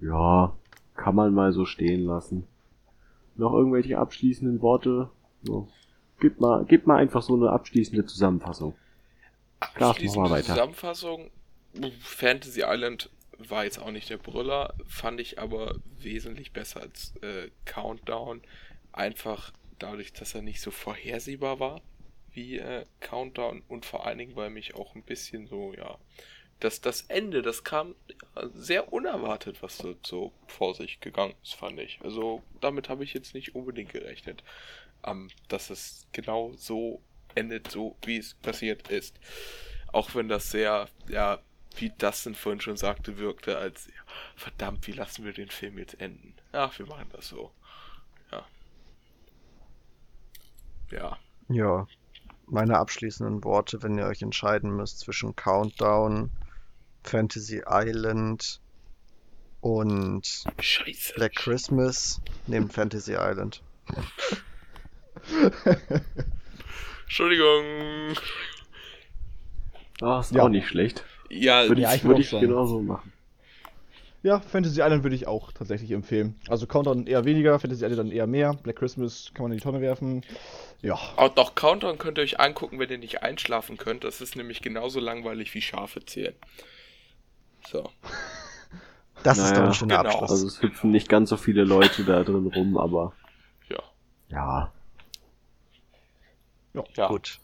ja, 0.00 0.52
kann 0.94 1.14
man 1.14 1.34
mal 1.34 1.52
so 1.52 1.64
stehen 1.64 2.04
lassen. 2.04 2.44
Noch 3.36 3.52
irgendwelche 3.52 3.98
abschließenden 3.98 4.60
Worte 4.60 5.10
so. 5.42 5.68
Gib 6.20 6.40
mal, 6.40 6.64
gib 6.66 6.86
mal 6.86 6.96
einfach 6.96 7.22
so 7.22 7.34
eine 7.34 7.50
abschließende 7.50 8.04
Zusammenfassung. 8.04 8.74
Abschließende 9.60 10.28
Klar, 10.28 10.38
weiter. 10.38 10.54
Zusammenfassung. 10.54 11.30
Fantasy 12.00 12.62
Island 12.64 13.10
war 13.38 13.64
jetzt 13.64 13.78
auch 13.78 13.90
nicht 13.90 14.10
der 14.10 14.18
Brüller, 14.18 14.74
fand 14.86 15.20
ich 15.20 15.38
aber 15.38 15.76
wesentlich 15.98 16.52
besser 16.52 16.80
als 16.82 17.14
äh, 17.22 17.50
Countdown. 17.64 18.42
Einfach 18.92 19.52
dadurch, 19.78 20.12
dass 20.12 20.34
er 20.34 20.42
nicht 20.42 20.60
so 20.60 20.70
vorhersehbar 20.70 21.58
war. 21.60 21.80
wie 22.32 22.58
äh, 22.58 22.84
Countdown 23.00 23.62
und 23.68 23.84
vor 23.86 24.06
allen 24.06 24.18
Dingen, 24.18 24.36
weil 24.36 24.50
mich 24.50 24.74
auch 24.74 24.94
ein 24.94 25.02
bisschen 25.02 25.46
so, 25.46 25.72
ja, 25.76 25.98
das, 26.60 26.80
das 26.80 27.02
Ende, 27.02 27.42
das 27.42 27.64
kam 27.64 27.94
sehr 28.54 28.92
unerwartet, 28.92 29.62
was 29.62 29.82
so 30.04 30.32
vor 30.46 30.74
sich 30.74 31.00
gegangen 31.00 31.34
ist, 31.42 31.54
fand 31.54 31.78
ich. 31.80 31.98
Also 32.02 32.42
damit 32.60 32.88
habe 32.88 33.04
ich 33.04 33.14
jetzt 33.14 33.34
nicht 33.34 33.54
unbedingt 33.54 33.92
gerechnet, 33.92 34.44
ähm, 35.04 35.28
dass 35.48 35.70
es 35.70 36.06
genau 36.12 36.52
so 36.56 37.00
endet, 37.34 37.70
so 37.70 37.96
wie 38.04 38.18
es 38.18 38.34
passiert 38.34 38.88
ist. 38.88 39.18
Auch 39.92 40.14
wenn 40.14 40.28
das 40.28 40.50
sehr, 40.50 40.88
ja, 41.08 41.40
wie 41.76 41.90
Dustin 41.90 42.34
vorhin 42.34 42.60
schon 42.60 42.76
sagte, 42.76 43.18
wirkte 43.18 43.58
als, 43.58 43.86
ja, 43.86 44.02
verdammt, 44.36 44.86
wie 44.86 44.92
lassen 44.92 45.24
wir 45.24 45.32
den 45.32 45.50
Film 45.50 45.78
jetzt 45.78 46.00
enden? 46.00 46.34
Ach, 46.52 46.76
wir 46.78 46.86
machen 46.86 47.08
das 47.12 47.28
so. 47.28 47.52
Ja. 48.32 48.46
Ja. 50.90 51.18
Ja. 51.48 51.86
Meine 52.46 52.78
abschließenden 52.78 53.44
Worte, 53.44 53.82
wenn 53.82 53.96
ihr 53.96 54.06
euch 54.06 54.22
entscheiden 54.22 54.74
müsst 54.74 55.00
zwischen 55.00 55.36
Countdown, 55.36 56.30
Fantasy 57.04 57.62
Island 57.66 58.60
und 59.60 60.44
Scheiße. 60.58 61.14
Black 61.14 61.36
Christmas, 61.36 62.20
nehmt 62.46 62.72
Fantasy 62.72 63.14
Island. 63.14 63.62
Entschuldigung. 67.04 67.64
Ah, 70.00 70.20
ist 70.20 70.32
Ja. 70.34 70.44
auch 70.44 70.48
nicht 70.48 70.68
schlecht. 70.68 71.04
Ja, 71.28 71.68
Würde 71.68 71.82
Ja, 71.82 71.94
ich, 71.94 72.04
würd 72.04 72.18
ich 72.18 72.30
genauso 72.30 72.80
machen. 72.80 73.12
Ja, 74.22 74.40
Fantasy 74.40 74.80
Island 74.82 75.02
würde 75.02 75.16
ich 75.16 75.26
auch 75.26 75.50
tatsächlich 75.52 75.90
empfehlen. 75.92 76.38
Also 76.48 76.66
Countdown 76.66 77.06
eher 77.06 77.24
weniger, 77.24 77.58
Fantasy 77.58 77.84
Island 77.84 77.98
dann 78.08 78.10
eher 78.12 78.26
mehr. 78.26 78.52
Black 78.52 78.76
Christmas 78.76 79.30
kann 79.32 79.44
man 79.44 79.52
in 79.52 79.58
die 79.58 79.62
Tonne 79.62 79.80
werfen. 79.80 80.22
Ja, 80.82 80.94
Auch 81.16 81.30
doch 81.34 81.54
Countdown 81.54 81.96
könnt 81.98 82.18
ihr 82.18 82.24
euch 82.24 82.38
angucken, 82.38 82.78
wenn 82.78 82.90
ihr 82.90 82.98
nicht 82.98 83.22
einschlafen 83.22 83.78
könnt. 83.78 84.04
Das 84.04 84.20
ist 84.20 84.36
nämlich 84.36 84.60
genauso 84.60 85.00
langweilig 85.00 85.54
wie 85.54 85.62
Schafe 85.62 86.04
zählen. 86.04 86.34
So. 87.68 87.90
Das 89.22 89.36
ist 89.36 89.50
doch 89.50 89.56
Naja, 89.58 89.66
ein 89.66 89.74
schöner 89.74 89.98
genau. 89.98 90.08
Abschluss. 90.12 90.30
Also 90.30 90.46
es 90.46 90.62
hüpfen 90.62 90.90
nicht 90.90 91.10
ganz 91.10 91.28
so 91.28 91.36
viele 91.36 91.64
Leute 91.64 92.04
da 92.04 92.22
drin 92.22 92.46
rum, 92.46 92.78
aber 92.78 93.12
Ja. 93.68 93.78
ja. 94.30 94.72
Ja. 96.96 97.08
Gut. 97.08 97.38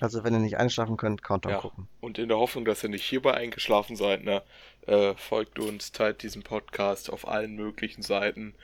Also 0.00 0.24
wenn 0.24 0.32
ihr 0.34 0.40
nicht 0.40 0.56
einschlafen 0.56 0.96
könnt, 0.96 1.22
Countdown 1.22 1.52
Ja. 1.52 1.58
gucken. 1.60 1.86
Und 2.00 2.18
in 2.18 2.28
der 2.28 2.38
Hoffnung, 2.38 2.64
dass 2.64 2.82
ihr 2.82 2.88
nicht 2.88 3.04
hierbei 3.04 3.34
eingeschlafen 3.34 3.94
seid, 3.96 4.24
ne, 4.24 4.42
äh, 4.86 5.14
folgt 5.14 5.58
uns, 5.58 5.92
teilt 5.92 6.22
diesen 6.22 6.42
Podcast 6.42 7.10
auf 7.10 7.28
allen 7.28 7.54
möglichen 7.54 8.02
Seiten. 8.02 8.54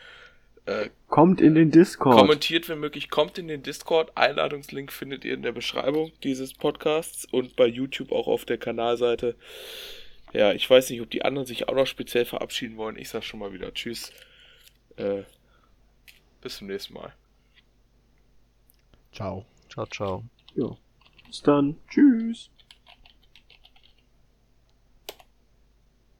Äh, 0.66 0.90
Kommt 1.09 1.40
in 1.40 1.55
den 1.55 1.70
Discord. 1.70 2.16
kommentiert, 2.18 2.68
wenn 2.68 2.80
möglich, 2.80 3.09
kommt 3.11 3.38
in 3.38 3.48
den 3.48 3.62
Discord. 3.62 4.16
Einladungslink 4.16 4.92
findet 4.92 5.24
ihr 5.24 5.34
in 5.34 5.42
der 5.42 5.53
Beschreibung 5.53 6.12
dieses 6.22 6.53
Podcasts 6.53 7.24
und 7.24 7.57
bei 7.57 7.66
YouTube 7.66 8.12
auch 8.12 8.26
auf 8.26 8.44
der 8.44 8.59
Kanalseite. 8.59 9.36
Ja, 10.32 10.53
ich 10.53 10.68
weiß 10.68 10.90
nicht, 10.90 11.01
ob 11.01 11.11
die 11.11 11.24
anderen 11.24 11.46
sich 11.46 11.68
auch 11.68 11.74
noch 11.74 11.86
speziell 11.86 12.24
verabschieden 12.24 12.76
wollen. 12.76 12.96
Ich 12.98 13.09
sag 13.09 13.22
schon 13.24 13.40
mal 13.40 13.53
wieder 13.53 13.72
Tschüss. 13.72 14.12
Äh, 14.96 15.22
bis 16.42 16.57
zum 16.59 16.66
nächsten 16.66 16.94
Mal. 16.94 17.12
ciao. 19.12 19.44
Ciao, 19.73 19.87
ciao. 19.87 20.25
Ja. 20.55 20.77
Bis 21.27 21.43
dann. 21.43 21.77
Tschüss. 21.89 22.51